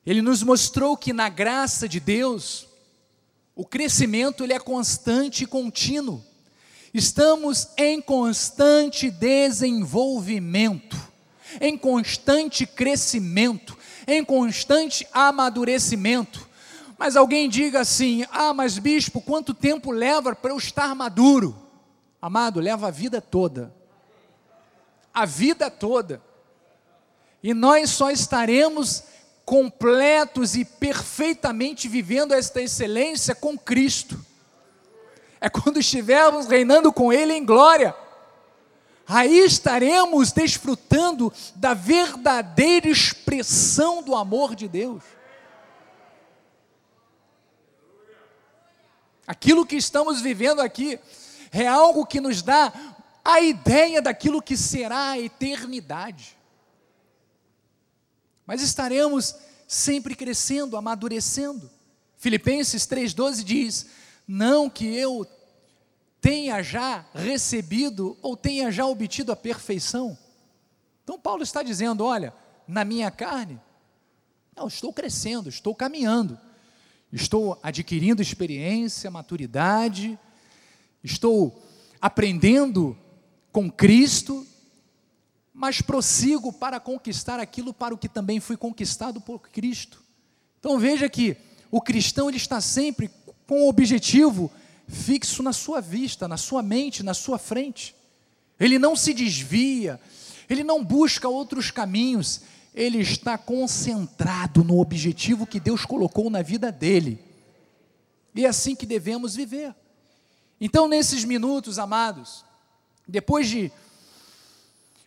ele 0.04 0.24
nos 0.24 0.42
mostrou 0.42 0.98
que 0.98 1.14
na 1.14 1.30
graça 1.30 1.88
de 1.88 2.00
Deus, 2.00 2.66
o 3.56 3.64
crescimento 3.64 4.44
ele 4.44 4.54
é 4.54 4.60
constante 4.60 5.44
e 5.44 5.48
contínuo. 5.48 6.31
Estamos 6.94 7.70
em 7.78 8.02
constante 8.02 9.10
desenvolvimento, 9.10 10.98
em 11.62 11.78
constante 11.78 12.66
crescimento, 12.66 13.78
em 14.06 14.26
constante 14.26 15.08
amadurecimento. 15.14 16.50
Mas 16.98 17.16
alguém 17.16 17.48
diga 17.48 17.80
assim: 17.80 18.26
ah, 18.30 18.54
mas 18.54 18.78
bispo, 18.78 19.22
quanto 19.22 19.54
tempo 19.54 19.90
leva 19.92 20.36
para 20.36 20.52
eu 20.52 20.58
estar 20.58 20.94
maduro? 20.94 21.56
Amado, 22.22 22.60
leva 22.60 22.90
a 22.90 22.92
vida 22.92 23.22
toda. 23.22 23.74
A 25.14 25.26
vida 25.26 25.72
toda. 25.72 26.22
E 27.42 27.54
nós 27.54 27.90
só 27.90 28.12
estaremos 28.12 29.04
completos 29.46 30.56
e 30.56 30.66
perfeitamente 30.66 31.88
vivendo 31.88 32.34
esta 32.34 32.62
excelência 32.62 33.34
com 33.34 33.58
Cristo 33.58 34.31
é 35.42 35.50
quando 35.50 35.80
estivermos 35.80 36.46
reinando 36.46 36.94
com 36.94 37.12
Ele 37.12 37.34
em 37.34 37.44
glória. 37.44 37.96
Aí 39.08 39.40
estaremos 39.40 40.32
desfrutando 40.32 41.34
da 41.56 41.74
verdadeira 41.74 42.88
expressão 42.88 44.04
do 44.04 44.16
amor 44.16 44.56
de 44.56 44.68
Deus. 44.68 45.04
Aquilo 49.26 49.66
que 49.66 49.76
estamos 49.76 50.22
vivendo 50.22 50.62
aqui 50.62 51.00
é 51.52 51.68
algo 51.68 52.06
que 52.06 52.22
nos 52.22 52.44
dá 52.44 52.72
a 53.26 53.42
ideia 53.42 54.02
daquilo 54.02 54.42
que 54.42 54.56
será 54.56 55.10
a 55.10 55.20
eternidade. 55.20 56.38
Mas 58.46 58.62
estaremos 58.62 59.36
sempre 59.68 60.16
crescendo, 60.16 60.78
amadurecendo. 60.78 61.72
Filipenses 62.18 62.84
3,12 62.84 63.44
diz: 63.44 63.88
não 64.32 64.70
que 64.70 64.86
eu 64.86 65.28
tenha 66.22 66.64
já 66.64 67.06
recebido 67.14 68.18
ou 68.22 68.38
tenha 68.38 68.72
já 68.72 68.86
obtido 68.86 69.30
a 69.30 69.36
perfeição. 69.36 70.18
Então 71.04 71.20
Paulo 71.20 71.44
está 71.44 71.62
dizendo: 71.62 72.06
olha, 72.06 72.34
na 72.66 72.86
minha 72.86 73.12
carne, 73.12 73.60
eu 74.56 74.68
estou 74.68 74.94
crescendo, 74.94 75.50
estou 75.50 75.76
caminhando, 75.76 76.40
estou 77.12 77.60
adquirindo 77.62 78.22
experiência, 78.22 79.12
maturidade, 79.12 80.18
estou 81.04 81.62
aprendendo 82.00 82.98
com 83.52 83.70
Cristo, 83.70 84.48
mas 85.54 85.82
prossigo 85.82 86.54
para 86.54 86.80
conquistar 86.80 87.38
aquilo 87.38 87.74
para 87.74 87.94
o 87.94 87.98
que 87.98 88.08
também 88.08 88.40
fui 88.40 88.56
conquistado 88.56 89.20
por 89.20 89.40
Cristo. 89.40 90.02
Então 90.58 90.80
veja 90.80 91.10
que 91.10 91.36
o 91.70 91.82
cristão 91.82 92.30
ele 92.30 92.38
está 92.38 92.62
sempre 92.62 93.10
com 93.52 93.64
o 93.64 93.68
objetivo 93.68 94.50
fixo 94.88 95.44
na 95.44 95.52
sua 95.52 95.82
vista, 95.82 96.26
na 96.26 96.38
sua 96.38 96.64
mente, 96.64 97.04
na 97.04 97.14
sua 97.14 97.38
frente. 97.38 97.94
Ele 98.58 98.80
não 98.80 98.96
se 98.96 99.14
desvia, 99.14 100.00
ele 100.50 100.64
não 100.64 100.82
busca 100.82 101.28
outros 101.28 101.70
caminhos, 101.70 102.44
ele 102.74 103.00
está 103.00 103.38
concentrado 103.38 104.64
no 104.64 104.80
objetivo 104.80 105.46
que 105.46 105.60
Deus 105.60 105.84
colocou 105.84 106.30
na 106.30 106.42
vida 106.42 106.72
dele. 106.72 107.22
E 108.34 108.46
é 108.46 108.48
assim 108.48 108.74
que 108.74 108.86
devemos 108.86 109.36
viver. 109.36 109.76
Então, 110.58 110.88
nesses 110.88 111.26
minutos, 111.26 111.78
amados, 111.78 112.46
depois 113.06 113.50
de 113.50 113.70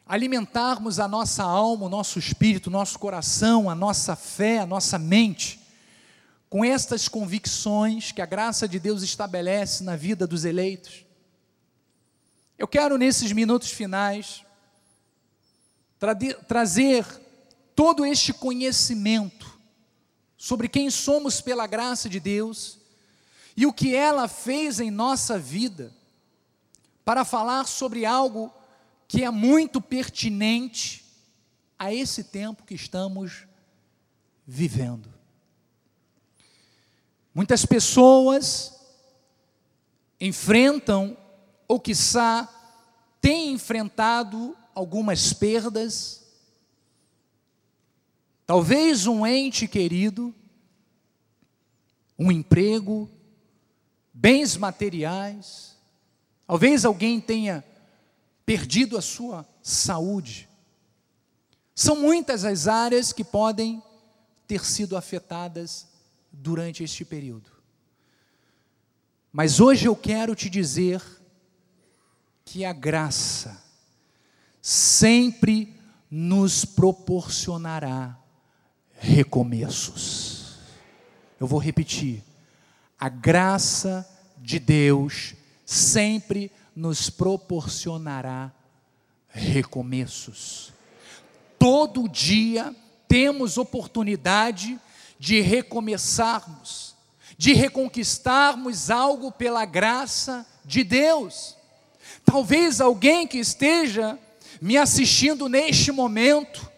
alimentarmos 0.07 1.01
a 1.01 1.09
nossa 1.09 1.43
alma, 1.43 1.87
o 1.87 1.89
nosso 1.89 2.19
espírito, 2.19 2.67
o 2.67 2.71
nosso 2.71 2.99
coração, 2.99 3.71
a 3.71 3.75
nossa 3.75 4.15
fé, 4.15 4.59
a 4.59 4.67
nossa 4.67 4.99
mente, 4.99 5.64
com 6.55 6.65
estas 6.65 7.09
convicções 7.09 8.13
que 8.13 8.23
a 8.23 8.27
graça 8.27 8.69
de 8.69 8.79
Deus 8.79 9.03
estabelece 9.03 9.83
na 9.83 9.97
vida 9.97 10.25
dos 10.25 10.45
eleitos, 10.45 11.05
eu 12.57 12.69
quero, 12.69 12.97
nesses 12.97 13.33
minutos 13.33 13.73
finais, 13.73 14.45
tra 15.99 16.15
trazer 16.47 17.05
todo 17.75 18.07
este 18.07 18.33
conhecimento 18.33 19.59
sobre 20.37 20.69
quem 20.69 20.91
somos 20.91 21.41
pela 21.41 21.67
graça 21.67 22.09
de 22.09 22.21
Deus 22.21 22.79
e 23.57 23.67
o 23.67 23.73
que 23.73 23.93
ela 23.93 24.29
fez 24.29 24.79
em 24.79 24.93
nossa 24.93 25.37
vida, 25.37 25.93
para 27.05 27.25
falar 27.25 27.67
sobre 27.67 28.07
algo 28.07 28.55
que 29.09 29.25
é 29.25 29.31
muito 29.31 29.81
pertinente 29.81 31.05
a 31.77 31.93
esse 31.93 32.23
tempo 32.23 32.63
que 32.63 32.77
estamos 32.77 33.45
vivendo. 34.47 35.14
Muitas 37.35 37.67
pessoas 37.67 38.73
enfrentam, 40.21 41.17
ou 41.67 41.81
quiçá 41.81 42.49
têm 43.21 43.53
enfrentado 43.53 44.57
algumas 44.73 45.33
perdas, 45.33 46.23
talvez 48.47 49.09
um 49.09 49.27
ente 49.27 49.67
querido, 49.67 50.33
um 52.17 52.31
emprego, 52.31 53.11
bens 54.13 54.57
materiais, 54.57 55.77
talvez 56.47 56.85
alguém 56.85 57.21
tenha 57.21 57.65
perdido 58.47 58.97
a 58.97 59.03
sua 59.03 59.45
saúde. 59.61 60.49
São 61.75 61.97
muitas 61.97 62.45
as 62.45 62.69
áreas 62.69 63.13
que 63.13 63.25
podem 63.25 63.83
ter 64.47 64.65
sido 64.65 64.97
afetadas 64.97 65.94
durante 66.35 66.83
este 66.83 67.05
período. 67.05 67.51
Mas 69.33 69.61
hoje 69.61 69.87
eu 69.87 69.97
quero 69.97 70.35
te 70.35 70.49
dizer 70.49 71.03
que 72.45 72.65
a 72.65 72.73
graça 72.73 73.63
sempre 74.63 75.75
nos 76.11 76.65
proporcionará 76.65 78.19
recomeços. 78.97 80.59
Eu 81.41 81.47
vou 81.47 81.59
repetir. 81.59 82.23
A 82.99 83.09
graça 83.09 84.09
de 84.39 84.59
Deus 84.59 85.35
sempre 85.67 86.51
nos 86.77 87.11
proporcionará 87.11 88.53
recomeços. 89.29 90.73
Todo 91.59 92.09
dia 92.09 92.75
temos 93.09 93.59
oportunidade 93.59 94.69
de 94.69 94.94
recomeçarmos, 95.41 96.95
de 97.37 97.53
reconquistarmos 97.53 98.91
algo 98.91 99.33
pela 99.33 99.65
graça 99.65 100.47
de 100.65 100.85
Deus. 100.85 101.57
Talvez 102.25 102.81
alguém 102.81 103.27
que 103.27 103.39
esteja 103.39 104.19
me 104.61 104.77
assistindo 104.77 105.49
neste 105.49 105.91
momento 105.91 106.71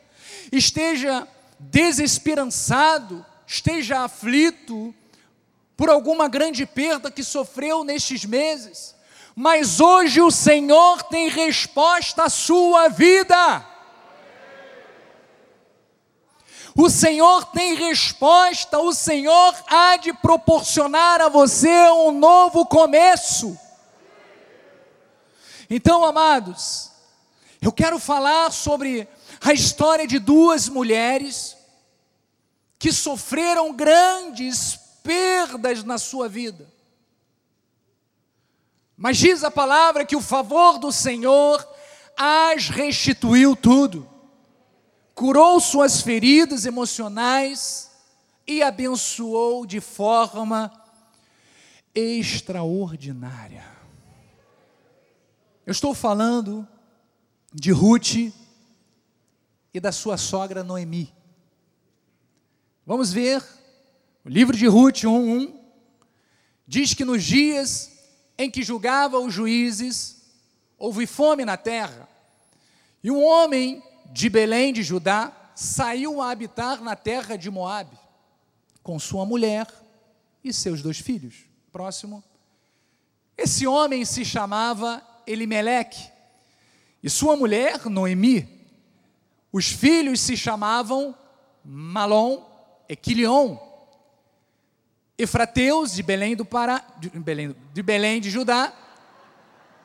esteja 0.50 1.26
desesperançado, 1.58 3.24
esteja 3.46 4.00
aflito 4.04 4.94
por 5.76 5.88
alguma 5.88 6.28
grande 6.28 6.64
perda 6.64 7.10
que 7.10 7.22
sofreu 7.22 7.84
nestes 7.84 8.24
meses 8.24 8.96
mas 9.38 9.80
hoje 9.80 10.22
o 10.22 10.30
Senhor 10.30 11.02
tem 11.02 11.28
resposta 11.28 12.24
à 12.24 12.30
sua 12.30 12.88
vida. 12.88 13.66
O 16.76 16.90
Senhor 16.90 17.46
tem 17.46 17.74
resposta, 17.74 18.78
o 18.78 18.92
Senhor 18.92 19.54
há 19.66 19.96
de 19.96 20.12
proporcionar 20.12 21.22
a 21.22 21.28
você 21.30 21.88
um 21.90 22.12
novo 22.12 22.66
começo. 22.66 23.58
Então, 25.70 26.04
amados, 26.04 26.90
eu 27.62 27.72
quero 27.72 27.98
falar 27.98 28.52
sobre 28.52 29.08
a 29.40 29.54
história 29.54 30.06
de 30.06 30.18
duas 30.18 30.68
mulheres 30.68 31.56
que 32.78 32.92
sofreram 32.92 33.72
grandes 33.72 34.78
perdas 35.02 35.82
na 35.82 35.96
sua 35.96 36.28
vida. 36.28 36.70
Mas 38.94 39.16
diz 39.16 39.42
a 39.42 39.50
palavra 39.50 40.04
que 40.04 40.16
o 40.16 40.20
favor 40.20 40.78
do 40.78 40.92
Senhor 40.92 41.66
as 42.18 42.68
restituiu 42.68 43.56
tudo, 43.56 44.08
curou 45.16 45.58
suas 45.58 46.02
feridas 46.02 46.66
emocionais 46.66 47.90
e 48.46 48.62
abençoou 48.62 49.64
de 49.64 49.80
forma 49.80 50.70
extraordinária. 51.94 53.64
Eu 55.64 55.72
estou 55.72 55.94
falando 55.94 56.68
de 57.50 57.72
Ruth 57.72 58.30
e 59.72 59.80
da 59.80 59.90
sua 59.90 60.18
sogra 60.18 60.62
Noemi. 60.62 61.10
Vamos 62.84 63.10
ver, 63.10 63.42
o 64.22 64.28
livro 64.28 64.54
de 64.54 64.66
Ruth 64.66 65.04
1:1 65.04 65.58
diz 66.66 66.92
que 66.92 67.06
nos 67.06 67.24
dias 67.24 67.90
em 68.36 68.50
que 68.50 68.62
julgava 68.62 69.18
os 69.18 69.32
juízes, 69.32 70.22
houve 70.76 71.06
fome 71.06 71.42
na 71.42 71.56
terra. 71.56 72.06
E 73.02 73.10
um 73.10 73.24
homem 73.24 73.82
de 74.12 74.28
Belém 74.28 74.72
de 74.72 74.82
Judá 74.82 75.32
saiu 75.54 76.20
a 76.20 76.30
habitar 76.30 76.82
na 76.82 76.94
terra 76.94 77.36
de 77.36 77.50
Moabe, 77.50 77.98
com 78.82 78.98
sua 78.98 79.24
mulher 79.24 79.66
e 80.44 80.52
seus 80.52 80.82
dois 80.82 80.98
filhos. 80.98 81.44
Próximo. 81.72 82.22
Esse 83.36 83.66
homem 83.66 84.04
se 84.04 84.24
chamava 84.24 85.02
Elimeleque, 85.26 86.10
e 87.02 87.10
sua 87.10 87.36
mulher, 87.36 87.86
Noemi. 87.86 88.48
Os 89.52 89.70
filhos 89.70 90.20
se 90.20 90.36
chamavam 90.36 91.14
Malom 91.64 92.42
e 92.88 92.96
Quilion. 92.96 93.56
Efrateus 95.16 95.92
de 95.92 96.02
Belém 96.02 96.36
do 96.36 96.44
Pará, 96.44 96.84
de 96.98 97.08
Belém, 97.10 97.56
de 97.72 97.82
Belém 97.82 98.20
de 98.20 98.28
Judá, 98.28 98.72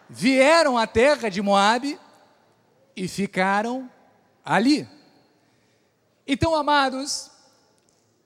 vieram 0.10 0.78
à 0.78 0.86
terra 0.86 1.30
de 1.30 1.42
Moabe 1.42 1.98
e 2.96 3.08
ficaram 3.08 3.90
ali. 4.52 4.86
Então, 6.28 6.54
amados, 6.54 7.32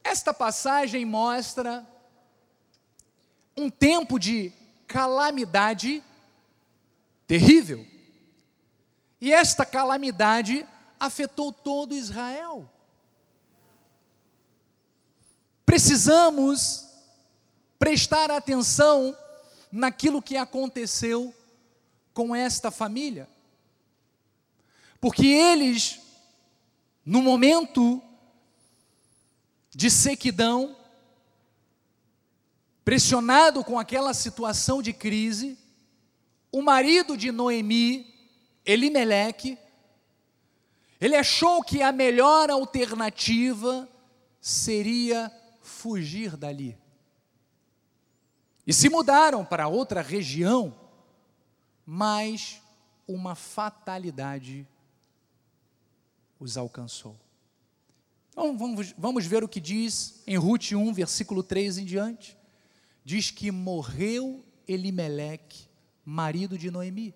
esta 0.04 0.34
passagem 0.34 1.06
mostra 1.06 1.88
um 3.56 3.70
tempo 3.70 4.18
de 4.18 4.52
calamidade 4.88 6.04
terrível. 7.28 7.86
E 9.22 9.32
esta 9.32 9.66
calamidade 9.66 10.66
afetou 11.00 11.54
todo 11.54 11.94
Israel. 11.94 12.68
Precisamos 15.64 16.88
prestar 17.78 18.32
atenção 18.32 19.16
naquilo 19.72 20.24
que 20.24 20.38
aconteceu 20.38 21.32
com 22.16 22.36
esta 22.36 22.72
família. 22.72 23.30
Porque 25.00 25.28
eles, 25.28 26.00
no 27.06 27.22
momento 27.22 28.02
de 29.70 29.92
sequidão, 29.92 30.76
pressionado 32.84 33.64
com 33.64 33.78
aquela 33.78 34.14
situação 34.14 34.82
de 34.82 34.92
crise, 34.92 35.58
o 36.52 36.62
marido 36.62 37.16
de 37.16 37.32
Noemi, 37.32 38.14
Elimeleque, 38.66 39.58
ele 41.00 41.16
achou 41.16 41.62
que 41.62 41.82
a 41.82 41.92
melhor 41.92 42.50
alternativa 42.50 43.88
seria 44.42 45.32
fugir 45.62 46.36
dali. 46.36 46.78
E 48.66 48.74
se 48.74 48.90
mudaram 48.90 49.46
para 49.46 49.68
outra 49.68 50.02
região, 50.02 50.74
mas 51.86 52.62
uma 53.08 53.36
fatalidade 53.36 54.68
os 56.40 56.58
alcançou. 56.58 57.20
Então 58.30 58.58
vamos, 58.58 58.94
vamos 58.98 59.26
ver 59.26 59.44
o 59.44 59.48
que 59.48 59.62
diz 59.62 60.22
em 60.28 60.36
Ruth 60.38 60.74
1, 60.74 60.94
versículo 60.94 61.42
3 61.42 61.78
em 61.78 61.86
diante. 61.86 62.38
Diz 63.04 63.32
que 63.32 63.50
morreu 63.52 64.44
Elimeleque, 64.68 65.66
marido 66.04 66.58
de 66.58 66.70
Noemi, 66.70 67.14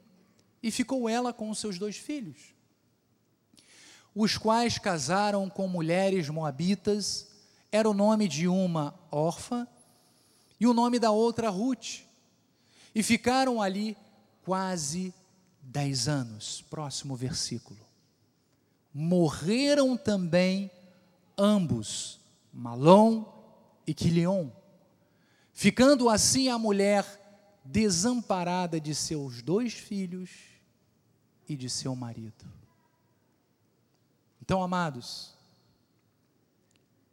e 0.62 0.72
ficou 0.72 1.10
ela 1.10 1.34
com 1.34 1.50
os 1.50 1.60
seus 1.60 1.78
dois 1.78 1.98
filhos. 1.98 2.54
os 4.16 4.38
quais 4.38 4.78
casaram 4.78 5.50
com 5.50 5.68
mulheres 5.68 6.30
moabitas, 6.30 7.28
era 7.72 7.90
o 7.90 7.94
nome 7.94 8.28
de 8.28 8.48
uma 8.48 8.94
órfã 9.12 9.68
e 10.60 10.66
o 10.68 10.74
nome 10.74 11.00
da 11.00 11.12
outra 11.12 11.50
Ruth. 11.50 12.02
E 12.94 13.04
ficaram 13.04 13.62
ali 13.62 13.96
quase 14.44 15.14
dez 15.62 16.08
anos. 16.08 16.64
Próximo 16.70 17.16
versículo. 17.16 17.89
Morreram 18.94 19.96
também 19.96 20.72
ambos, 21.38 22.20
Malom 22.52 23.26
e 23.86 23.94
Quilion, 23.94 24.50
ficando 25.54 26.10
assim 26.10 26.50
a 26.50 26.58
mulher 26.58 27.06
desamparada 27.64 28.80
de 28.80 28.96
seus 28.96 29.42
dois 29.42 29.74
filhos 29.74 30.30
e 31.48 31.56
de 31.56 31.70
seu 31.70 31.96
marido. 31.96 32.46
Então, 34.42 34.64
amados, 34.64 35.34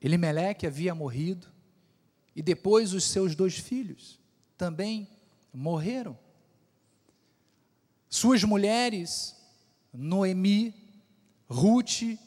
Elimeleque 0.00 0.66
havia 0.66 0.94
morrido 0.94 1.48
e 2.34 2.42
depois 2.42 2.94
os 2.94 3.04
seus 3.04 3.34
dois 3.34 3.58
filhos 3.58 4.18
também 4.56 5.08
morreram. 5.52 6.18
Suas 8.08 8.44
mulheres, 8.44 9.36
Noemi, 9.92 10.85
Ruth 11.48 12.18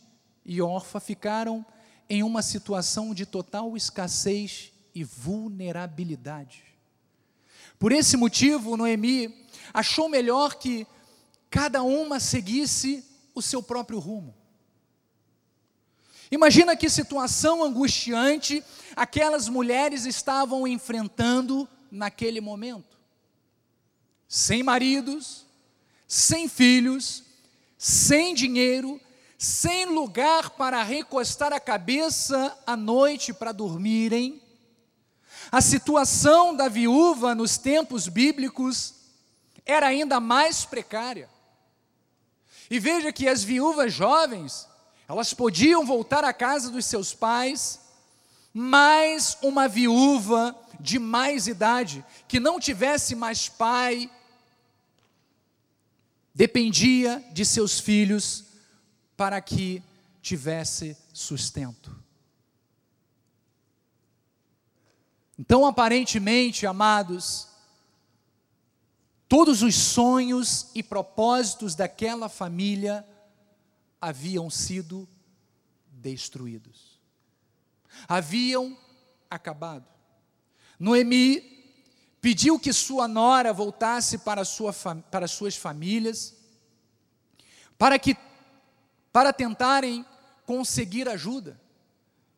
e 0.45 0.61
Orfa, 0.61 0.99
ficaram 0.99 1.65
em 2.09 2.23
uma 2.23 2.41
situação 2.41 3.13
de 3.13 3.25
total 3.25 3.75
escassez 3.77 4.71
e 4.95 5.03
vulnerabilidade. 5.03 6.63
Por 7.77 7.91
esse 7.91 8.17
motivo, 8.17 8.75
Noemi 8.75 9.47
achou 9.73 10.09
melhor 10.09 10.55
que 10.55 10.87
cada 11.49 11.83
uma 11.83 12.19
seguisse 12.19 13.05
o 13.33 13.41
seu 13.41 13.61
próprio 13.61 13.99
rumo. 13.99 14.35
Imagina 16.31 16.75
que 16.75 16.89
situação 16.89 17.63
angustiante 17.63 18.63
aquelas 18.95 19.47
mulheres 19.47 20.05
estavam 20.05 20.67
enfrentando 20.67 21.67
naquele 21.89 22.39
momento. 22.39 22.99
Sem 24.27 24.61
maridos, 24.61 25.45
sem 26.07 26.47
filhos, 26.47 27.23
sem 27.77 28.35
dinheiro, 28.35 29.01
sem 29.41 29.85
lugar 29.85 30.49
para 30.49 30.83
recostar 30.83 31.53
a 31.53 31.61
cabeça 31.61 32.53
à 32.67 32.75
noite 32.75 33.33
para 33.33 33.53
dormirem. 33.53 34.41
A 35.49 35.61
situação 35.61 36.53
da 36.53 36.67
viúva 36.67 37.33
nos 37.33 37.57
tempos 37.57 38.09
bíblicos 38.09 38.95
era 39.65 39.87
ainda 39.87 40.19
mais 40.19 40.65
precária. 40.65 41.29
E 42.69 42.79
veja 42.79 43.13
que 43.13 43.29
as 43.29 43.41
viúvas 43.41 43.93
jovens 43.93 44.67
elas 45.07 45.33
podiam 45.33 45.85
voltar 45.85 46.25
à 46.25 46.33
casa 46.33 46.69
dos 46.69 46.85
seus 46.85 47.13
pais, 47.13 47.79
mas 48.53 49.37
uma 49.41 49.69
viúva 49.69 50.53
de 50.81 50.99
mais 50.99 51.47
idade, 51.47 52.05
que 52.27 52.41
não 52.41 52.59
tivesse 52.59 53.15
mais 53.15 53.47
pai, 53.47 54.11
dependia 56.35 57.23
de 57.31 57.45
seus 57.45 57.79
filhos 57.79 58.48
para 59.19 59.41
que 59.41 59.83
tivesse 60.21 60.95
sustento. 61.11 61.93
Então, 65.37 65.65
aparentemente, 65.65 66.65
amados, 66.65 67.49
todos 69.27 69.61
os 69.61 69.75
sonhos 69.75 70.69
e 70.73 70.81
propósitos 70.81 71.75
daquela 71.75 72.29
família 72.29 73.05
haviam 73.99 74.49
sido 74.49 75.05
destruídos. 75.91 76.97
Haviam 78.07 78.77
acabado. 79.29 79.85
Noemi 80.79 81.41
pediu 82.21 82.57
que 82.57 82.71
sua 82.71 83.05
nora 83.05 83.51
voltasse 83.51 84.19
para, 84.19 84.45
sua, 84.45 84.73
para 85.11 85.27
suas 85.27 85.57
famílias, 85.57 86.37
para 87.77 87.99
que 87.99 88.15
para 89.19 89.33
tentarem 89.33 90.05
conseguir 90.45 91.09
ajuda. 91.09 91.59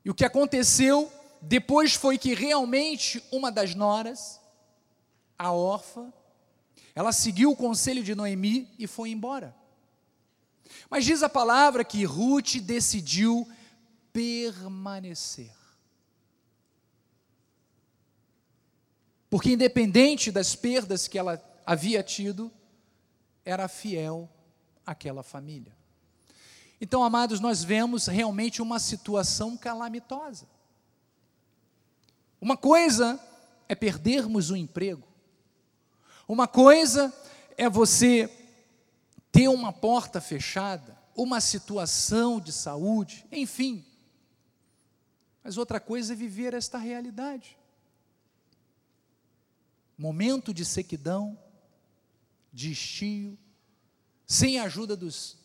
E 0.04 0.10
o 0.10 0.16
que 0.16 0.26
aconteceu 0.26 1.14
depois 1.40 1.94
foi 1.94 2.18
que 2.18 2.34
realmente 2.34 3.24
uma 3.32 3.52
das 3.52 3.76
noras, 3.76 4.42
a 5.38 5.52
órfã, 5.52 6.12
ela 6.96 7.12
seguiu 7.12 7.52
o 7.52 7.56
conselho 7.56 8.04
de 8.04 8.16
Noemi 8.16 8.68
e 8.80 8.88
foi 8.88 9.12
embora. 9.12 9.56
Mas 10.90 11.06
diz 11.06 11.22
a 11.22 11.30
palavra 11.30 11.84
que 11.84 12.04
Ruth 12.04 12.56
decidiu 12.56 13.48
permanecer. 14.12 15.54
Porque, 19.30 19.52
independente 19.52 20.32
das 20.32 20.56
perdas 20.56 21.08
que 21.08 21.20
ela 21.20 21.40
havia 21.64 22.02
tido, 22.02 22.52
era 23.46 23.68
fiel 23.68 24.28
àquela 24.84 25.22
família. 25.22 25.80
Então, 26.84 27.04
amados, 27.04 27.40
nós 27.40 27.64
vemos 27.64 28.08
realmente 28.08 28.60
uma 28.60 28.80
situação 28.80 29.56
calamitosa. 29.56 30.50
Uma 32.42 32.58
coisa 32.58 33.24
é 33.70 33.76
perdermos 33.76 34.50
o 34.50 34.56
emprego, 34.56 35.08
uma 36.28 36.48
coisa 36.48 37.14
é 37.56 37.70
você 37.70 38.28
ter 39.32 39.48
uma 39.48 39.72
porta 39.72 40.20
fechada, 40.20 40.98
uma 41.16 41.40
situação 41.40 42.40
de 42.40 42.52
saúde, 42.52 43.28
enfim. 43.32 43.86
Mas 45.44 45.58
outra 45.58 45.80
coisa 45.80 46.14
é 46.14 46.16
viver 46.16 46.56
esta 46.56 46.80
realidade. 46.80 47.58
Momento 49.96 50.52
de 50.52 50.66
sequidão, 50.66 51.38
de 52.52 52.72
estio, 52.72 53.38
sem 54.26 54.58
a 54.58 54.64
ajuda 54.64 54.96
dos 54.96 55.41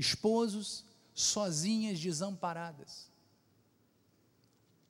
esposos, 0.00 0.84
sozinhas, 1.14 2.00
desamparadas. 2.00 3.08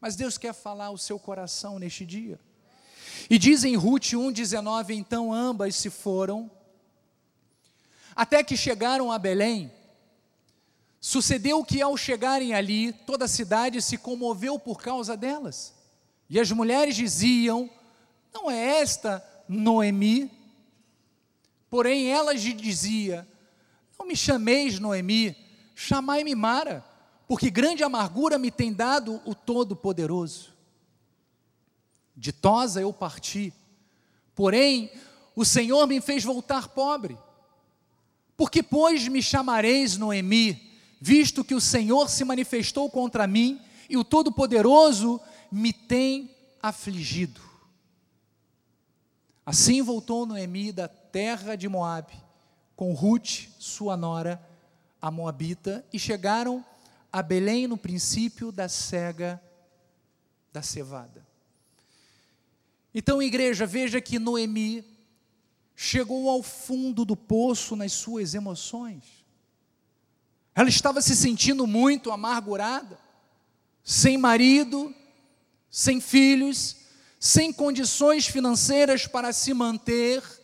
Mas 0.00 0.16
Deus 0.16 0.38
quer 0.38 0.54
falar 0.54 0.90
o 0.90 0.98
seu 0.98 1.18
coração 1.18 1.78
neste 1.78 2.06
dia. 2.06 2.40
E 3.28 3.38
diz 3.38 3.64
em 3.64 3.76
Ruth 3.76 4.12
1,19: 4.12 4.90
então 4.90 5.32
ambas 5.32 5.74
se 5.74 5.90
foram 5.90 6.50
até 8.14 8.42
que 8.42 8.56
chegaram 8.56 9.10
a 9.10 9.18
Belém. 9.18 9.72
Sucedeu 11.00 11.64
que 11.64 11.80
ao 11.80 11.96
chegarem 11.96 12.54
ali, 12.54 12.92
toda 12.92 13.24
a 13.24 13.28
cidade 13.28 13.80
se 13.80 13.96
comoveu 13.96 14.58
por 14.58 14.80
causa 14.80 15.16
delas. 15.16 15.74
E 16.28 16.38
as 16.38 16.50
mulheres 16.50 16.94
diziam: 16.94 17.68
Não 18.32 18.50
é 18.50 18.80
esta 18.80 19.24
Noemi? 19.48 20.30
Porém, 21.68 22.08
elas 22.08 22.42
lhe 22.42 22.52
dizia: 22.52 23.26
Não 24.00 24.06
me 24.06 24.16
chameis 24.16 24.78
Noemi, 24.78 25.36
chamai-me 25.74 26.34
Mara, 26.34 26.82
porque 27.28 27.50
grande 27.50 27.84
amargura 27.84 28.38
me 28.38 28.50
tem 28.50 28.72
dado 28.72 29.20
o 29.26 29.34
Todo-Poderoso. 29.34 30.54
Ditosa 32.16 32.80
eu 32.80 32.94
parti, 32.94 33.52
porém 34.34 34.90
o 35.36 35.44
Senhor 35.44 35.86
me 35.86 36.00
fez 36.00 36.24
voltar 36.24 36.68
pobre. 36.68 37.18
Porque, 38.38 38.62
pois, 38.62 39.06
me 39.06 39.22
chamareis 39.22 39.98
Noemi, 39.98 40.72
visto 40.98 41.44
que 41.44 41.54
o 41.54 41.60
Senhor 41.60 42.08
se 42.08 42.24
manifestou 42.24 42.88
contra 42.88 43.26
mim 43.26 43.60
e 43.86 43.98
o 43.98 44.04
Todo-Poderoso 44.04 45.20
me 45.52 45.74
tem 45.74 46.34
afligido. 46.62 47.42
Assim 49.44 49.82
voltou 49.82 50.24
Noemi 50.24 50.72
da 50.72 50.88
terra 50.88 51.54
de 51.54 51.68
Moabe, 51.68 52.29
com 52.80 52.94
Ruth, 52.94 53.50
sua 53.58 53.94
nora, 53.94 54.42
a 55.02 55.10
Moabita, 55.10 55.84
e 55.92 55.98
chegaram 55.98 56.64
a 57.12 57.22
Belém 57.22 57.66
no 57.66 57.76
princípio 57.76 58.50
da 58.50 58.70
cega 58.70 59.38
da 60.50 60.62
cevada. 60.62 61.26
Então, 62.94 63.22
igreja, 63.22 63.66
veja 63.66 64.00
que 64.00 64.18
Noemi 64.18 64.82
chegou 65.76 66.30
ao 66.30 66.42
fundo 66.42 67.04
do 67.04 67.14
poço 67.14 67.76
nas 67.76 67.92
suas 67.92 68.32
emoções. 68.32 69.26
Ela 70.54 70.70
estava 70.70 71.02
se 71.02 71.14
sentindo 71.14 71.66
muito 71.66 72.10
amargurada, 72.10 72.98
sem 73.84 74.16
marido, 74.16 74.94
sem 75.70 76.00
filhos, 76.00 76.76
sem 77.18 77.52
condições 77.52 78.26
financeiras 78.26 79.06
para 79.06 79.34
se 79.34 79.52
manter. 79.52 80.39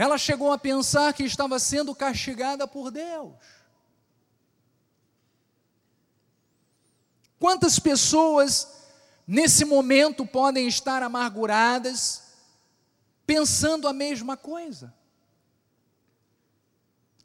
Ela 0.00 0.16
chegou 0.16 0.50
a 0.50 0.56
pensar 0.56 1.12
que 1.12 1.24
estava 1.24 1.58
sendo 1.58 1.94
castigada 1.94 2.66
por 2.66 2.90
Deus. 2.90 3.34
Quantas 7.38 7.78
pessoas 7.78 8.86
nesse 9.26 9.62
momento 9.62 10.24
podem 10.24 10.66
estar 10.66 11.02
amarguradas, 11.02 12.32
pensando 13.26 13.86
a 13.86 13.92
mesma 13.92 14.38
coisa. 14.38 14.94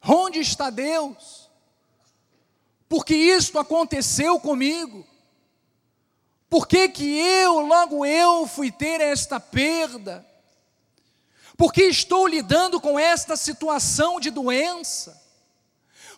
Onde 0.05 0.41
está 0.41 0.69
Deus? 0.69 1.49
Porque 2.89 3.15
isto 3.15 3.57
aconteceu 3.57 4.37
comigo. 4.37 5.07
Por 6.49 6.67
que, 6.67 6.89
que 6.89 7.17
eu, 7.19 7.61
logo 7.61 8.05
eu, 8.05 8.45
fui 8.45 8.69
ter 8.69 8.99
esta 8.99 9.39
perda? 9.39 10.34
Porque 11.57 11.83
estou 11.83 12.27
lidando 12.27 12.81
com 12.81 12.99
esta 12.99 13.37
situação 13.37 14.19
de 14.19 14.29
doença? 14.29 15.21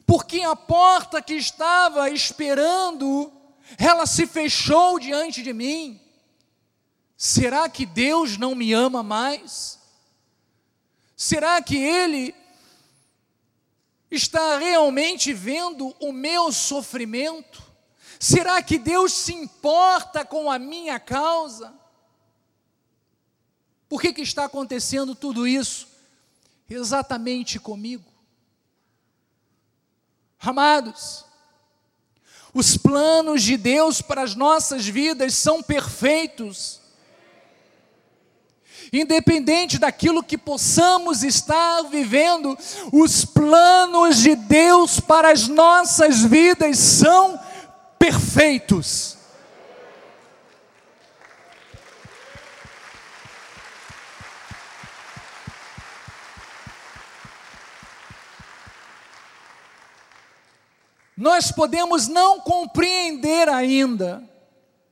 Porque 0.06 0.42
a 0.42 0.56
porta 0.56 1.22
que 1.22 1.34
estava 1.34 2.10
esperando, 2.10 3.32
ela 3.78 4.06
se 4.06 4.26
fechou 4.26 5.00
diante 5.00 5.44
de 5.44 5.54
mim? 5.54 6.02
Será 7.16 7.68
que 7.68 7.86
Deus 7.86 8.38
não 8.38 8.56
me 8.56 8.74
ama 8.74 9.04
mais? 9.04 9.80
Será 11.16 11.62
que 11.62 11.76
Ele 11.76 12.34
está 14.10 14.58
realmente 14.58 15.34
vendo 15.34 15.96
o 16.00 16.12
meu 16.12 16.52
sofrimento? 16.52 17.62
Será 18.20 18.62
que 18.62 18.80
Deus 18.80 19.14
se 19.14 19.34
importa 19.34 20.24
com 20.24 20.50
a 20.50 20.58
minha 20.58 21.00
causa? 21.00 21.77
Por 23.90 24.02
que, 24.02 24.14
que 24.14 24.22
está 24.22 24.46
acontecendo 24.46 25.16
tudo 25.16 25.48
isso 25.48 25.88
exatamente 26.70 27.60
comigo? 27.60 28.04
Amados, 30.40 31.26
os 32.54 32.78
planos 32.78 33.42
de 33.42 33.56
Deus 33.58 34.02
para 34.02 34.24
as 34.24 34.36
nossas 34.36 34.86
vidas 34.86 35.34
são 35.36 35.64
perfeitos. 35.64 36.82
Independente 38.92 39.78
daquilo 39.78 40.24
que 40.24 40.38
possamos 40.38 41.24
estar 41.24 41.84
vivendo, 41.84 42.58
os 42.92 43.26
planos 43.26 44.18
de 44.18 44.36
Deus 44.36 45.00
para 45.00 45.32
as 45.32 45.48
nossas 45.48 46.20
vidas 46.20 46.78
são 46.78 47.40
perfeitos 48.00 49.17
Nós 61.18 61.52
podemos 61.52 62.08
não 62.08 62.40
compreender 62.40 63.50
ainda 63.50 64.24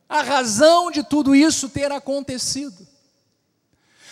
a 0.10 0.24
razão 0.24 0.90
de 0.90 1.04
tudo 1.04 1.36
isso 1.36 1.70
ter 1.70 1.92
acontecido. 1.92 2.88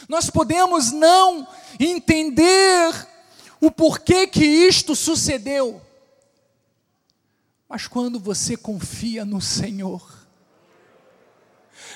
Nós 0.07 0.29
podemos 0.29 0.91
não 0.91 1.47
entender 1.79 3.07
o 3.59 3.71
porquê 3.71 4.27
que 4.27 4.45
isto 4.45 4.95
sucedeu. 4.95 5.81
Mas 7.67 7.87
quando 7.87 8.19
você 8.19 8.55
confia 8.55 9.25
no 9.25 9.41
Senhor, 9.41 10.07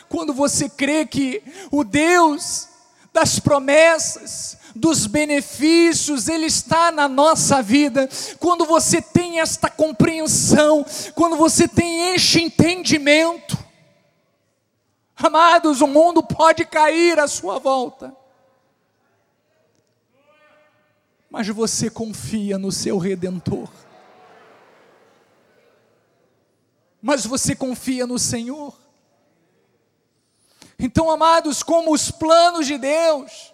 quando 0.10 0.34
você 0.34 0.68
crê 0.68 1.06
que 1.06 1.44
o 1.70 1.84
Deus 1.84 2.70
das 3.18 3.40
promessas, 3.40 4.56
dos 4.76 5.08
benefícios, 5.08 6.28
Ele 6.28 6.46
está 6.46 6.92
na 6.92 7.08
nossa 7.08 7.64
vida. 7.64 8.08
Quando 8.40 8.64
você 8.64 9.02
tem 9.02 9.40
esta 9.40 9.72
compreensão, 9.72 10.86
quando 11.16 11.36
você 11.36 11.68
tem 11.68 12.14
este 12.14 12.44
entendimento, 12.44 13.58
amados, 15.16 15.82
o 15.82 15.88
mundo 15.88 16.22
pode 16.22 16.64
cair 16.64 17.20
à 17.20 17.28
sua 17.28 17.58
volta, 17.58 18.16
mas 21.28 21.48
você 21.48 21.90
confia 21.90 22.60
no 22.60 22.72
seu 22.72 23.00
Redentor. 23.00 23.68
mas 27.00 27.26
você 27.26 27.56
confia 27.56 28.06
no 28.06 28.20
Senhor. 28.20 28.76
Então, 30.80 31.10
amados, 31.10 31.64
como 31.64 31.92
os 31.92 32.12
planos 32.12 32.68
de 32.68 32.78
Deus, 32.78 33.54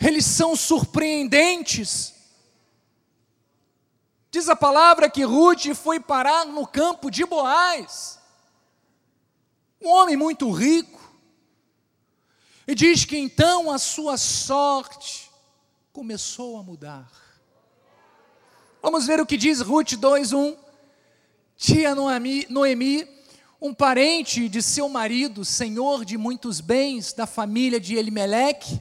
eles 0.00 0.24
são 0.24 0.54
surpreendentes. 0.54 2.14
Diz 4.30 4.48
a 4.48 4.54
palavra 4.54 5.10
que 5.10 5.24
Ruth 5.24 5.74
foi 5.74 5.98
parar 5.98 6.44
no 6.44 6.66
campo 6.66 7.10
de 7.10 7.24
Boaz, 7.24 8.18
um 9.80 9.88
homem 9.88 10.16
muito 10.16 10.50
rico, 10.50 10.98
e 12.66 12.74
diz 12.74 13.04
que 13.04 13.16
então 13.16 13.70
a 13.70 13.78
sua 13.78 14.16
sorte 14.18 15.30
começou 15.92 16.58
a 16.58 16.62
mudar. 16.62 17.10
Vamos 18.80 19.06
ver 19.06 19.20
o 19.20 19.26
que 19.26 19.36
diz 19.36 19.60
Ruth 19.60 19.94
2:1. 19.94 20.56
Tia 21.56 21.92
Noemi, 21.94 22.46
Noemi, 22.48 23.04
um 23.60 23.74
parente 23.74 24.48
de 24.48 24.62
seu 24.62 24.88
marido, 24.88 25.44
senhor 25.44 26.04
de 26.04 26.16
muitos 26.16 26.60
bens 26.60 27.12
da 27.12 27.26
família 27.26 27.80
de 27.80 27.96
Elimeleque, 27.96 28.80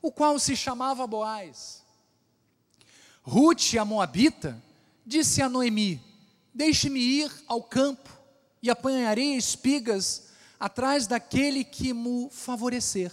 o 0.00 0.10
qual 0.10 0.38
se 0.38 0.56
chamava 0.56 1.06
Boaz. 1.06 1.82
Ruth, 3.22 3.74
a 3.78 3.84
moabita, 3.84 4.62
disse 5.04 5.42
a 5.42 5.48
Noemi: 5.48 6.00
Deixe-me 6.54 7.00
ir 7.00 7.32
ao 7.46 7.62
campo 7.62 8.10
e 8.62 8.70
apanharei 8.70 9.34
espigas 9.34 10.28
atrás 10.58 11.06
daquele 11.06 11.64
que 11.64 11.92
me 11.92 12.28
favorecer. 12.30 13.12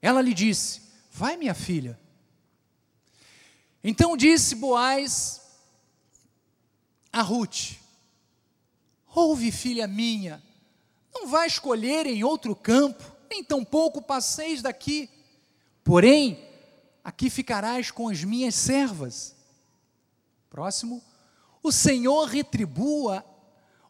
Ela 0.00 0.22
lhe 0.22 0.32
disse: 0.32 0.82
Vai, 1.10 1.36
minha 1.36 1.54
filha. 1.54 1.98
Então 3.84 4.16
disse 4.16 4.54
Boaz 4.54 5.40
a 7.12 7.22
Ruth: 7.22 7.76
Ouve, 9.14 9.50
filha 9.50 9.86
minha, 9.86 10.42
não 11.12 11.26
vá 11.26 11.46
escolher 11.46 12.06
em 12.06 12.22
outro 12.22 12.54
campo, 12.54 13.02
nem 13.30 13.42
tampouco 13.42 14.00
passeis 14.00 14.62
daqui. 14.62 15.10
Porém, 15.82 16.38
aqui 17.02 17.30
ficarás 17.30 17.90
com 17.90 18.08
as 18.08 18.22
minhas 18.22 18.54
servas. 18.54 19.34
Próximo, 20.50 21.02
o 21.62 21.72
Senhor 21.72 22.26
retribua 22.28 23.24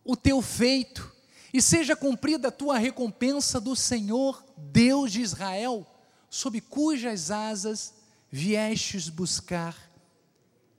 o 0.05 0.17
teu 0.17 0.41
feito 0.41 1.15
e 1.53 1.61
seja 1.61 1.97
cumprida 1.97 2.49
a 2.49 2.53
tua 2.53 2.79
recompensa 2.79 3.61
do 3.61 3.75
Senhor, 3.75 4.45
Deus 4.57 5.13
de 5.13 5.21
Israel, 5.21 5.87
sob 6.31 6.61
cujas 6.61 7.31
asas 7.31 7.95
viestes 8.31 9.09
buscar 9.09 9.77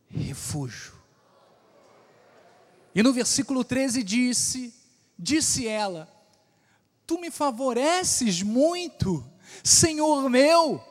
refúgio. 0.07 0.98
E 2.99 3.01
no 3.01 3.13
versículo 3.13 3.63
13 3.63 4.03
disse: 4.03 4.73
Disse 5.17 5.65
ela: 5.65 6.05
Tu 7.07 7.17
me 7.17 7.31
favoreces 7.31 8.41
muito, 8.41 9.25
Senhor 9.63 10.29
meu, 10.29 10.83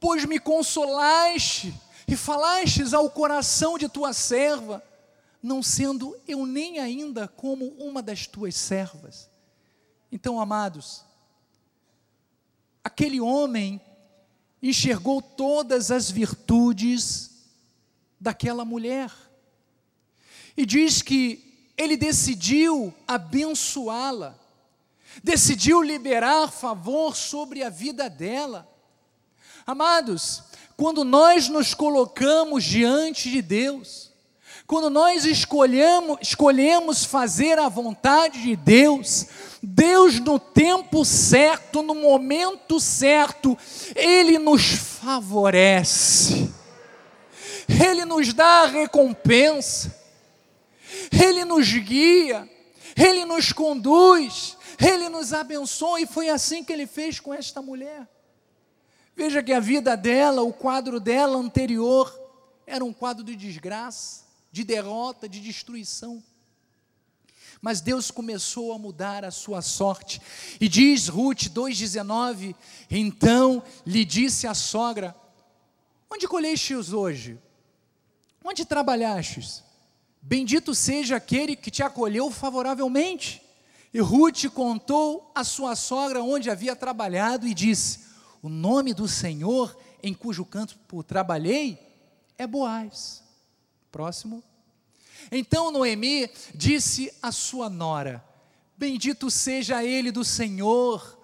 pois 0.00 0.24
me 0.24 0.38
consolaste 0.38 1.78
e 2.08 2.16
falastes 2.16 2.94
ao 2.94 3.10
coração 3.10 3.76
de 3.76 3.86
tua 3.86 4.14
serva, 4.14 4.82
não 5.42 5.62
sendo 5.62 6.18
eu 6.26 6.46
nem 6.46 6.78
ainda 6.78 7.28
como 7.28 7.66
uma 7.72 8.00
das 8.00 8.26
tuas 8.26 8.56
servas. 8.56 9.28
Então, 10.10 10.40
amados, 10.40 11.04
aquele 12.82 13.20
homem 13.20 13.78
enxergou 14.62 15.20
todas 15.20 15.90
as 15.90 16.10
virtudes 16.10 17.30
daquela 18.18 18.64
mulher 18.64 19.12
e 20.56 20.64
diz 20.64 21.02
que 21.02 21.42
ele 21.76 21.96
decidiu 21.96 22.92
abençoá-la, 23.06 24.34
decidiu 25.22 25.82
liberar 25.82 26.50
favor 26.50 27.14
sobre 27.14 27.62
a 27.62 27.68
vida 27.68 28.08
dela. 28.08 28.68
Amados, 29.66 30.42
quando 30.76 31.04
nós 31.04 31.48
nos 31.48 31.74
colocamos 31.74 32.64
diante 32.64 33.30
de 33.30 33.42
Deus, 33.42 34.12
quando 34.66 34.90
nós 34.90 35.24
escolhemos, 35.24 36.18
escolhemos 36.20 37.04
fazer 37.04 37.58
a 37.58 37.68
vontade 37.68 38.42
de 38.42 38.56
Deus, 38.56 39.26
Deus 39.62 40.18
no 40.18 40.38
tempo 40.40 41.04
certo, 41.04 41.82
no 41.82 41.94
momento 41.94 42.80
certo, 42.80 43.56
Ele 43.94 44.38
nos 44.38 44.62
favorece, 45.00 46.52
Ele 47.68 48.04
nos 48.04 48.32
dá 48.32 48.62
a 48.62 48.66
recompensa, 48.66 49.95
ele 51.12 51.44
nos 51.44 51.68
guia, 51.72 52.48
Ele 52.96 53.24
nos 53.24 53.52
conduz, 53.52 54.56
Ele 54.78 55.08
nos 55.08 55.32
abençoa, 55.32 56.00
e 56.00 56.06
foi 56.06 56.28
assim 56.28 56.64
que 56.64 56.72
Ele 56.72 56.86
fez 56.86 57.20
com 57.20 57.34
esta 57.34 57.60
mulher. 57.60 58.08
Veja 59.14 59.42
que 59.42 59.52
a 59.52 59.60
vida 59.60 59.96
dela, 59.96 60.42
o 60.42 60.52
quadro 60.52 61.00
dela 61.00 61.38
anterior, 61.38 62.12
era 62.66 62.84
um 62.84 62.92
quadro 62.92 63.24
de 63.24 63.34
desgraça, 63.34 64.24
de 64.52 64.64
derrota, 64.64 65.28
de 65.28 65.40
destruição. 65.40 66.22
Mas 67.60 67.80
Deus 67.80 68.10
começou 68.10 68.72
a 68.72 68.78
mudar 68.78 69.24
a 69.24 69.30
sua 69.30 69.62
sorte. 69.62 70.20
E 70.60 70.68
diz 70.68 71.08
Ruth 71.08 71.44
2,19: 71.44 72.54
Então 72.90 73.62
lhe 73.86 74.04
disse 74.04 74.46
a 74.46 74.52
sogra: 74.52 75.16
Onde 76.10 76.28
colhestes 76.28 76.92
hoje? 76.92 77.38
Onde 78.44 78.64
trabalhastes? 78.64 79.65
Bendito 80.28 80.74
seja 80.74 81.14
aquele 81.14 81.54
que 81.54 81.70
te 81.70 81.84
acolheu 81.84 82.32
favoravelmente. 82.32 83.40
E 83.94 84.00
Ruth 84.00 84.46
contou 84.52 85.30
à 85.32 85.44
sua 85.44 85.76
sogra 85.76 86.20
onde 86.20 86.50
havia 86.50 86.74
trabalhado 86.74 87.46
e 87.46 87.54
disse: 87.54 88.00
O 88.42 88.48
nome 88.48 88.92
do 88.92 89.06
Senhor 89.06 89.78
em 90.02 90.12
cujo 90.12 90.44
campo 90.44 91.04
trabalhei 91.04 91.78
é 92.36 92.44
Boaz. 92.44 93.22
Próximo. 93.92 94.42
Então 95.30 95.70
Noemi 95.70 96.28
disse 96.52 97.12
à 97.22 97.30
sua 97.30 97.70
nora: 97.70 98.24
Bendito 98.76 99.30
seja 99.30 99.84
ele 99.84 100.10
do 100.10 100.24
Senhor, 100.24 101.20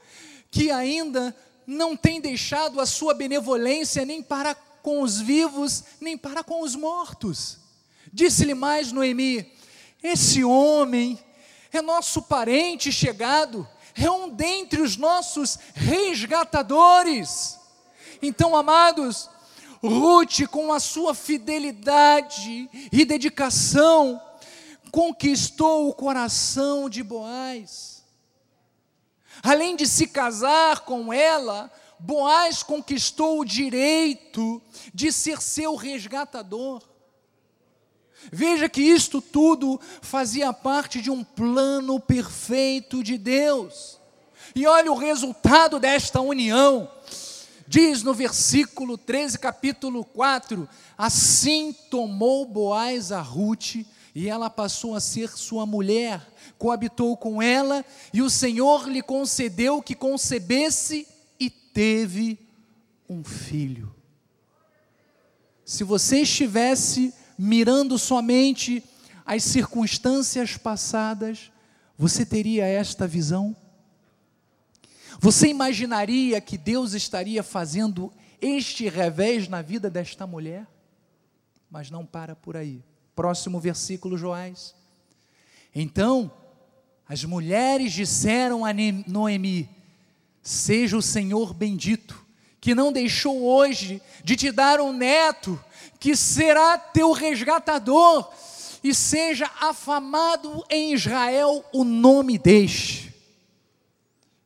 que 0.49 0.71
ainda 0.71 1.37
não 1.67 1.97
tem 1.97 2.21
deixado 2.21 2.81
a 2.81 2.87
sua 2.87 3.15
benevolência 3.15 4.05
nem 4.05 4.23
para 4.23 4.55
com 4.55 5.03
os 5.03 5.21
vivos, 5.21 5.83
nem 6.01 6.17
para 6.17 6.45
com 6.45 6.63
os 6.63 6.77
mortos. 6.77 7.62
Disse-lhe 8.13 8.55
mais 8.55 8.93
Noemi: 8.93 9.51
Esse 10.03 10.45
homem 10.45 11.19
é 11.73 11.81
nosso 11.81 12.23
parente 12.23 12.93
chegado, 12.93 13.67
é 13.95 14.11
um 14.11 14.29
dentre 14.29 14.83
os 14.83 14.97
nossos 14.97 15.59
resgatadores. 15.75 17.59
Então, 18.21 18.55
amados, 18.55 19.31
Ruth, 19.83 20.47
com 20.51 20.73
a 20.73 20.79
sua 20.79 21.15
fidelidade 21.15 22.69
e 22.93 23.05
dedicação, 23.05 24.21
conquistou 24.93 25.89
o 25.89 25.95
coração 25.95 26.89
de 26.89 27.03
Boaz. 27.03 28.05
Além 29.43 29.75
de 29.75 29.89
se 29.89 30.07
casar 30.07 30.81
com 30.81 31.13
ela, 31.13 31.73
Boaz 31.99 32.63
conquistou 32.63 33.41
o 33.41 33.45
direito 33.45 34.63
de 34.93 35.11
ser 35.11 35.41
seu 35.41 35.75
resgatador. 35.75 36.92
Veja 38.31 38.69
que 38.69 38.83
isto 38.83 39.21
tudo 39.21 39.81
fazia 40.01 40.53
parte 40.53 41.01
de 41.01 41.11
um 41.11 41.25
plano 41.25 41.99
perfeito 41.99 43.03
de 43.03 43.19
Deus. 43.19 43.99
E 44.55 44.67
olha 44.67 44.93
o 44.93 44.97
resultado 44.97 45.81
desta 45.81 46.21
união. 46.21 46.91
Diz 47.67 48.03
no 48.03 48.13
versículo 48.13 48.99
13, 48.99 49.39
capítulo 49.39 50.05
4: 50.05 50.69
Assim 50.97 51.73
tomou 51.91 52.45
Boaz 52.45 53.11
a 53.11 53.23
Ruth, 53.23 53.77
e 54.15 54.29
ela 54.29 54.51
passou 54.51 54.95
a 54.95 55.01
ser 55.01 55.31
sua 55.31 55.65
mulher, 55.65 56.21
coabitou 56.59 57.17
com 57.17 57.41
ela, 57.41 57.85
e 58.13 58.21
o 58.21 58.29
Senhor 58.29 58.89
lhe 58.89 59.01
concedeu 59.01 59.81
que 59.81 59.95
concebesse 59.95 61.09
e 61.41 61.49
teve 61.49 62.39
um 63.09 63.25
filho. 63.25 63.95
Se 65.65 65.83
você 65.83 66.21
estivesse 66.21 67.15
mirando 67.39 67.99
somente 67.99 68.83
as 69.25 69.45
circunstâncias 69.45 70.57
passadas, 70.57 71.51
você 71.97 72.27
teria 72.27 72.67
esta 72.67 73.07
visão? 73.07 73.57
Você 75.21 75.49
imaginaria 75.49 76.41
que 76.41 76.59
Deus 76.59 76.95
estaria 76.95 77.43
fazendo 77.43 78.13
este 78.41 78.89
revés 78.89 79.47
na 79.49 79.63
vida 79.63 79.89
desta 79.89 80.27
mulher? 80.27 80.67
Mas 81.71 81.91
não 81.91 82.05
para 82.05 82.35
por 82.35 82.57
aí. 82.57 82.83
Próximo 83.15 83.61
versículo, 83.61 84.19
Joás. 84.19 84.75
Então, 85.75 86.31
as 87.09 87.25
mulheres 87.25 87.93
disseram 87.93 88.65
a 88.65 88.71
Noemi: 89.07 89.69
Seja 90.43 90.97
o 90.97 91.03
Senhor 91.03 91.55
bendito, 91.55 92.22
que 92.63 92.75
não 92.75 92.91
deixou 92.91 93.43
hoje 93.43 94.01
de 94.25 94.37
te 94.37 94.51
dar 94.51 94.81
um 94.81 94.91
neto, 94.91 95.63
que 96.01 96.17
será 96.17 96.79
teu 96.79 97.13
resgatador, 97.13 98.27
e 98.83 98.95
seja 98.95 99.51
afamado 99.61 100.65
em 100.71 100.95
Israel 100.95 101.63
o 101.75 101.85
nome 101.85 102.39
deste. 102.39 103.15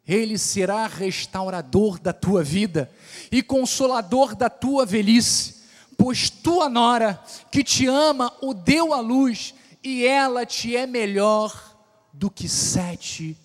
Ele 0.05 0.37
será 0.37 0.89
restaurador 0.89 2.01
da 2.01 2.13
tua 2.13 2.43
vida 2.43 2.91
e 3.31 3.41
consolador 3.41 4.35
da 4.35 4.51
tua 4.51 4.85
velhice 4.85 5.57
pois 5.97 6.29
tua 6.29 6.69
nora, 6.69 7.23
que 7.51 7.65
te 7.65 7.87
ama, 7.87 8.33
o 8.43 8.53
deu 8.53 8.93
à 8.93 9.01
luz, 9.01 9.55
e 9.83 10.05
ela 10.05 10.45
te 10.45 10.77
é 10.77 10.87
melhor 10.87 11.77
do 12.13 12.31
que 12.31 12.49
sete 12.49 13.37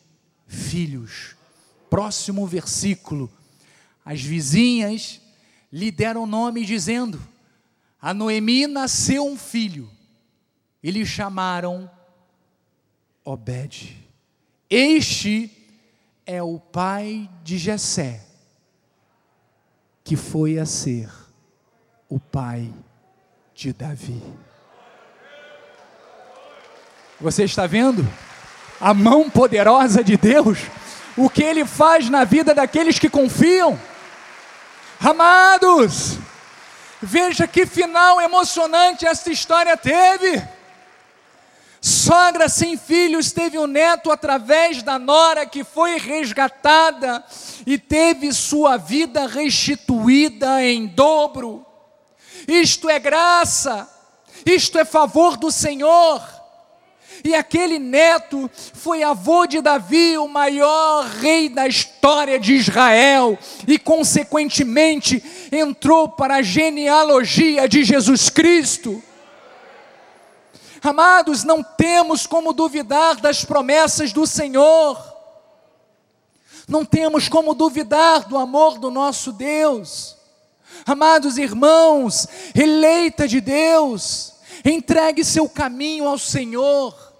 filhos. 0.47 1.35
Próximo 1.89 2.45
versículo. 2.45 3.31
As 4.03 4.21
vizinhas 4.21 5.21
lhe 5.71 5.91
deram 5.91 6.25
nome, 6.25 6.65
dizendo: 6.65 7.21
A 8.01 8.13
Noemi 8.13 8.67
nasceu 8.67 9.25
um 9.25 9.37
filho, 9.37 9.89
e 10.81 10.91
lhe 10.91 11.05
chamaram 11.05 11.89
Obed. 13.23 13.97
Este 14.69 15.51
é 16.25 16.41
o 16.41 16.59
pai 16.59 17.29
de 17.43 17.57
Jessé, 17.57 18.25
que 20.03 20.15
foi 20.15 20.57
a 20.57 20.65
ser 20.65 21.09
o 22.09 22.19
pai 22.19 22.73
de 23.53 23.71
Davi. 23.71 24.21
Você 27.19 27.43
está 27.43 27.67
vendo? 27.67 28.07
A 28.79 28.93
mão 28.93 29.29
poderosa 29.29 30.03
de 30.03 30.17
Deus, 30.17 30.57
o 31.15 31.29
que 31.29 31.43
ele 31.43 31.65
faz 31.65 32.09
na 32.09 32.23
vida 32.23 32.55
daqueles 32.55 32.97
que 32.97 33.09
confiam. 33.09 33.79
Amados, 35.03 36.17
veja 37.01 37.47
que 37.47 37.65
final 37.65 38.21
emocionante 38.21 39.05
essa 39.05 39.31
história 39.31 39.75
teve. 39.75 40.41
Sogra 41.81 42.47
sem 42.47 42.77
filhos 42.77 43.31
teve 43.31 43.57
um 43.57 43.65
neto 43.65 44.11
através 44.11 44.83
da 44.83 44.99
nora 44.99 45.45
que 45.45 45.63
foi 45.63 45.97
resgatada 45.97 47.23
e 47.65 47.77
teve 47.77 48.31
sua 48.31 48.77
vida 48.77 49.25
restituída 49.25 50.63
em 50.63 50.85
dobro 50.85 51.65
isto 52.47 52.89
é 52.89 52.99
graça, 52.99 53.89
isto 54.45 54.77
é 54.77 54.85
favor 54.85 55.37
do 55.37 55.51
Senhor. 55.51 56.21
E 57.23 57.35
aquele 57.35 57.77
neto 57.77 58.49
foi 58.53 59.03
avô 59.03 59.45
de 59.45 59.61
Davi, 59.61 60.17
o 60.17 60.27
maior 60.27 61.05
rei 61.05 61.49
da 61.49 61.67
história 61.67 62.39
de 62.39 62.55
Israel, 62.55 63.37
e 63.67 63.77
consequentemente 63.77 65.23
entrou 65.51 66.09
para 66.09 66.35
a 66.35 66.41
genealogia 66.41 67.67
de 67.67 67.83
Jesus 67.83 68.29
Cristo. 68.29 69.01
Amados, 70.83 71.43
não 71.43 71.61
temos 71.61 72.25
como 72.25 72.53
duvidar 72.53 73.21
das 73.21 73.45
promessas 73.45 74.11
do 74.11 74.25
Senhor, 74.25 74.97
não 76.67 76.83
temos 76.83 77.29
como 77.29 77.53
duvidar 77.53 78.27
do 78.27 78.37
amor 78.37 78.79
do 78.79 78.89
nosso 78.89 79.31
Deus. 79.31 80.17
Amados 80.85 81.37
irmãos, 81.37 82.27
eleita 82.55 83.27
de 83.27 83.39
Deus, 83.41 84.33
entregue 84.65 85.23
seu 85.23 85.47
caminho 85.47 86.07
ao 86.07 86.17
Senhor, 86.17 87.10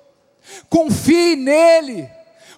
confie 0.69 1.36
nele, 1.36 2.10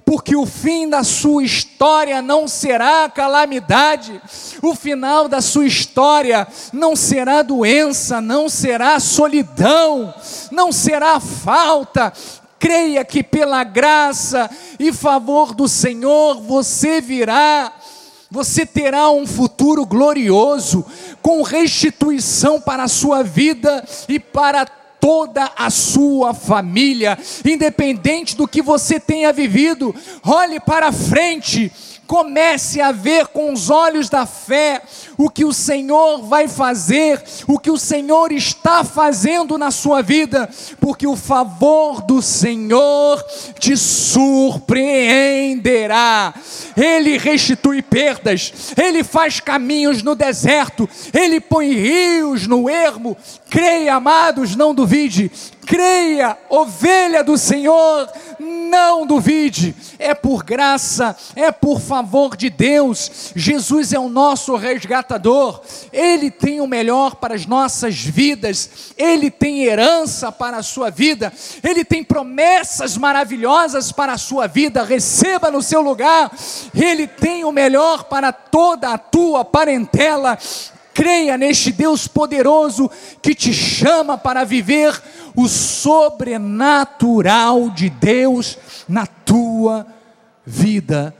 porque 0.06 0.36
o 0.36 0.45
fim 0.45 0.90
da 0.90 1.03
sua 1.03 1.44
história 1.44 2.22
não 2.22 2.48
será 2.48 3.10
calamidade, 3.10 4.22
o 4.61 4.76
final 4.76 5.28
da 5.28 5.41
sua 5.41 5.65
história 5.65 6.48
não 6.72 6.95
será 6.95 7.41
doença, 7.41 8.22
não 8.22 8.49
será 8.49 8.99
solidão, 8.99 10.14
não 10.52 10.72
será 10.72 11.20
falta. 11.20 12.14
Creia 12.60 13.03
que 13.03 13.22
pela 13.22 13.64
graça 13.64 14.49
e 14.80 14.94
favor 14.94 15.53
do 15.53 15.68
Senhor 15.68 16.41
você 16.41 17.02
virá 17.02 17.74
você 18.34 18.65
terá 18.65 19.11
um 19.11 19.28
futuro 19.28 19.86
glorioso, 19.86 20.84
com 21.22 21.44
restituição 21.44 22.60
para 22.60 22.86
a 22.86 22.88
sua 22.88 23.22
vida 23.22 23.88
e 24.10 24.20
para 24.20 24.65
toda 25.04 25.52
a 25.58 25.70
sua 25.70 26.34
família, 26.34 27.20
independente 27.44 28.38
do 28.38 28.48
que 28.48 28.62
você 28.62 29.02
tenha 29.02 29.34
vivido. 29.34 29.94
Olhe 30.26 30.62
para 30.62 30.94
frente 30.94 31.70
comece 32.14 32.80
a 32.80 32.91
ver 32.91 33.26
com 33.26 33.52
os 33.52 33.72
olhos 33.72 34.07
da 34.07 34.27
fé 34.27 34.84
o 35.18 35.31
que 35.31 35.44
o 35.44 35.52
Senhor 35.52 36.22
vai 36.22 36.48
fazer, 36.48 37.19
o 37.48 37.57
que 37.57 37.72
o 37.72 37.77
Senhor 37.77 38.31
está 38.31 38.84
fazendo 38.84 39.57
na 39.57 39.72
sua 39.72 40.03
vida, 40.03 40.48
porque 40.80 41.07
o 41.07 41.15
favor 41.15 42.03
do 42.03 42.22
Senhor 42.22 43.19
te 43.57 43.76
surpreenderá. 43.76 46.35
Ele 46.77 47.18
restitui 47.18 47.81
perdas, 47.81 48.53
ele 48.77 49.03
faz 49.03 49.40
caminhos 49.40 50.03
no 50.03 50.14
deserto, 50.14 50.88
ele 51.11 51.40
põe 51.40 51.73
rios 51.73 52.45
no 52.45 52.69
ermo. 52.69 53.18
Creia, 53.49 53.95
amados, 53.95 54.56
não 54.56 54.76
duvide. 54.76 55.31
Creia, 55.65 56.38
ovelha 56.49 57.23
do 57.23 57.38
Senhor, 57.38 58.10
Não 58.40 59.06
duvide, 59.06 59.76
é 59.99 60.14
por 60.14 60.44
graça, 60.44 61.15
é 61.35 61.52
por 61.52 61.80
favor 61.80 62.35
de 62.35 62.49
Deus. 62.49 63.31
Jesus 63.35 63.94
é 63.94 63.99
o 63.99 64.10
nosso 64.10 64.56
resgatador, 64.56 65.61
Ele 65.91 66.30
tem 66.31 66.60
o 66.60 66.68
melhor 66.68 67.15
para 67.15 67.35
as 67.35 67.45
nossas 67.45 67.95
vidas, 67.95 68.94
Ele 68.98 69.30
tem 69.30 69.64
herança 69.64 70.31
para 70.31 70.57
a 70.57 70.64
sua 70.64 70.90
vida, 70.90 71.31
Ele 71.64 71.85
tem 71.85 72.03
promessas 72.03 72.98
maravilhosas 72.98 73.91
para 73.91 74.14
a 74.14 74.18
sua 74.18 74.48
vida. 74.48 74.84
Receba 74.84 75.52
no 75.52 75.61
seu 75.61 75.81
lugar, 75.81 76.31
Ele 76.73 77.07
tem 77.07 77.45
o 77.45 77.52
melhor 77.52 78.06
para 78.06 78.31
toda 78.31 78.90
a 78.90 78.98
tua 78.98 79.45
parentela. 79.45 80.38
Creia 80.94 81.38
neste 81.38 81.72
Deus 81.72 82.07
poderoso 82.07 82.90
que 83.19 83.34
te 83.34 83.52
chama 83.52 84.15
para 84.15 84.44
viver 84.44 85.02
o 85.35 85.47
sobrenatural 85.47 87.69
de 87.69 87.89
Deus 87.89 88.57
na 88.88 89.05
tua 89.05 89.85
vida. 90.45 91.15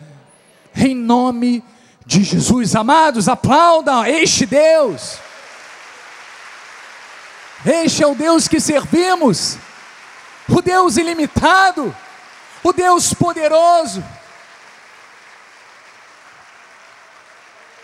Em 0.76 0.96
nome 0.96 1.64
de 2.06 2.24
Jesus, 2.24 2.76
amados, 2.76 3.28
aplaudam 3.28 4.06
este 4.06 4.46
Deus. 4.46 5.18
Este 7.66 8.04
é 8.04 8.08
o 8.08 8.16
Deus 8.16 8.48
que 8.48 8.60
servimos, 8.60 9.58
o 10.50 10.62
Deus 10.62 10.98
ilimitado, 10.98 11.96
o 12.64 12.74
Deus 12.74 13.14
poderoso. 13.14 14.04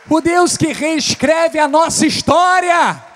o 0.10 0.20
Deus 0.20 0.58
que 0.58 0.74
reescreve 0.74 1.60
a 1.60 1.68
nossa 1.68 2.06
história. 2.06 3.09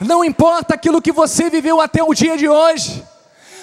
Não 0.00 0.24
importa 0.24 0.74
aquilo 0.74 1.02
que 1.02 1.12
você 1.12 1.50
viveu 1.50 1.80
até 1.80 2.02
o 2.02 2.14
dia 2.14 2.36
de 2.36 2.48
hoje, 2.48 3.04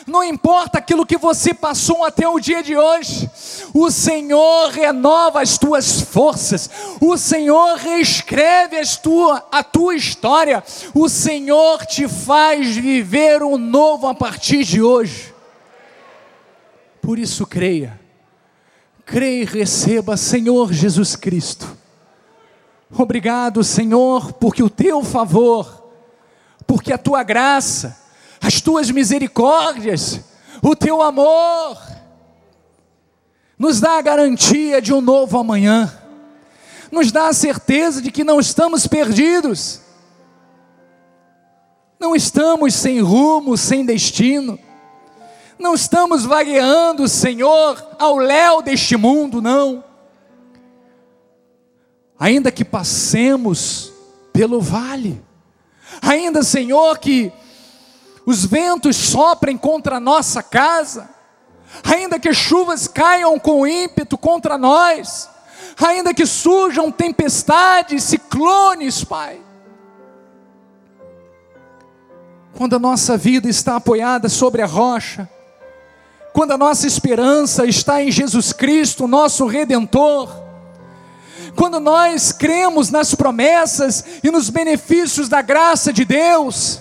não 0.07 0.23
importa 0.23 0.77
aquilo 0.77 1.05
que 1.05 1.17
você 1.17 1.53
passou 1.53 2.05
até 2.05 2.25
o 2.25 2.39
dia 2.39 2.63
de 2.63 2.77
hoje, 2.77 3.29
o 3.73 3.91
Senhor 3.91 4.69
renova 4.69 5.41
as 5.41 5.57
tuas 5.57 5.99
forças, 5.99 6.69
o 7.01 7.17
Senhor 7.17 7.75
reescreve 7.75 8.77
as 8.77 8.95
tua, 8.95 9.45
a 9.51 9.61
tua 9.63 9.95
história, 9.95 10.63
o 10.93 11.09
Senhor 11.09 11.85
te 11.85 12.07
faz 12.07 12.77
viver 12.77 13.43
um 13.43 13.57
novo 13.57 14.07
a 14.07 14.15
partir 14.15 14.63
de 14.63 14.81
hoje. 14.81 15.35
Por 17.01 17.19
isso, 17.19 17.45
creia, 17.45 17.99
creia 19.05 19.41
e 19.41 19.45
receba, 19.45 20.15
Senhor 20.15 20.71
Jesus 20.71 21.17
Cristo. 21.17 21.67
Obrigado, 22.89 23.61
Senhor, 23.61 24.31
porque 24.33 24.63
o 24.63 24.69
teu 24.69 25.03
favor, 25.03 25.86
porque 26.67 26.91
a 26.91 26.97
tua 26.97 27.23
graça, 27.23 27.97
as 28.41 28.59
tuas 28.59 28.91
misericórdias, 28.91 30.19
o 30.61 30.75
teu 30.75 31.01
amor, 31.01 31.81
nos 33.57 33.79
dá 33.79 33.97
a 33.97 34.01
garantia 34.01 34.81
de 34.81 34.93
um 34.93 35.01
novo 35.01 35.39
amanhã, 35.39 35.91
nos 36.91 37.11
dá 37.11 37.29
a 37.29 37.33
certeza 37.33 38.01
de 38.01 38.11
que 38.11 38.23
não 38.23 38.39
estamos 38.39 38.85
perdidos, 38.85 39.81
não 41.99 42.15
estamos 42.15 42.75
sem 42.75 42.99
rumo, 42.99 43.57
sem 43.57 43.85
destino, 43.85 44.59
não 45.57 45.73
estamos 45.73 46.25
vagueando, 46.25 47.07
Senhor, 47.07 47.83
ao 47.97 48.17
léu 48.17 48.61
deste 48.61 48.95
mundo, 48.95 49.41
não. 49.41 49.83
Ainda 52.19 52.51
que 52.51 52.63
passemos 52.63 53.91
pelo 54.31 54.61
vale, 54.61 55.21
ainda, 56.01 56.43
Senhor, 56.43 56.97
que 56.99 57.31
os 58.25 58.45
ventos 58.45 58.95
soprem 58.95 59.57
contra 59.57 59.97
a 59.97 59.99
nossa 59.99 60.43
casa, 60.43 61.09
ainda 61.83 62.19
que 62.19 62.33
chuvas 62.33 62.87
caiam 62.87 63.39
com 63.39 63.65
ímpeto 63.65 64.17
contra 64.17 64.57
nós, 64.57 65.29
ainda 65.77 66.13
que 66.13 66.25
surjam 66.25 66.91
tempestades, 66.91 68.03
ciclones, 68.03 69.03
Pai. 69.03 69.41
Quando 72.57 72.75
a 72.75 72.79
nossa 72.79 73.15
vida 73.17 73.47
está 73.47 73.75
apoiada 73.75 74.27
sobre 74.27 74.61
a 74.61 74.65
rocha, 74.65 75.29
quando 76.33 76.51
a 76.51 76.57
nossa 76.57 76.85
esperança 76.85 77.65
está 77.65 78.03
em 78.03 78.11
Jesus 78.11 78.51
Cristo, 78.51 79.07
nosso 79.07 79.45
Redentor, 79.45 80.46
quando 81.57 81.79
nós 81.79 82.31
cremos 82.31 82.91
nas 82.91 83.15
promessas 83.15 84.05
e 84.23 84.29
nos 84.29 84.47
benefícios 84.47 85.27
da 85.27 85.41
graça 85.41 85.91
de 85.91 86.05
Deus, 86.05 86.79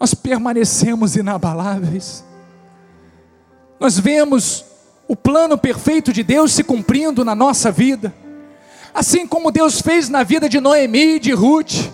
nós 0.00 0.14
permanecemos 0.14 1.14
inabaláveis. 1.14 2.24
Nós 3.78 3.98
vemos 3.98 4.64
o 5.06 5.14
plano 5.14 5.58
perfeito 5.58 6.10
de 6.10 6.22
Deus 6.22 6.52
se 6.52 6.64
cumprindo 6.64 7.22
na 7.22 7.34
nossa 7.34 7.70
vida, 7.70 8.14
assim 8.94 9.26
como 9.26 9.52
Deus 9.52 9.82
fez 9.82 10.08
na 10.08 10.22
vida 10.22 10.48
de 10.48 10.58
Noemi 10.58 11.16
e 11.16 11.20
de 11.20 11.32
Ruth. 11.32 11.92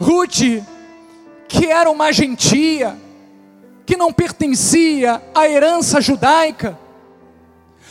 Ruth, 0.00 0.64
que 1.46 1.66
era 1.66 1.88
uma 1.88 2.12
gentia, 2.12 2.98
que 3.86 3.96
não 3.96 4.12
pertencia 4.12 5.22
à 5.32 5.48
herança 5.48 6.00
judaica, 6.00 6.82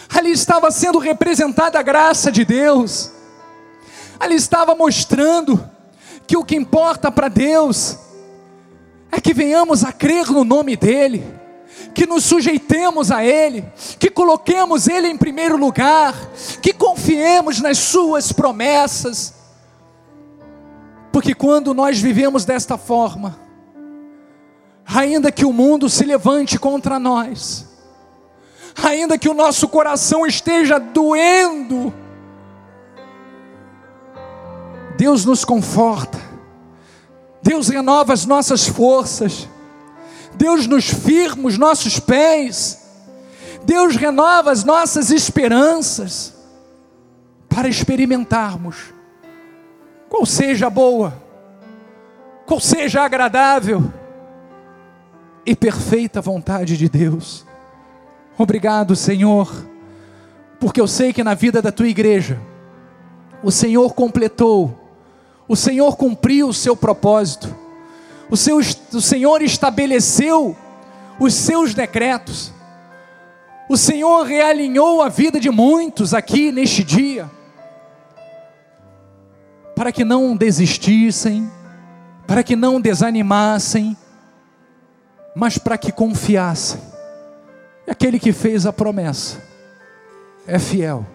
ali 0.09 0.31
estava 0.31 0.71
sendo 0.71 0.99
representada 0.99 1.79
a 1.79 1.83
graça 1.83 2.31
de 2.31 2.45
Deus, 2.45 3.11
ali 4.19 4.35
estava 4.35 4.75
mostrando 4.75 5.69
que 6.25 6.37
o 6.37 6.43
que 6.43 6.55
importa 6.55 7.11
para 7.11 7.27
Deus 7.27 7.97
é 9.11 9.19
que 9.19 9.33
venhamos 9.33 9.83
a 9.83 9.91
crer 9.91 10.31
no 10.31 10.43
nome 10.43 10.75
dEle, 10.75 11.23
que 11.93 12.05
nos 12.05 12.23
sujeitemos 12.23 13.11
a 13.11 13.23
Ele, 13.23 13.65
que 13.99 14.09
coloquemos 14.09 14.87
Ele 14.87 15.07
em 15.07 15.17
primeiro 15.17 15.57
lugar, 15.57 16.15
que 16.61 16.73
confiemos 16.73 17.59
nas 17.59 17.77
Suas 17.77 18.31
promessas, 18.31 19.33
porque 21.11 21.35
quando 21.35 21.75
nós 21.75 21.99
vivemos 21.99 22.43
desta 22.43 22.75
forma, 22.75 23.39
ainda 24.85 25.31
que 25.31 25.45
o 25.45 25.53
mundo 25.53 25.87
se 25.87 26.03
levante 26.03 26.57
contra 26.57 26.97
nós, 26.97 27.67
ainda 28.81 29.17
que 29.17 29.29
o 29.29 29.33
nosso 29.33 29.67
coração 29.67 30.25
esteja 30.25 30.79
doendo, 30.79 31.93
Deus 34.97 35.25
nos 35.25 35.43
conforta, 35.43 36.19
Deus 37.41 37.67
renova 37.67 38.13
as 38.13 38.25
nossas 38.25 38.67
forças, 38.67 39.47
Deus 40.35 40.65
nos 40.67 40.89
firma 40.89 41.47
os 41.47 41.57
nossos 41.57 41.99
pés, 41.99 42.81
Deus 43.65 43.95
renova 43.95 44.51
as 44.51 44.63
nossas 44.63 45.09
esperanças, 45.11 46.33
para 47.53 47.67
experimentarmos, 47.67 48.93
qual 50.09 50.25
seja 50.25 50.69
boa, 50.71 51.13
qual 52.47 52.59
seja 52.59 53.01
agradável 53.01 53.93
e 55.45 55.55
perfeita 55.55 56.19
vontade 56.19 56.75
de 56.75 56.89
Deus. 56.89 57.45
Obrigado, 58.37 58.95
Senhor, 58.95 59.67
porque 60.59 60.81
eu 60.81 60.87
sei 60.87 61.13
que 61.13 61.23
na 61.23 61.35
vida 61.35 61.61
da 61.61 61.71
tua 61.71 61.87
igreja, 61.87 62.39
o 63.43 63.51
Senhor 63.51 63.93
completou, 63.93 64.75
o 65.47 65.55
Senhor 65.55 65.95
cumpriu 65.95 66.47
o 66.47 66.53
seu 66.53 66.75
propósito, 66.75 67.55
o, 68.31 68.35
seu, 68.35 68.57
o 68.57 69.01
Senhor 69.01 69.43
estabeleceu 69.43 70.57
os 71.19 71.35
seus 71.35 71.75
decretos, 71.75 72.51
o 73.69 73.77
Senhor 73.77 74.23
realinhou 74.23 75.03
a 75.03 75.09
vida 75.09 75.39
de 75.39 75.51
muitos 75.51 76.11
aqui 76.11 76.51
neste 76.51 76.83
dia, 76.83 77.29
para 79.75 79.91
que 79.91 80.03
não 80.03 80.35
desistissem, 80.35 81.51
para 82.25 82.41
que 82.41 82.55
não 82.55 82.81
desanimassem, 82.81 83.95
mas 85.35 85.59
para 85.59 85.77
que 85.77 85.91
confiassem 85.91 86.92
aquele 87.91 88.19
que 88.19 88.31
fez 88.31 88.65
a 88.65 88.73
promessa 88.73 89.41
é 90.47 90.57
fiel 90.57 91.05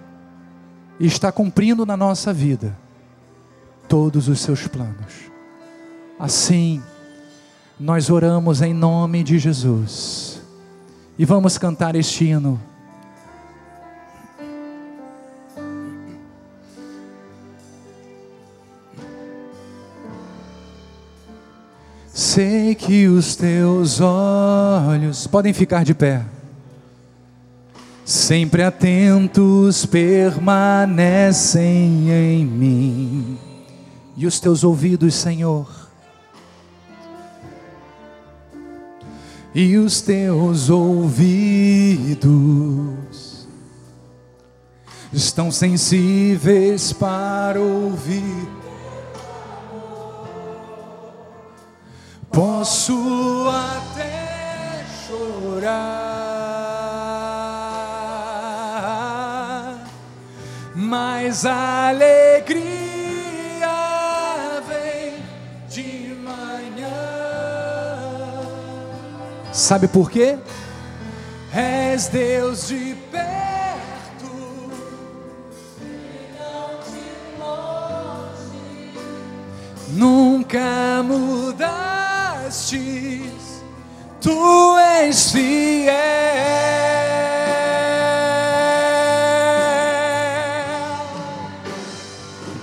e 1.01 1.07
está 1.07 1.31
cumprindo 1.31 1.87
na 1.87 1.97
nossa 1.97 2.33
vida 2.33 2.77
todos 3.89 4.29
os 4.29 4.41
seus 4.41 4.67
planos. 4.67 5.31
Assim, 6.19 6.83
nós 7.79 8.11
oramos 8.11 8.61
em 8.61 8.75
nome 8.75 9.23
de 9.23 9.39
Jesus 9.39 10.43
e 11.19 11.25
vamos 11.25 11.57
cantar 11.57 11.95
este 11.95 12.27
hino. 12.27 12.61
Sei 22.13 22.75
que 22.75 23.07
os 23.07 23.37
teus 23.37 24.01
olhos 24.01 25.27
podem 25.29 25.53
ficar 25.53 25.85
de 25.85 25.95
pé 25.95 26.25
sempre 28.09 28.63
atentos 28.63 29.85
permanecem 29.85 31.61
em 32.11 32.43
mim. 32.47 33.39
E 34.17 34.27
os 34.27 34.41
teus 34.41 34.65
ouvidos, 34.65 35.15
Senhor, 35.15 35.69
e 39.55 39.77
os 39.77 40.01
teus 40.01 40.71
ouvidos 40.71 42.27
estão 45.13 45.51
sensíveis 45.51 46.95
para 46.95 47.61
ouvir. 47.61 48.49
Posso 52.31 53.47
até 53.51 54.87
chorar, 55.07 56.18
mas 60.89 61.45
a 61.45 61.89
alegria 61.89 62.65
vem 64.67 65.17
de 65.69 66.15
manhã. 66.25 66.89
Sabe 69.53 69.87
por 69.87 70.11
quê? 70.11 70.39
És 71.55 72.09
Deus 72.09 72.69
de 72.69 72.97
perto, 73.13 74.33
não 76.39 76.81
de 76.89 77.05
longe. 77.39 78.95
Nunca 79.89 81.03
mudaste, 81.03 82.11
tu 84.23 84.79
és 84.79 85.33
fiel. 85.33 86.39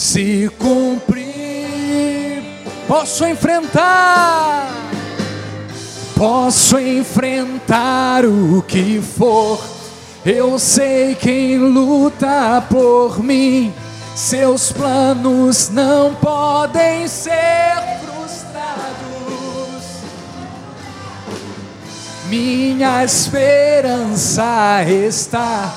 se 0.00 0.50
cumprir. 0.58 2.42
Posso 2.88 3.26
enfrentar, 3.26 4.66
posso 6.16 6.78
enfrentar 6.78 8.24
o 8.24 8.62
que 8.62 8.98
for. 9.02 9.62
Eu 10.24 10.58
sei 10.58 11.14
quem 11.14 11.58
luta 11.58 12.64
por 12.70 13.22
mim. 13.22 13.74
Seus 14.16 14.72
planos 14.72 15.68
não 15.68 16.14
podem 16.14 17.06
ser 17.06 18.00
frustrados. 18.02 19.84
Minha 22.30 23.04
esperança 23.04 24.82
está 24.82 25.74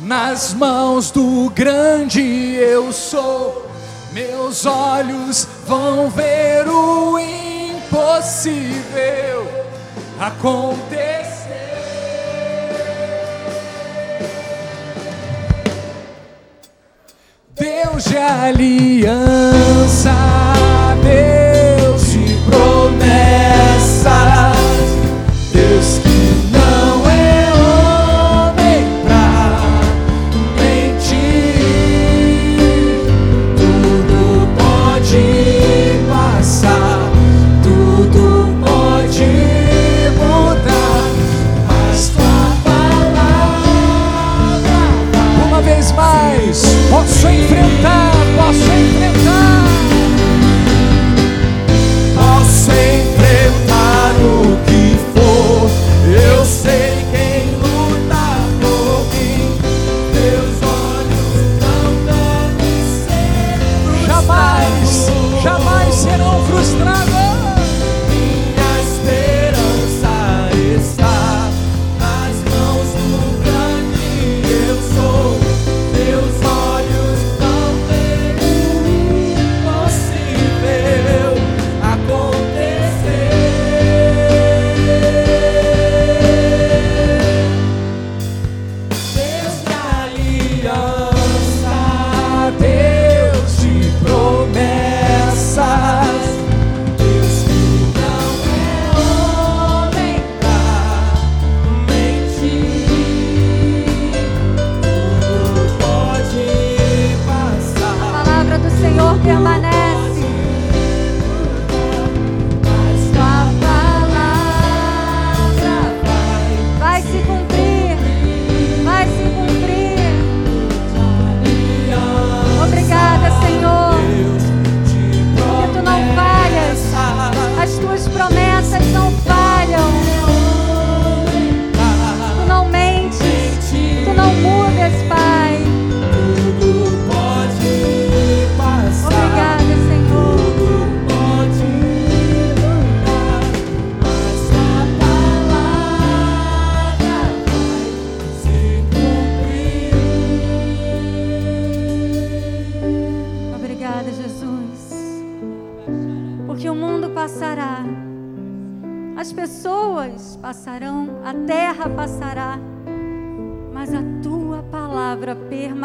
nas 0.00 0.54
mãos 0.54 1.10
do 1.10 1.50
grande 1.50 2.54
eu 2.54 2.92
sou. 2.92 3.63
Meus 4.14 4.64
olhos 4.64 5.46
vão 5.66 6.08
ver 6.08 6.68
o 6.68 7.18
impossível 7.18 8.54
acontecer. 10.20 11.34
Deus 17.56 18.04
de 18.04 18.16
aliança, 18.16 20.12
Deus 21.02 21.33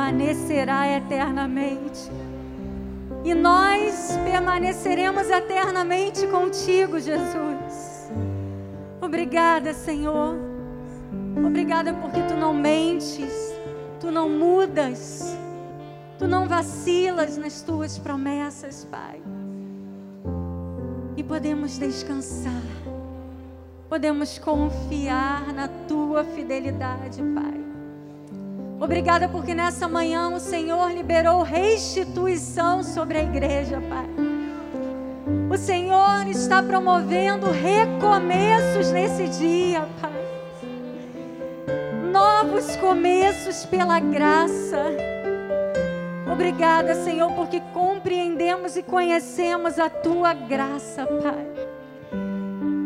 permanecerá 0.10 0.88
eternamente. 0.88 2.10
E 3.24 3.34
nós 3.34 4.18
permaneceremos 4.24 5.30
eternamente 5.30 6.26
contigo, 6.28 7.00
Jesus. 7.00 8.12
Obrigada, 9.02 9.74
Senhor. 9.74 10.36
Obrigada 11.46 11.94
porque 11.94 12.22
tu 12.24 12.36
não 12.36 12.54
mentes, 12.54 13.54
tu 14.00 14.10
não 14.10 14.30
mudas. 14.30 15.38
Tu 16.18 16.28
não 16.28 16.48
vacilas 16.48 17.38
nas 17.38 17.62
tuas 17.62 17.98
promessas, 17.98 18.86
Pai. 18.86 19.22
E 21.16 21.24
podemos 21.24 21.78
descansar, 21.78 22.64
podemos 23.88 24.38
confiar 24.40 25.54
na 25.54 25.68
tua 25.88 26.24
fidelidade, 26.24 27.22
Pai. 27.34 27.60
Obrigada 28.80 29.28
porque 29.28 29.54
nessa 29.54 29.90
manhã 29.90 30.30
o 30.30 30.40
Senhor 30.40 30.90
liberou 30.94 31.44
restituição 31.44 32.82
sobre 32.82 33.18
a 33.18 33.24
igreja, 33.24 33.82
Pai. 33.82 34.08
O 35.52 35.58
Senhor 35.58 36.26
está 36.28 36.64
promovendo 36.64 37.52
recomeços 37.52 38.90
nesse 38.94 39.28
dia, 39.38 39.86
Pai. 40.00 40.12
Novos 42.10 42.78
começos 42.78 43.66
pela 43.66 44.00
graça. 44.00 44.86
Obrigada, 46.32 46.96
Senhor, 46.96 47.34
porque 47.34 47.60
compreendemos 47.74 48.78
e 48.78 48.84
conhecemos 48.84 49.78
a 49.78 49.90
tua 49.90 50.34
graça, 50.34 51.06
Pai. 51.06 51.48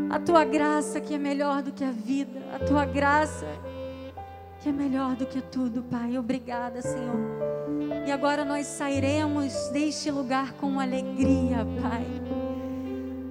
A 0.10 0.20
tua 0.20 0.44
graça 0.44 1.00
que 1.00 1.14
é 1.14 1.20
melhor 1.20 1.62
do 1.62 1.72
que 1.72 1.84
a 1.84 1.92
vida, 1.92 2.40
a 2.56 2.66
tua 2.66 2.84
graça 2.84 3.46
que 4.64 4.70
é 4.70 4.72
melhor 4.72 5.14
do 5.18 5.26
que 5.26 5.42
tudo, 5.42 5.84
Pai. 5.84 6.18
Obrigada, 6.18 6.82
Senhor. 6.82 7.20
E 8.08 8.12
agora 8.12 8.46
nós 8.46 8.66
sairemos 8.66 9.54
deste 9.74 10.10
lugar 10.10 10.54
com 10.54 10.80
alegria, 10.80 11.68
Pai. 11.82 12.08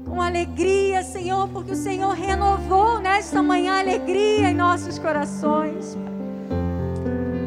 Com 0.05 0.21
alegria, 0.21 1.03
Senhor, 1.03 1.49
porque 1.49 1.73
o 1.73 1.75
Senhor 1.75 2.13
renovou 2.13 3.01
nesta 3.01 3.43
manhã 3.43 3.81
alegria 3.81 4.51
em 4.51 4.55
nossos 4.55 4.99
corações. 4.99 5.97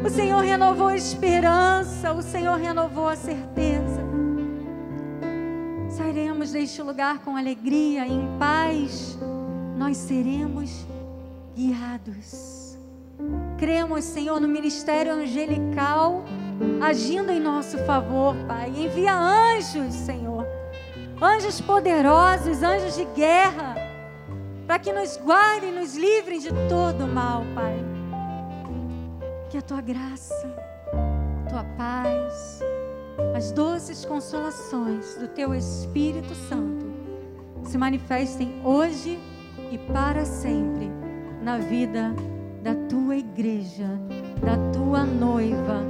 O 0.04 0.10
Senhor 0.10 0.42
renovou 0.42 0.88
a 0.88 0.96
esperança, 0.96 2.12
o 2.12 2.22
Senhor 2.22 2.56
renovou 2.58 3.08
a 3.08 3.14
certeza. 3.14 4.04
Sairemos 5.90 6.50
deste 6.50 6.82
lugar 6.82 7.20
com 7.20 7.36
alegria, 7.36 8.04
em 8.04 8.36
paz, 8.36 9.16
nós 9.78 9.96
seremos 9.96 10.84
guiados. 11.54 12.55
Cremos, 13.58 14.04
Senhor, 14.04 14.40
no 14.40 14.48
ministério 14.48 15.12
angelical 15.12 16.24
agindo 16.80 17.30
em 17.30 17.40
nosso 17.40 17.78
favor, 17.78 18.34
Pai. 18.46 18.68
Envia 18.68 19.14
anjos, 19.14 19.94
Senhor. 19.94 20.46
Anjos 21.20 21.60
poderosos, 21.60 22.62
anjos 22.62 22.94
de 22.96 23.04
guerra, 23.06 23.74
para 24.66 24.78
que 24.78 24.92
nos 24.92 25.16
guardem, 25.16 25.72
nos 25.72 25.96
livrem 25.96 26.38
de 26.38 26.50
todo 26.68 27.06
mal, 27.06 27.44
Pai. 27.54 27.76
Que 29.48 29.58
a 29.58 29.62
tua 29.62 29.80
graça, 29.80 30.54
a 31.46 31.48
tua 31.48 31.64
paz, 31.76 32.60
as 33.34 33.50
doces 33.52 34.04
consolações 34.04 35.14
do 35.14 35.28
teu 35.28 35.54
Espírito 35.54 36.34
Santo 36.34 36.84
se 37.64 37.78
manifestem 37.78 38.60
hoje 38.62 39.18
e 39.72 39.78
para 39.78 40.24
sempre 40.24 40.90
na 41.42 41.58
vida 41.58 42.14
da 42.66 42.74
tua 42.88 43.16
igreja, 43.16 43.86
da 44.44 44.56
tua 44.72 45.04
noiva 45.04 45.84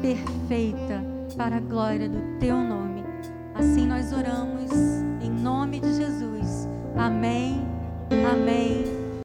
perfeita 0.00 1.02
para 1.36 1.56
a 1.56 1.60
glória 1.60 2.08
do 2.08 2.38
teu 2.38 2.56
nome. 2.56 3.02
Assim 3.52 3.84
nós 3.84 4.12
oramos 4.12 4.70
em 5.20 5.28
nome 5.28 5.80
de 5.80 5.92
Jesus. 5.92 6.68
Amém. 6.96 7.66
Amém 8.32 8.99